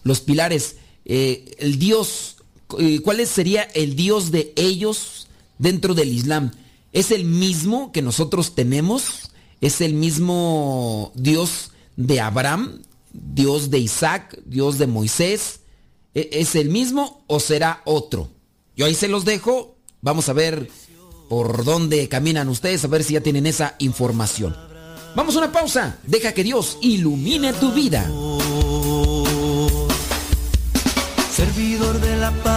Los 0.01 0.22
pilares, 0.22 0.78
eh, 1.05 1.55
el 1.60 1.78
Dios, 1.78 2.38
eh, 2.80 3.01
¿cuál 3.03 3.24
sería 3.28 3.62
el 3.62 3.95
Dios 3.95 4.32
de 4.32 4.53
ellos 4.55 5.28
dentro 5.60 5.93
del 5.93 6.12
Islam? 6.12 6.53
¿Es 6.91 7.12
el 7.12 7.24
mismo 7.24 7.91
que 7.91 8.01
nosotros 8.01 8.55
tenemos? 8.55 9.30
¿Es 9.62 9.80
el 9.80 9.93
mismo 9.93 11.12
Dios 11.14 11.70
de 11.98 12.22
Abraham, 12.22 12.82
Dios 13.12 13.70
de 13.70 13.80
Isaac, 13.80 14.39
Dios 14.45 14.78
de 14.78 14.88
Moisés? 14.88 15.60
¿E-, 16.14 16.30
¿Es 16.32 16.56
el 16.56 16.70
mismo 16.70 17.24
o 17.28 17.41
será 17.41 17.82
otro? 17.84 18.30
Yo 18.78 18.86
ahí 18.86 18.95
se 18.95 19.10
los 19.10 19.26
dejo. 19.26 19.76
Vamos 20.02 20.30
a 20.30 20.34
ver 20.34 20.70
por 21.28 21.66
dónde 21.66 22.08
caminan 22.08 22.48
ustedes, 22.48 22.86
a 22.86 22.88
ver 22.88 23.04
si 23.04 23.16
ya 23.16 23.22
tienen 23.22 23.45
esa 23.45 23.76
información. 23.80 24.56
Vamos 25.16 25.36
a 25.36 25.39
una 25.39 25.52
pausa. 25.52 25.98
Deja 26.04 26.32
que 26.32 26.43
Dios 26.43 26.78
ilumine 26.82 27.52
tu 27.54 27.74
vida. 27.74 28.04
Servidor 31.32 32.00
de 32.00 32.16
la 32.18 32.32
palabra 32.43 32.57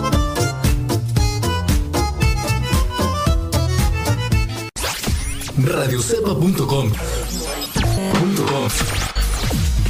radiocepa.com 5.57 6.91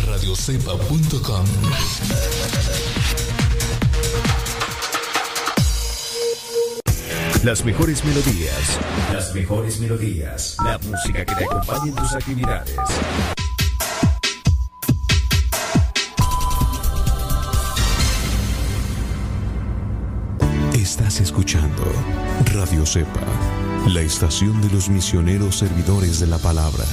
radiocepa.com 0.07 1.45
Las 7.43 7.65
mejores 7.65 8.05
melodías. 8.05 8.79
Las 9.11 9.33
mejores 9.33 9.79
melodías. 9.79 10.57
La 10.63 10.77
música 10.77 11.25
que 11.25 11.35
te 11.35 11.43
acompañe 11.45 11.89
en 11.89 11.95
tus 11.95 12.13
actividades. 12.13 12.75
Escuchando 21.19 21.83
Radio 22.53 22.85
Cepa, 22.85 23.19
la 23.87 24.01
estación 24.01 24.61
de 24.61 24.69
los 24.69 24.87
misioneros 24.87 25.57
servidores 25.57 26.21
de 26.21 26.27
la 26.27 26.37
palabra. 26.37 26.85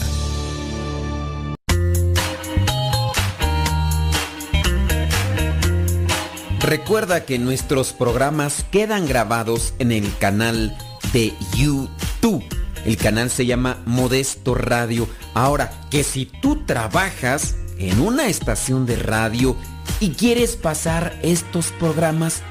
Recuerda 6.60 7.24
que 7.24 7.38
nuestros 7.38 7.92
programas 7.92 8.64
quedan 8.72 9.06
grabados 9.06 9.72
en 9.78 9.92
el 9.92 10.12
canal 10.18 10.76
de 11.12 11.32
YouTube. 11.56 12.44
El 12.84 12.96
canal 12.96 13.30
se 13.30 13.46
llama 13.46 13.82
Modesto 13.86 14.54
Radio. 14.54 15.08
Ahora, 15.32 15.70
que 15.90 16.02
si 16.02 16.26
tú 16.26 16.66
trabajas 16.66 17.54
en 17.78 18.00
una 18.00 18.26
estación 18.26 18.84
de 18.84 18.96
radio 18.96 19.56
y 20.00 20.10
quieres 20.10 20.56
pasar 20.56 21.16
estos 21.22 21.70
programas, 21.70 22.42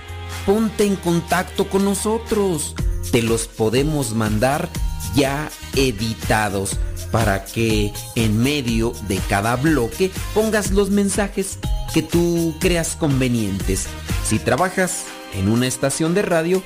ponte 0.47 0.85
en 0.85 0.95
contacto 0.95 1.69
con 1.69 1.83
nosotros. 1.83 2.73
Te 3.11 3.21
los 3.21 3.47
podemos 3.47 4.13
mandar 4.13 4.69
ya 5.13 5.49
editados 5.75 6.77
para 7.11 7.43
que 7.43 7.93
en 8.15 8.41
medio 8.41 8.93
de 9.09 9.17
cada 9.29 9.57
bloque 9.57 10.09
pongas 10.33 10.71
los 10.71 10.89
mensajes 10.89 11.59
que 11.93 12.01
tú 12.01 12.55
creas 12.61 12.95
convenientes. 12.95 13.87
Si 14.23 14.39
trabajas 14.39 15.03
en 15.33 15.49
una 15.49 15.67
estación 15.67 16.13
de 16.13 16.21
radio, 16.21 16.63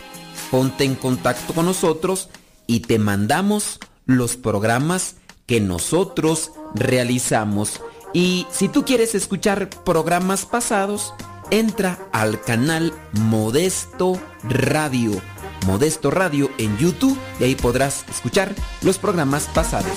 ponte 0.51 0.83
en 0.83 0.93
contacto 0.93 1.53
con 1.53 1.65
nosotros 1.65 2.29
y 2.67 2.81
te 2.81 2.99
mandamos 2.99 3.79
los 4.05 4.37
programas 4.37 5.15
que 5.47 5.59
nosotros 5.59 6.51
realizamos. 6.75 7.81
Y 8.13 8.45
si 8.51 8.69
tú 8.69 8.85
quieres 8.85 9.15
escuchar 9.15 9.69
programas 9.83 10.45
pasados, 10.45 11.15
entra 11.51 11.99
al 12.13 12.41
canal 12.41 12.93
Modesto 13.11 14.19
Radio. 14.43 15.21
Modesto 15.67 16.09
Radio 16.09 16.49
en 16.57 16.75
YouTube 16.77 17.17
y 17.39 17.43
ahí 17.43 17.55
podrás 17.55 18.05
escuchar 18.09 18.55
los 18.81 18.97
programas 18.97 19.47
pasados. 19.53 19.91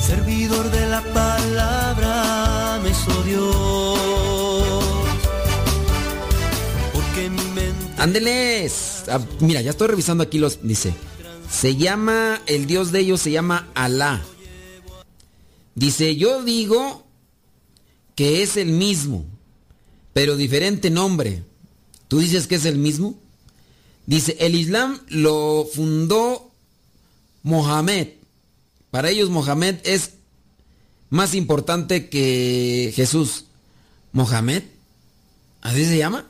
Servidor 0.00 0.70
de 0.70 0.86
la 0.86 1.02
palabra 1.02 2.80
me 2.82 2.90
hizo 2.90 3.22
Dios. 3.24 3.98
Porque 6.94 7.28
mi 7.28 7.42
mente. 7.50 8.02
Ándeles. 8.02 9.04
Ah, 9.10 9.20
mira, 9.40 9.60
ya 9.60 9.70
estoy 9.70 9.88
revisando 9.88 10.22
aquí 10.22 10.38
los. 10.38 10.60
Dice. 10.62 10.94
Se 11.50 11.76
llama. 11.76 12.40
El 12.46 12.66
dios 12.66 12.92
de 12.92 13.00
ellos 13.00 13.20
se 13.20 13.32
llama 13.32 13.68
Alá. 13.74 14.22
Dice, 15.76 16.16
yo 16.16 16.42
digo 16.42 17.06
que 18.16 18.42
es 18.42 18.56
el 18.56 18.68
mismo, 18.72 19.24
pero 20.12 20.36
diferente 20.36 20.90
nombre. 20.90 21.44
¿Tú 22.08 22.18
dices 22.18 22.46
que 22.48 22.54
es 22.56 22.64
el 22.64 22.78
mismo? 22.78 23.14
Dice, 24.06 24.36
el 24.40 24.54
Islam 24.54 25.00
lo 25.08 25.68
fundó 25.72 26.50
Mohamed. 27.42 28.08
Para 28.90 29.10
ellos 29.10 29.28
Mohamed 29.30 29.76
es 29.84 30.12
más 31.10 31.34
importante 31.34 32.08
que 32.08 32.92
Jesús. 32.96 33.44
¿Mohamed? 34.12 34.62
¿Así 35.60 35.84
se 35.84 35.98
llama? 35.98 36.26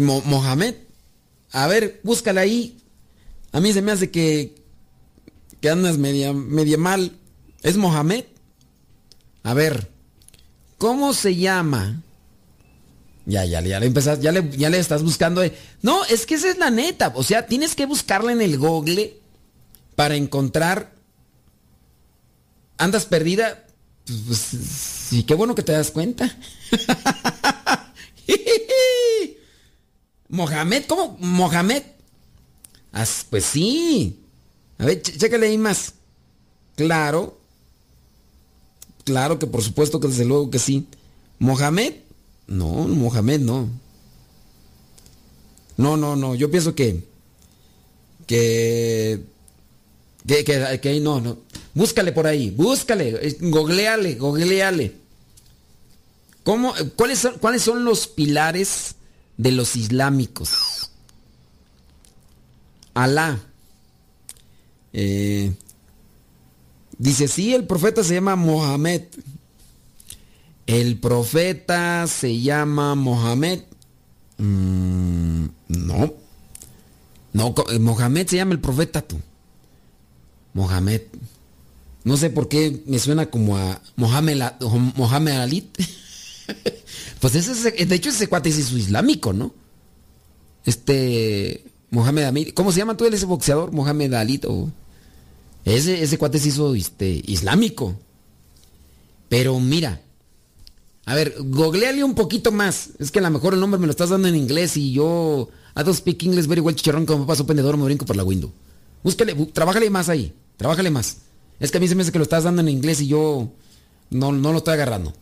Mo- 0.00 0.22
Mohamed. 0.24 0.76
A 1.52 1.66
ver, 1.66 2.00
búscala 2.02 2.40
ahí. 2.40 2.78
A 3.52 3.60
mí 3.60 3.72
se 3.72 3.82
me 3.82 3.92
hace 3.92 4.10
que, 4.10 4.54
que 5.60 5.68
andas 5.68 5.98
media, 5.98 6.32
media 6.32 6.78
mal. 6.78 7.12
¿Es 7.66 7.76
Mohamed? 7.76 8.24
A 9.42 9.52
ver, 9.52 9.90
¿cómo 10.78 11.12
se 11.12 11.34
llama? 11.34 12.00
Ya, 13.24 13.44
ya, 13.44 13.60
ya 13.60 13.80
le 13.80 13.86
empezas, 13.86 14.20
ya 14.20 14.30
le, 14.30 14.48
ya 14.56 14.70
le 14.70 14.78
estás 14.78 15.02
buscando. 15.02 15.42
eh. 15.42 15.52
No, 15.82 16.04
es 16.04 16.26
que 16.26 16.36
esa 16.36 16.48
es 16.48 16.58
la 16.58 16.70
neta. 16.70 17.12
O 17.16 17.24
sea, 17.24 17.46
tienes 17.48 17.74
que 17.74 17.84
buscarla 17.86 18.30
en 18.30 18.40
el 18.40 18.56
Google 18.56 19.16
para 19.96 20.14
encontrar. 20.14 20.92
¿Andas 22.78 23.04
perdida? 23.06 23.64
Pues, 24.28 24.38
sí, 24.38 25.24
qué 25.24 25.34
bueno 25.34 25.56
que 25.56 25.64
te 25.64 25.72
das 25.72 25.90
cuenta. 25.90 26.38
Mohamed, 30.28 30.84
¿cómo? 30.86 31.16
Mohamed. 31.18 31.82
As- 32.92 33.26
pues 33.28 33.44
sí. 33.44 34.20
A 34.78 34.84
ver, 34.84 35.02
ch- 35.02 35.18
chécale 35.18 35.46
ahí 35.48 35.58
más. 35.58 35.94
Claro. 36.76 37.40
Claro 39.06 39.38
que 39.38 39.46
por 39.46 39.62
supuesto 39.62 40.00
que 40.00 40.08
desde 40.08 40.24
luego 40.24 40.50
que 40.50 40.58
sí. 40.58 40.88
Mohamed. 41.38 41.94
No, 42.48 42.66
Mohamed 42.88 43.38
no. 43.40 43.68
No, 45.76 45.96
no, 45.96 46.16
no. 46.16 46.34
Yo 46.34 46.50
pienso 46.50 46.74
que. 46.74 47.04
Que. 48.26 49.22
Que, 50.26 50.44
que, 50.82 51.00
no, 51.00 51.20
no. 51.20 51.38
Búscale 51.72 52.10
por 52.10 52.26
ahí. 52.26 52.50
Búscale. 52.50 53.10
eh, 53.28 53.36
Googleale, 53.40 54.16
googleale. 54.16 54.96
¿Cómo, 56.42 56.74
cuáles, 56.96 57.20
son, 57.20 57.38
¿Cuáles 57.38 57.62
son 57.62 57.84
los 57.84 58.08
pilares 58.08 58.96
de 59.36 59.52
los 59.52 59.76
islámicos? 59.76 60.90
Alá. 62.92 63.38
Eh, 64.92 65.52
dice, 66.98 67.28
sí, 67.28 67.54
el 67.54 67.66
profeta 67.66 68.02
se 68.04 68.14
llama 68.14 68.36
Mohamed. 68.36 69.02
El 70.66 70.98
profeta 70.98 72.06
se 72.06 72.40
llama 72.40 72.94
Mohamed. 72.94 73.60
Mm, 74.38 75.46
no. 75.68 76.14
No, 77.32 77.54
eh, 77.70 77.78
Mohamed 77.78 78.26
se 78.26 78.36
llama 78.36 78.52
el 78.52 78.60
profeta 78.60 79.02
tú. 79.02 79.20
Mohamed. 80.54 81.02
No 82.02 82.16
sé 82.16 82.30
por 82.30 82.48
qué 82.48 82.82
me 82.86 82.98
suena 82.98 83.26
como 83.26 83.56
a 83.58 83.80
Mohamed, 83.96 84.40
Mohamed 84.96 85.32
Ali. 85.32 85.70
pues 87.20 87.34
ese 87.34 87.52
es, 87.52 87.88
de 87.88 87.94
hecho 87.94 88.10
ese 88.10 88.28
cuate 88.28 88.48
es 88.48 88.72
islámico, 88.72 89.32
¿no? 89.32 89.52
Este 90.64 91.64
Mohamed 91.90 92.24
Ali. 92.24 92.52
¿Cómo 92.52 92.72
se 92.72 92.78
llama 92.78 92.96
tú 92.96 93.04
él 93.04 93.14
ese 93.14 93.26
boxeador? 93.26 93.72
Mohamed 93.72 94.14
Ali 94.14 94.40
ese, 95.74 96.02
ese 96.02 96.16
cuate 96.16 96.38
se 96.38 96.48
hizo 96.48 96.74
este, 96.74 97.22
islámico. 97.26 97.98
Pero 99.28 99.58
mira, 99.58 100.00
a 101.04 101.14
ver, 101.14 101.34
googleale 101.38 102.04
un 102.04 102.14
poquito 102.14 102.52
más. 102.52 102.90
Es 102.98 103.10
que 103.10 103.18
a 103.18 103.22
lo 103.22 103.30
mejor 103.30 103.54
el 103.54 103.60
nombre 103.60 103.80
me 103.80 103.86
lo 103.86 103.90
estás 103.90 104.10
dando 104.10 104.28
en 104.28 104.36
inglés 104.36 104.76
y 104.76 104.92
yo. 104.92 105.48
I 105.76 105.82
don't 105.82 105.96
speak 105.96 106.22
English 106.22 106.46
very 106.46 106.60
well, 106.60 106.74
chicharrón, 106.74 107.04
como 107.04 107.26
paso 107.26 107.46
pendedor, 107.46 107.76
me 107.76 107.84
brinco 107.84 108.06
por 108.06 108.16
la 108.16 108.24
window. 108.24 108.52
Búscale, 109.02 109.34
trabájale 109.34 109.90
más 109.90 110.08
ahí. 110.08 110.32
Trabájale 110.56 110.90
más. 110.90 111.18
Es 111.58 111.70
que 111.70 111.78
a 111.78 111.80
mí 111.80 111.88
se 111.88 111.94
me 111.94 112.02
hace 112.02 112.12
que 112.12 112.18
lo 112.18 112.24
estás 112.24 112.44
dando 112.44 112.62
en 112.62 112.68
inglés 112.68 113.00
y 113.00 113.08
yo 113.08 113.50
no, 114.10 114.32
no 114.32 114.52
lo 114.52 114.58
estoy 114.58 114.74
agarrando. 114.74 115.12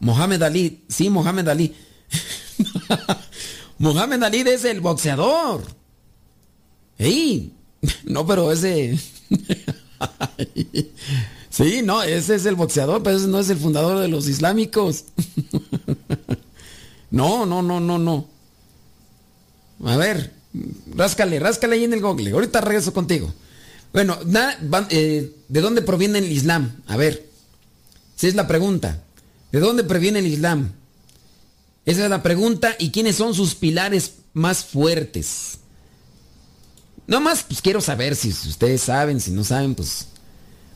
Mohamed 0.00 0.42
Ali, 0.42 0.84
sí, 0.88 1.10
Mohamed 1.10 1.48
Ali. 1.48 1.74
Mohamed 3.78 4.22
Ali 4.22 4.40
es 4.40 4.64
el 4.64 4.80
boxeador. 4.80 5.62
¡Ey! 6.98 7.52
No, 8.04 8.26
pero 8.26 8.52
ese. 8.52 8.98
Sí, 11.50 11.82
no, 11.82 12.02
ese 12.02 12.36
es 12.36 12.46
el 12.46 12.54
boxeador, 12.54 13.02
pero 13.02 13.16
ese 13.16 13.28
no 13.28 13.38
es 13.38 13.50
el 13.50 13.58
fundador 13.58 13.98
de 13.98 14.08
los 14.08 14.26
islámicos. 14.26 15.04
No, 17.10 17.44
no, 17.44 17.60
no, 17.60 17.78
no, 17.78 17.98
no. 17.98 18.26
A 19.84 19.96
ver, 19.98 20.32
ráscale, 20.94 21.38
ráscale 21.38 21.76
ahí 21.76 21.84
en 21.84 21.92
el 21.92 22.00
google. 22.00 22.30
Ahorita 22.30 22.62
regreso 22.62 22.94
contigo. 22.94 23.32
Bueno, 23.92 24.18
eh, 24.88 25.30
¿de 25.48 25.60
dónde 25.60 25.82
proviene 25.82 26.20
el 26.20 26.32
Islam? 26.32 26.80
A 26.86 26.96
ver, 26.96 27.28
esa 28.16 28.28
es 28.28 28.34
la 28.34 28.48
pregunta. 28.48 29.02
¿De 29.52 29.60
dónde 29.60 29.84
proviene 29.84 30.20
el 30.20 30.26
Islam? 30.26 30.72
Esa 31.84 32.04
es 32.04 32.10
la 32.10 32.22
pregunta. 32.22 32.76
¿Y 32.78 32.90
quiénes 32.92 33.16
son 33.16 33.34
sus 33.34 33.54
pilares 33.54 34.14
más 34.32 34.64
fuertes? 34.64 35.58
No 37.06 37.20
más, 37.20 37.42
pues 37.42 37.60
quiero 37.60 37.80
saber 37.80 38.16
si 38.16 38.28
ustedes 38.30 38.82
saben, 38.82 39.20
si 39.20 39.30
no 39.30 39.44
saben, 39.44 39.74
pues... 39.74 40.08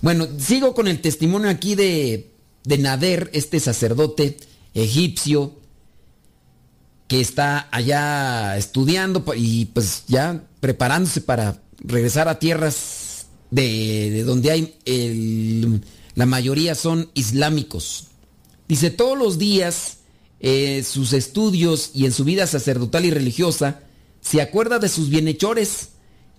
Bueno, 0.02 0.28
sigo 0.38 0.74
con 0.74 0.88
el 0.88 1.00
testimonio 1.00 1.48
aquí 1.48 1.74
de, 1.74 2.30
de 2.64 2.78
Nader, 2.78 3.30
este 3.32 3.58
sacerdote 3.60 4.36
egipcio 4.74 5.54
que 7.08 7.20
está 7.20 7.68
allá 7.70 8.56
estudiando 8.56 9.24
y 9.34 9.66
pues 9.66 10.04
ya 10.06 10.42
preparándose 10.60 11.20
para 11.20 11.62
regresar 11.78 12.28
a 12.28 12.38
tierras 12.38 13.26
de, 13.50 14.10
de 14.10 14.24
donde 14.24 14.50
hay 14.50 15.82
la 16.14 16.26
mayoría 16.26 16.74
son 16.74 17.10
islámicos. 17.14 18.08
Dice, 18.68 18.90
todos 18.90 19.16
los 19.16 19.38
días 19.38 19.98
eh, 20.40 20.82
sus 20.82 21.12
estudios 21.12 21.90
y 21.94 22.06
en 22.06 22.12
su 22.12 22.24
vida 22.24 22.46
sacerdotal 22.46 23.04
y 23.04 23.10
religiosa 23.10 23.80
se 24.20 24.42
acuerda 24.42 24.78
de 24.78 24.88
sus 24.88 25.08
bienhechores 25.08 25.90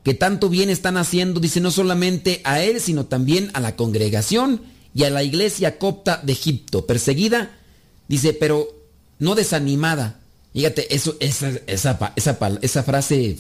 que 0.08 0.14
tanto 0.14 0.48
bien 0.48 0.70
están 0.70 0.96
haciendo, 0.96 1.42
dice, 1.42 1.60
no 1.60 1.70
solamente 1.70 2.40
a 2.46 2.62
él, 2.62 2.80
sino 2.80 3.08
también 3.08 3.52
a 3.54 3.60
la 3.60 3.76
congregación 3.76 4.62
y 4.96 5.04
a 5.04 5.10
la 5.10 5.22
iglesia 5.22 5.78
copta 5.80 6.22
de 6.24 6.32
Egipto, 6.32 6.86
perseguida, 6.86 7.60
dice, 8.08 8.32
pero 8.32 8.74
no 9.20 9.36
desanimada. 9.36 10.22
Fíjate, 10.54 10.96
eso, 10.96 11.18
esa, 11.20 11.50
esa, 11.68 12.14
esa, 12.16 12.38
esa 12.62 12.84
frase 12.84 13.40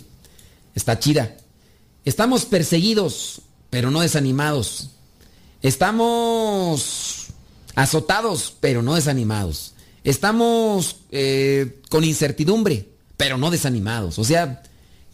está 0.75 0.99
chida. 0.99 1.37
Estamos 2.03 2.43
perseguidos, 2.43 3.43
pero 3.69 3.89
no 3.89 4.01
desanimados. 4.01 4.89
Estamos 5.61 7.27
azotados, 7.75 8.55
pero 8.59 8.81
no 8.81 8.95
desanimados. 8.95 9.73
Estamos 10.03 10.97
eh, 11.11 11.79
con 11.87 12.03
incertidumbre, 12.03 12.89
pero 13.15 13.37
no 13.37 13.51
desanimados. 13.51 14.19
O 14.19 14.25
sea, 14.25 14.63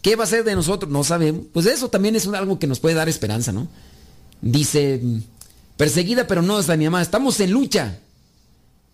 ¿qué 0.04 0.16
va 0.16 0.24
a 0.24 0.26
ser 0.28 0.44
de 0.44 0.54
nosotros? 0.54 0.92
No 0.92 1.02
sabemos. 1.02 1.46
Pues 1.50 1.64
eso 1.64 1.88
también 1.88 2.14
es 2.14 2.26
algo 2.28 2.58
que 2.58 2.66
nos 2.66 2.78
puede 2.78 2.94
dar 2.94 3.08
esperanza, 3.08 3.52
¿no? 3.52 3.68
Dice, 4.42 5.00
perseguida, 5.78 6.26
pero 6.26 6.42
no 6.42 6.58
desanimada. 6.58 7.02
Estamos 7.02 7.40
en 7.40 7.52
lucha. 7.52 7.98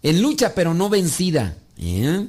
En 0.04 0.22
lucha, 0.22 0.54
pero 0.54 0.72
no 0.72 0.88
vencida. 0.88 1.56
¿eh? 1.78 2.28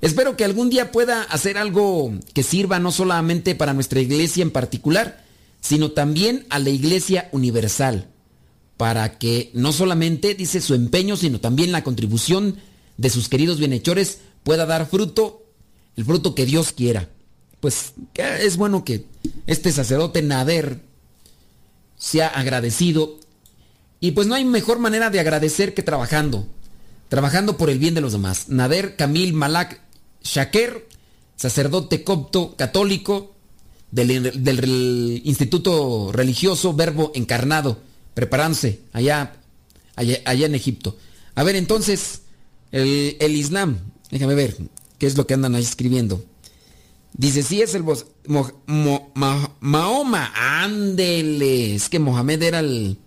Espero 0.00 0.36
que 0.36 0.44
algún 0.44 0.70
día 0.70 0.90
pueda 0.90 1.22
hacer 1.22 1.56
algo 1.56 2.12
que 2.34 2.42
sirva 2.42 2.80
no 2.80 2.90
solamente 2.90 3.54
para 3.54 3.74
nuestra 3.74 4.00
iglesia 4.00 4.42
en 4.42 4.50
particular, 4.50 5.24
sino 5.60 5.92
también 5.92 6.46
a 6.50 6.58
la 6.58 6.70
iglesia 6.70 7.28
universal, 7.30 8.08
para 8.76 9.18
que 9.18 9.52
no 9.54 9.72
solamente, 9.72 10.34
dice, 10.34 10.60
su 10.60 10.74
empeño, 10.74 11.16
sino 11.16 11.38
también 11.38 11.70
la 11.70 11.84
contribución 11.84 12.56
de 12.96 13.08
sus 13.08 13.28
queridos 13.28 13.60
bienhechores 13.60 14.18
pueda 14.42 14.66
dar 14.66 14.90
fruto, 14.90 15.44
el 15.94 16.04
fruto 16.04 16.34
que 16.34 16.44
Dios 16.44 16.72
quiera. 16.72 17.08
Pues 17.66 17.94
es 18.16 18.56
bueno 18.58 18.84
que 18.84 19.06
este 19.48 19.72
sacerdote 19.72 20.22
Nader 20.22 20.82
sea 21.98 22.28
agradecido. 22.28 23.18
Y 23.98 24.12
pues 24.12 24.28
no 24.28 24.36
hay 24.36 24.44
mejor 24.44 24.78
manera 24.78 25.10
de 25.10 25.18
agradecer 25.18 25.74
que 25.74 25.82
trabajando, 25.82 26.46
trabajando 27.08 27.56
por 27.56 27.68
el 27.68 27.80
bien 27.80 27.94
de 27.94 28.00
los 28.00 28.12
demás. 28.12 28.50
Nader 28.50 28.94
Kamil 28.94 29.32
Malak 29.32 29.80
Shaker, 30.22 30.86
sacerdote 31.34 32.04
copto 32.04 32.54
católico 32.54 33.34
del, 33.90 34.44
del 34.44 35.22
Instituto 35.24 36.12
Religioso 36.12 36.72
Verbo 36.72 37.10
Encarnado, 37.16 37.80
preparándose 38.14 38.82
allá, 38.92 39.34
allá, 39.96 40.20
allá 40.24 40.46
en 40.46 40.54
Egipto. 40.54 40.96
A 41.34 41.42
ver, 41.42 41.56
entonces, 41.56 42.20
el, 42.70 43.16
el 43.18 43.34
Islam, 43.34 43.78
déjame 44.12 44.36
ver, 44.36 44.56
¿qué 45.00 45.08
es 45.08 45.16
lo 45.16 45.26
que 45.26 45.34
andan 45.34 45.56
ahí 45.56 45.64
escribiendo? 45.64 46.24
Dice, 47.18 47.42
sí 47.42 47.62
es 47.62 47.74
el 47.74 47.82
Ma- 48.26 49.50
Mahoma, 49.60 50.32
ándele. 50.34 51.74
Es 51.74 51.88
que 51.88 51.98
Mohamed 51.98 52.42
era 52.42 52.60
el, 52.60 52.98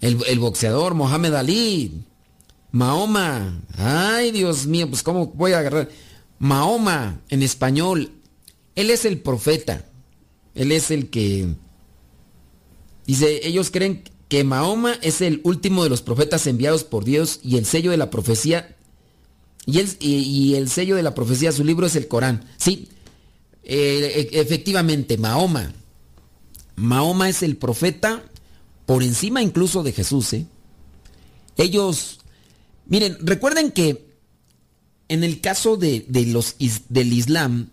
El, 0.00 0.38
boxeador 0.38 0.94
Mohamed 0.94 1.34
Ali. 1.34 1.92
Mahoma. 2.72 3.62
Ay, 3.76 4.30
Dios 4.30 4.66
mío, 4.66 4.88
pues 4.88 5.02
¿cómo 5.02 5.26
voy 5.26 5.52
a 5.52 5.58
agarrar? 5.58 5.90
Mahoma, 6.38 7.20
en 7.28 7.42
español. 7.42 8.12
Él 8.74 8.90
es 8.90 9.04
el 9.04 9.20
profeta. 9.20 9.84
Él 10.54 10.72
es 10.72 10.90
el 10.90 11.10
que... 11.10 11.48
Dice, 13.06 13.46
ellos 13.46 13.70
creen 13.70 14.02
que 14.28 14.44
Mahoma 14.44 14.94
es 15.02 15.20
el 15.20 15.40
último 15.44 15.84
de 15.84 15.90
los 15.90 16.02
profetas 16.02 16.46
enviados 16.46 16.84
por 16.84 17.04
Dios 17.04 17.40
y 17.42 17.58
el 17.58 17.66
sello 17.66 17.90
de 17.90 17.96
la 17.98 18.10
profecía... 18.10 18.72
Y 19.68 19.80
el, 19.80 19.88
y 19.98 20.54
el 20.54 20.70
sello 20.70 20.94
de 20.94 21.02
la 21.02 21.12
profecía, 21.12 21.50
su 21.50 21.64
libro 21.64 21.86
es 21.88 21.96
el 21.96 22.06
Corán. 22.06 22.44
Sí, 22.56 22.88
eh, 23.66 24.30
e- 24.32 24.40
efectivamente, 24.40 25.18
Mahoma. 25.18 25.72
Mahoma 26.76 27.28
es 27.28 27.42
el 27.42 27.56
profeta 27.56 28.22
por 28.86 29.02
encima 29.02 29.42
incluso 29.42 29.82
de 29.82 29.92
Jesús. 29.92 30.32
¿eh? 30.32 30.46
Ellos, 31.56 32.20
miren, 32.86 33.18
recuerden 33.20 33.72
que 33.72 34.06
en 35.08 35.24
el 35.24 35.40
caso 35.40 35.76
de, 35.76 36.04
de 36.08 36.26
los, 36.26 36.56
del 36.88 37.12
Islam, 37.12 37.70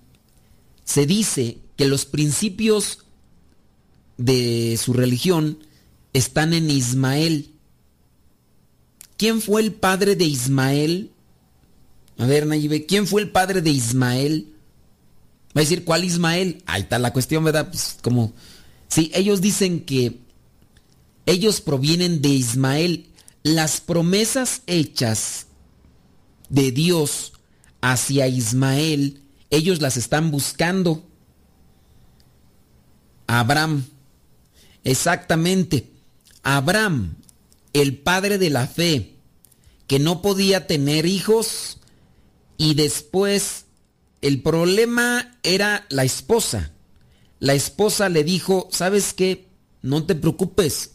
se 0.83 1.05
dice 1.05 1.57
que 1.75 1.87
los 1.87 2.05
principios 2.05 2.99
de 4.17 4.77
su 4.81 4.93
religión 4.93 5.59
están 6.13 6.53
en 6.53 6.69
Ismael. 6.69 7.51
¿Quién 9.17 9.41
fue 9.41 9.61
el 9.61 9.73
padre 9.73 10.15
de 10.15 10.25
Ismael? 10.25 11.11
A 12.17 12.25
ver, 12.25 12.45
Nayibe, 12.45 12.85
¿quién 12.85 13.07
fue 13.07 13.21
el 13.21 13.31
padre 13.31 13.61
de 13.61 13.71
Ismael? 13.71 14.52
Va 15.55 15.59
a 15.59 15.63
decir, 15.63 15.83
¿cuál 15.83 16.03
Ismael? 16.03 16.63
Ahí 16.65 16.81
está 16.81 16.97
la 16.99 17.13
cuestión, 17.13 17.43
¿verdad? 17.43 17.69
Pues 17.69 17.97
como... 18.01 18.33
Sí, 18.87 19.11
ellos 19.13 19.41
dicen 19.41 19.81
que 19.81 20.19
ellos 21.25 21.61
provienen 21.61 22.21
de 22.21 22.29
Ismael. 22.29 23.07
Las 23.43 23.81
promesas 23.81 24.61
hechas 24.67 25.47
de 26.49 26.71
Dios 26.71 27.33
hacia 27.81 28.27
Ismael, 28.27 29.21
ellos 29.49 29.81
las 29.81 29.97
están 29.97 30.31
buscando. 30.31 31.05
Abraham. 33.27 33.85
Exactamente. 34.83 35.91
Abraham, 36.43 37.15
el 37.73 37.97
padre 37.97 38.37
de 38.37 38.49
la 38.49 38.67
fe, 38.67 39.15
que 39.87 39.99
no 39.99 40.21
podía 40.21 40.67
tener 40.67 41.05
hijos 41.05 41.79
y 42.57 42.75
después 42.75 43.62
el 44.23 44.41
problema 44.41 45.37
era 45.43 45.85
la 45.89 46.05
esposa. 46.05 46.71
La 47.39 47.53
esposa 47.55 48.07
le 48.07 48.23
dijo, 48.23 48.69
¿sabes 48.71 49.13
qué? 49.13 49.49
No 49.81 50.05
te 50.05 50.15
preocupes, 50.15 50.91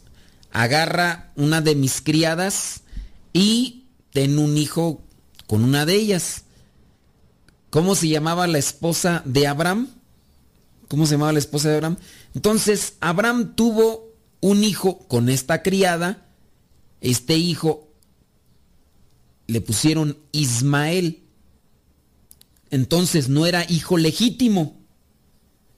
agarra 0.51 1.31
una 1.35 1.61
de 1.61 1.75
mis 1.75 2.01
criadas 2.01 2.81
y 3.31 3.85
ten 4.13 4.39
un 4.39 4.57
hijo 4.57 5.03
con 5.45 5.63
una 5.63 5.85
de 5.85 5.93
ellas. 5.93 6.45
¿Cómo 7.69 7.93
se 7.93 8.07
llamaba 8.07 8.47
la 8.47 8.57
esposa 8.57 9.21
de 9.25 9.45
Abraham? 9.45 9.89
¿Cómo 10.87 11.05
se 11.05 11.11
llamaba 11.11 11.33
la 11.33 11.39
esposa 11.39 11.69
de 11.69 11.75
Abraham? 11.75 11.97
Entonces, 12.33 12.95
Abraham 12.99 13.53
tuvo 13.55 14.11
un 14.41 14.63
hijo 14.63 15.07
con 15.07 15.29
esta 15.29 15.61
criada. 15.61 16.25
Este 16.99 17.37
hijo 17.37 17.89
le 19.45 19.61
pusieron 19.61 20.17
Ismael. 20.31 21.18
Entonces 22.71 23.29
no 23.29 23.45
era 23.45 23.65
hijo 23.69 23.97
legítimo. 23.97 24.77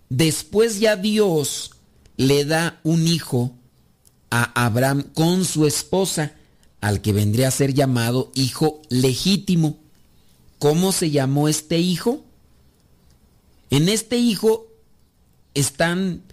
Después 0.09 0.79
ya 0.79 0.95
Dios 0.95 1.71
le 2.17 2.45
da 2.45 2.79
un 2.83 3.07
hijo 3.07 3.55
a 4.29 4.65
Abraham 4.65 5.03
con 5.13 5.45
su 5.45 5.65
esposa, 5.65 6.33
al 6.79 7.01
que 7.01 7.13
vendría 7.13 7.49
a 7.49 7.51
ser 7.51 7.73
llamado 7.73 8.31
hijo 8.33 8.81
legítimo. 8.89 9.79
¿Cómo 10.59 10.91
se 10.91 11.11
llamó 11.11 11.47
este 11.47 11.79
hijo? 11.79 12.25
En 13.69 13.87
este 13.87 14.17
hijo 14.17 14.67
están 15.53 16.23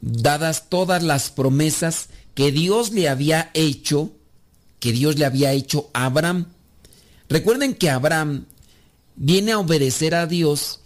dadas 0.00 0.68
todas 0.68 1.02
las 1.02 1.30
promesas 1.30 2.08
que 2.34 2.52
Dios 2.52 2.92
le 2.92 3.08
había 3.08 3.50
hecho, 3.54 4.12
que 4.80 4.92
Dios 4.92 5.18
le 5.18 5.24
había 5.24 5.52
hecho 5.52 5.90
a 5.92 6.06
Abraham. 6.06 6.46
Recuerden 7.28 7.74
que 7.74 7.90
Abraham 7.90 8.46
viene 9.16 9.52
a 9.52 9.58
obedecer 9.58 10.14
a 10.14 10.26
Dios 10.26 10.80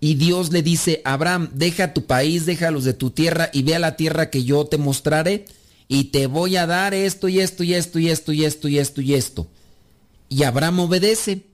y 0.00 0.14
Dios 0.14 0.50
le 0.52 0.62
dice, 0.62 1.00
Abraham, 1.04 1.50
deja 1.54 1.94
tu 1.94 2.06
país, 2.06 2.44
deja 2.44 2.70
los 2.70 2.84
de 2.84 2.94
tu 2.94 3.10
tierra 3.10 3.50
y 3.52 3.62
ve 3.62 3.76
a 3.76 3.78
la 3.78 3.96
tierra 3.96 4.30
que 4.30 4.44
yo 4.44 4.66
te 4.66 4.78
mostraré 4.78 5.44
y 5.88 6.04
te 6.04 6.26
voy 6.26 6.56
a 6.56 6.66
dar 6.66 6.94
esto 6.94 7.28
y 7.28 7.40
esto 7.40 7.62
y 7.62 7.74
esto 7.74 7.98
y 7.98 8.08
esto 8.08 8.32
y 8.32 8.44
esto 8.44 8.68
y 8.68 8.78
esto 8.78 9.00
y 9.00 9.14
esto. 9.14 9.46
Y 10.28 10.42
Abraham 10.44 10.80
obedece. 10.80 11.46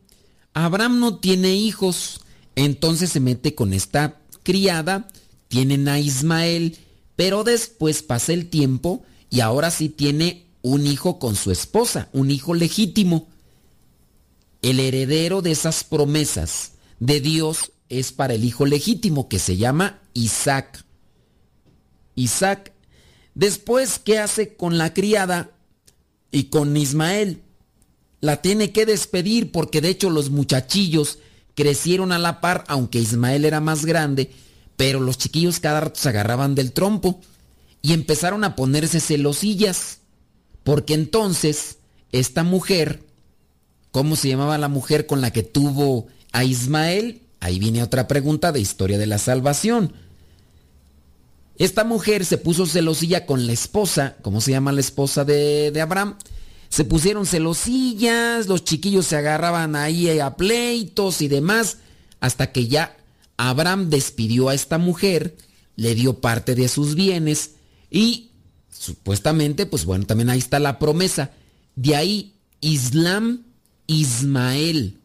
Abraham 0.54 0.98
no 0.98 1.18
tiene 1.18 1.54
hijos, 1.54 2.20
entonces 2.56 3.10
se 3.10 3.20
mete 3.20 3.54
con 3.54 3.72
esta 3.72 4.20
criada, 4.42 5.08
tienen 5.48 5.88
a 5.88 6.00
Ismael, 6.00 6.78
pero 7.16 7.44
después 7.44 8.02
pasa 8.02 8.32
el 8.32 8.48
tiempo 8.48 9.02
y 9.28 9.40
ahora 9.40 9.70
sí 9.70 9.88
tiene 9.88 10.46
un 10.62 10.86
hijo 10.86 11.18
con 11.18 11.36
su 11.36 11.50
esposa, 11.50 12.08
un 12.12 12.30
hijo 12.30 12.54
legítimo. 12.54 13.28
El 14.62 14.80
heredero 14.80 15.42
de 15.42 15.52
esas 15.52 15.84
promesas 15.84 16.72
de 16.98 17.20
Dios 17.20 17.72
es 17.88 18.12
para 18.12 18.34
el 18.34 18.44
hijo 18.44 18.66
legítimo 18.66 19.28
que 19.28 19.38
se 19.38 19.56
llama 19.56 20.00
Isaac. 20.14 20.84
Isaac, 22.14 22.72
después, 23.34 23.98
¿qué 23.98 24.18
hace 24.18 24.56
con 24.56 24.76
la 24.78 24.92
criada 24.92 25.52
y 26.30 26.44
con 26.44 26.76
Ismael? 26.76 27.42
La 28.20 28.42
tiene 28.42 28.72
que 28.72 28.84
despedir 28.84 29.52
porque 29.52 29.80
de 29.80 29.90
hecho 29.90 30.10
los 30.10 30.30
muchachillos 30.30 31.20
crecieron 31.54 32.10
a 32.12 32.18
la 32.18 32.40
par, 32.40 32.64
aunque 32.68 32.98
Ismael 32.98 33.44
era 33.44 33.60
más 33.60 33.84
grande, 33.84 34.32
pero 34.76 35.00
los 35.00 35.18
chiquillos 35.18 35.60
cada 35.60 35.80
rato 35.80 36.00
se 36.00 36.08
agarraban 36.08 36.54
del 36.54 36.72
trompo 36.72 37.20
y 37.80 37.92
empezaron 37.92 38.44
a 38.44 38.56
ponerse 38.56 39.00
celosillas, 39.00 40.00
porque 40.64 40.94
entonces 40.94 41.78
esta 42.10 42.42
mujer, 42.42 43.04
¿cómo 43.90 44.16
se 44.16 44.28
llamaba 44.28 44.58
la 44.58 44.68
mujer 44.68 45.06
con 45.06 45.20
la 45.20 45.30
que 45.30 45.42
tuvo 45.42 46.06
a 46.32 46.44
Ismael? 46.44 47.22
Ahí 47.40 47.58
viene 47.58 47.82
otra 47.82 48.08
pregunta 48.08 48.52
de 48.52 48.60
historia 48.60 48.98
de 48.98 49.06
la 49.06 49.18
salvación. 49.18 49.92
Esta 51.56 51.84
mujer 51.84 52.24
se 52.24 52.38
puso 52.38 52.66
celosilla 52.66 53.26
con 53.26 53.46
la 53.46 53.52
esposa, 53.52 54.16
¿cómo 54.22 54.40
se 54.40 54.52
llama 54.52 54.72
la 54.72 54.80
esposa 54.80 55.24
de, 55.24 55.70
de 55.72 55.80
Abraham? 55.80 56.16
Se 56.68 56.84
pusieron 56.84 57.26
celosillas, 57.26 58.46
los 58.46 58.64
chiquillos 58.64 59.06
se 59.06 59.16
agarraban 59.16 59.74
ahí 59.74 60.20
a 60.20 60.36
pleitos 60.36 61.20
y 61.22 61.28
demás, 61.28 61.78
hasta 62.20 62.52
que 62.52 62.68
ya 62.68 62.96
Abraham 63.36 63.88
despidió 63.90 64.48
a 64.48 64.54
esta 64.54 64.78
mujer, 64.78 65.36
le 65.76 65.94
dio 65.94 66.20
parte 66.20 66.54
de 66.54 66.68
sus 66.68 66.94
bienes 66.94 67.52
y 67.90 68.30
supuestamente, 68.70 69.66
pues 69.66 69.84
bueno, 69.84 70.06
también 70.06 70.30
ahí 70.30 70.38
está 70.38 70.58
la 70.58 70.78
promesa. 70.78 71.32
De 71.74 71.96
ahí, 71.96 72.34
Islam, 72.60 73.44
Ismael. 73.88 75.00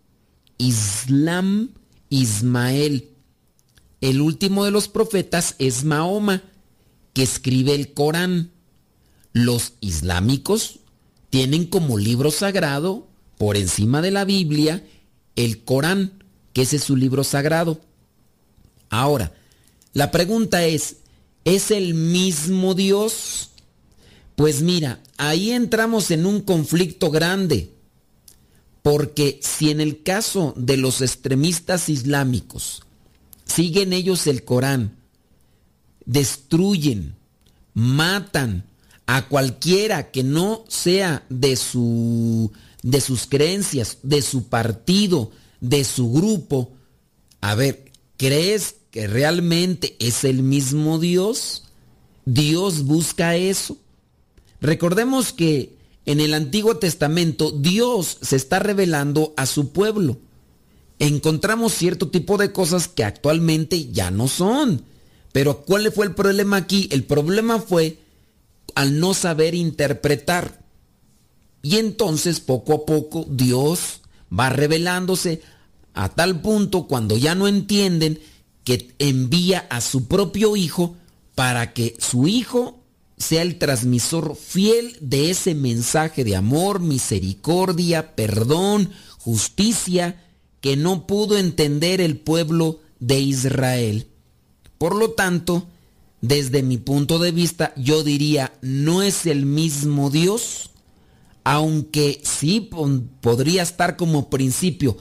Islam, 0.60 1.72
Ismael. 2.10 3.10
El 4.02 4.22
último 4.22 4.66
de 4.66 4.72
los 4.72 4.88
profetas 4.90 5.56
es 5.58 5.84
Mahoma, 5.84 6.44
que 7.14 7.24
escribe 7.24 7.74
el 7.74 7.94
Corán. 7.94 8.52
Los 9.32 9.74
islámicos 9.80 10.80
tienen 11.30 11.66
como 11.66 11.98
libro 11.98 12.30
sagrado, 12.30 13.08
por 13.38 13.58
encima 13.58 14.02
de 14.02 14.12
la 14.12 14.26
Biblia, 14.26 14.86
el 15.36 15.64
Corán, 15.64 16.24
que 16.52 16.62
ese 16.64 16.76
es 16.76 16.84
su 16.84 16.96
libro 16.96 17.24
sagrado. 17.24 17.82
Ahora, 18.90 19.34
la 19.94 20.12
pregunta 20.12 20.66
es, 20.66 20.98
¿es 21.46 21.72
el 21.72 21.94
mismo 21.94 22.76
Dios? 22.76 23.52
Pues 24.36 24.62
mira, 24.62 25.02
ahí 25.18 25.52
entramos 25.52 26.12
en 26.12 26.26
un 26.26 26.42
conflicto 26.42 27.10
grande, 27.10 27.73
porque 28.84 29.40
si 29.42 29.72
en 29.72 29.82
el 29.82 30.04
caso 30.04 30.54
de 30.56 30.78
los 30.78 31.02
extremistas 31.02 31.90
islámicos 31.90 32.84
siguen 33.46 33.94
ellos 33.94 34.28
el 34.28 34.44
Corán, 34.44 34.98
destruyen, 36.06 37.16
matan 37.74 38.66
a 39.08 39.28
cualquiera 39.28 40.12
que 40.12 40.24
no 40.24 40.66
sea 40.68 41.26
de 41.30 41.56
su 41.56 42.52
de 42.84 43.00
sus 43.00 43.26
creencias, 43.28 44.00
de 44.04 44.22
su 44.22 44.50
partido, 44.50 45.32
de 45.62 45.86
su 45.86 46.12
grupo, 46.12 46.74
a 47.40 47.56
ver, 47.56 47.92
¿crees 48.18 48.76
que 48.92 49.08
realmente 49.08 49.96
es 50.00 50.26
el 50.26 50.44
mismo 50.44 51.00
Dios? 51.00 51.64
¿Dios 52.26 52.84
busca 52.84 53.38
eso? 53.38 53.78
Recordemos 54.60 55.32
que 55.32 55.78
en 56.06 56.20
el 56.20 56.34
Antiguo 56.34 56.78
Testamento 56.78 57.52
Dios 57.52 58.18
se 58.22 58.36
está 58.36 58.60
revelando 58.60 59.34
a 59.38 59.46
su 59.46 59.72
pueblo. 59.72 60.18
Encontramos 61.00 61.74
cierto 61.74 62.10
tipo 62.10 62.38
de 62.38 62.52
cosas 62.52 62.88
que 62.88 63.04
actualmente 63.04 63.92
ya 63.92 64.12
no 64.12 64.28
son. 64.28 64.84
Pero 65.32 65.62
¿cuál 65.62 65.92
fue 65.92 66.06
el 66.06 66.14
problema 66.14 66.58
aquí? 66.58 66.88
El 66.92 67.04
problema 67.04 67.60
fue 67.60 68.00
al 68.76 69.00
no 69.00 69.14
saber 69.14 69.56
interpretar. 69.56 70.64
Y 71.62 71.78
entonces 71.78 72.40
poco 72.40 72.74
a 72.74 72.86
poco 72.86 73.26
Dios 73.30 74.02
va 74.38 74.50
revelándose 74.50 75.42
a 75.94 76.10
tal 76.10 76.42
punto 76.42 76.88
cuando 76.88 77.18
ya 77.18 77.36
no 77.36 77.48
entienden 77.48 78.20
que 78.64 78.94
envía 79.00 79.66
a 79.70 79.82
su 79.82 80.08
propio 80.08 80.56
hijo 80.56 80.96
para 81.36 81.74
que 81.74 81.96
su 82.00 82.28
hijo 82.28 82.83
sea 83.18 83.42
el 83.42 83.58
transmisor 83.58 84.36
fiel 84.36 84.98
de 85.00 85.30
ese 85.30 85.56
mensaje 85.56 86.24
de 86.24 86.36
amor, 86.36 86.80
misericordia, 86.80 88.16
perdón, 88.16 88.92
justicia 89.20 90.24
que 90.62 90.76
no 90.76 91.08
pudo 91.08 91.38
entender 91.38 92.02
el 92.02 92.18
pueblo 92.18 92.80
de 93.00 93.20
Israel. 93.20 94.08
Por 94.78 94.96
lo 94.96 95.12
tanto, 95.12 95.68
desde 96.22 96.64
mi 96.64 96.78
punto 96.78 97.20
de 97.20 97.32
vista, 97.32 97.74
yo 97.76 98.04
diría, 98.04 98.54
no 98.62 99.02
es 99.02 99.26
el 99.26 99.46
mismo 99.46 100.10
Dios, 100.10 100.70
aunque 101.44 102.22
sí 102.24 102.70
podría 103.22 103.62
estar 103.62 103.98
como 103.98 104.30
principio, 104.30 104.98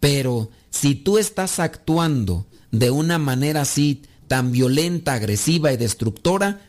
pero 0.00 0.50
si 0.70 0.94
tú 0.94 1.18
estás 1.18 1.58
actuando 1.58 2.46
de 2.70 2.90
una 2.90 3.18
manera 3.18 3.62
así 3.62 4.02
tan 4.28 4.50
violenta, 4.50 5.12
agresiva 5.12 5.72
y 5.72 5.76
destructora, 5.76 6.62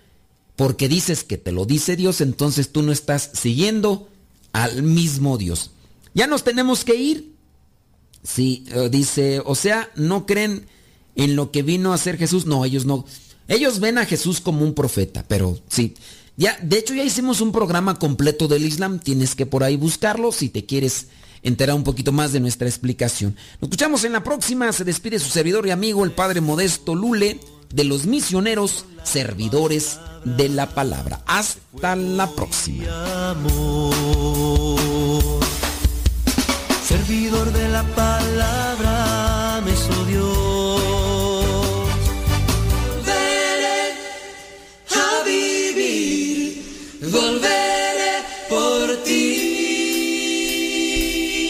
porque 0.55 0.87
dices 0.87 1.23
que 1.23 1.37
te 1.37 1.51
lo 1.51 1.65
dice 1.65 1.95
Dios, 1.95 2.21
entonces 2.21 2.71
tú 2.71 2.81
no 2.81 2.91
estás 2.91 3.31
siguiendo 3.33 4.09
al 4.51 4.83
mismo 4.83 5.37
Dios. 5.37 5.71
Ya 6.13 6.27
nos 6.27 6.43
tenemos 6.43 6.85
que 6.85 6.95
ir. 6.95 7.33
Sí, 8.23 8.65
eh, 8.71 8.89
dice, 8.89 9.41
o 9.43 9.55
sea, 9.55 9.91
no 9.95 10.25
creen 10.25 10.67
en 11.15 11.35
lo 11.35 11.51
que 11.51 11.63
vino 11.63 11.91
a 11.91 11.95
hacer 11.95 12.17
Jesús. 12.17 12.45
No, 12.45 12.63
ellos 12.63 12.85
no. 12.85 13.05
Ellos 13.47 13.79
ven 13.79 13.97
a 13.97 14.05
Jesús 14.05 14.39
como 14.39 14.63
un 14.63 14.73
profeta, 14.73 15.25
pero 15.27 15.59
sí. 15.67 15.95
Ya, 16.37 16.57
de 16.61 16.77
hecho, 16.77 16.93
ya 16.93 17.03
hicimos 17.03 17.41
un 17.41 17.51
programa 17.51 17.99
completo 17.99 18.47
del 18.47 18.65
Islam. 18.65 18.99
Tienes 18.99 19.35
que 19.35 19.45
por 19.45 19.63
ahí 19.63 19.75
buscarlo 19.75 20.31
si 20.31 20.49
te 20.49 20.65
quieres 20.65 21.07
enterar 21.43 21.75
un 21.75 21.83
poquito 21.83 22.11
más 22.11 22.31
de 22.31 22.39
nuestra 22.39 22.67
explicación. 22.67 23.35
Nos 23.55 23.63
escuchamos 23.63 24.03
en 24.03 24.13
la 24.13 24.23
próxima. 24.23 24.71
Se 24.71 24.83
despide 24.83 25.19
su 25.19 25.29
servidor 25.29 25.67
y 25.67 25.71
amigo, 25.71 26.05
el 26.05 26.11
Padre 26.11 26.41
Modesto 26.41 26.95
Lule, 26.95 27.39
de 27.73 27.83
los 27.83 28.05
misioneros 28.05 28.85
servidores 29.03 29.99
de 30.23 30.47
la 30.47 30.69
palabra. 30.69 31.21
Hasta 31.25 31.95
la 31.95 32.27
próxima. 32.27 32.85
Servidor 36.87 37.51
de 37.51 37.69
la 37.69 37.83
palabra, 37.83 39.02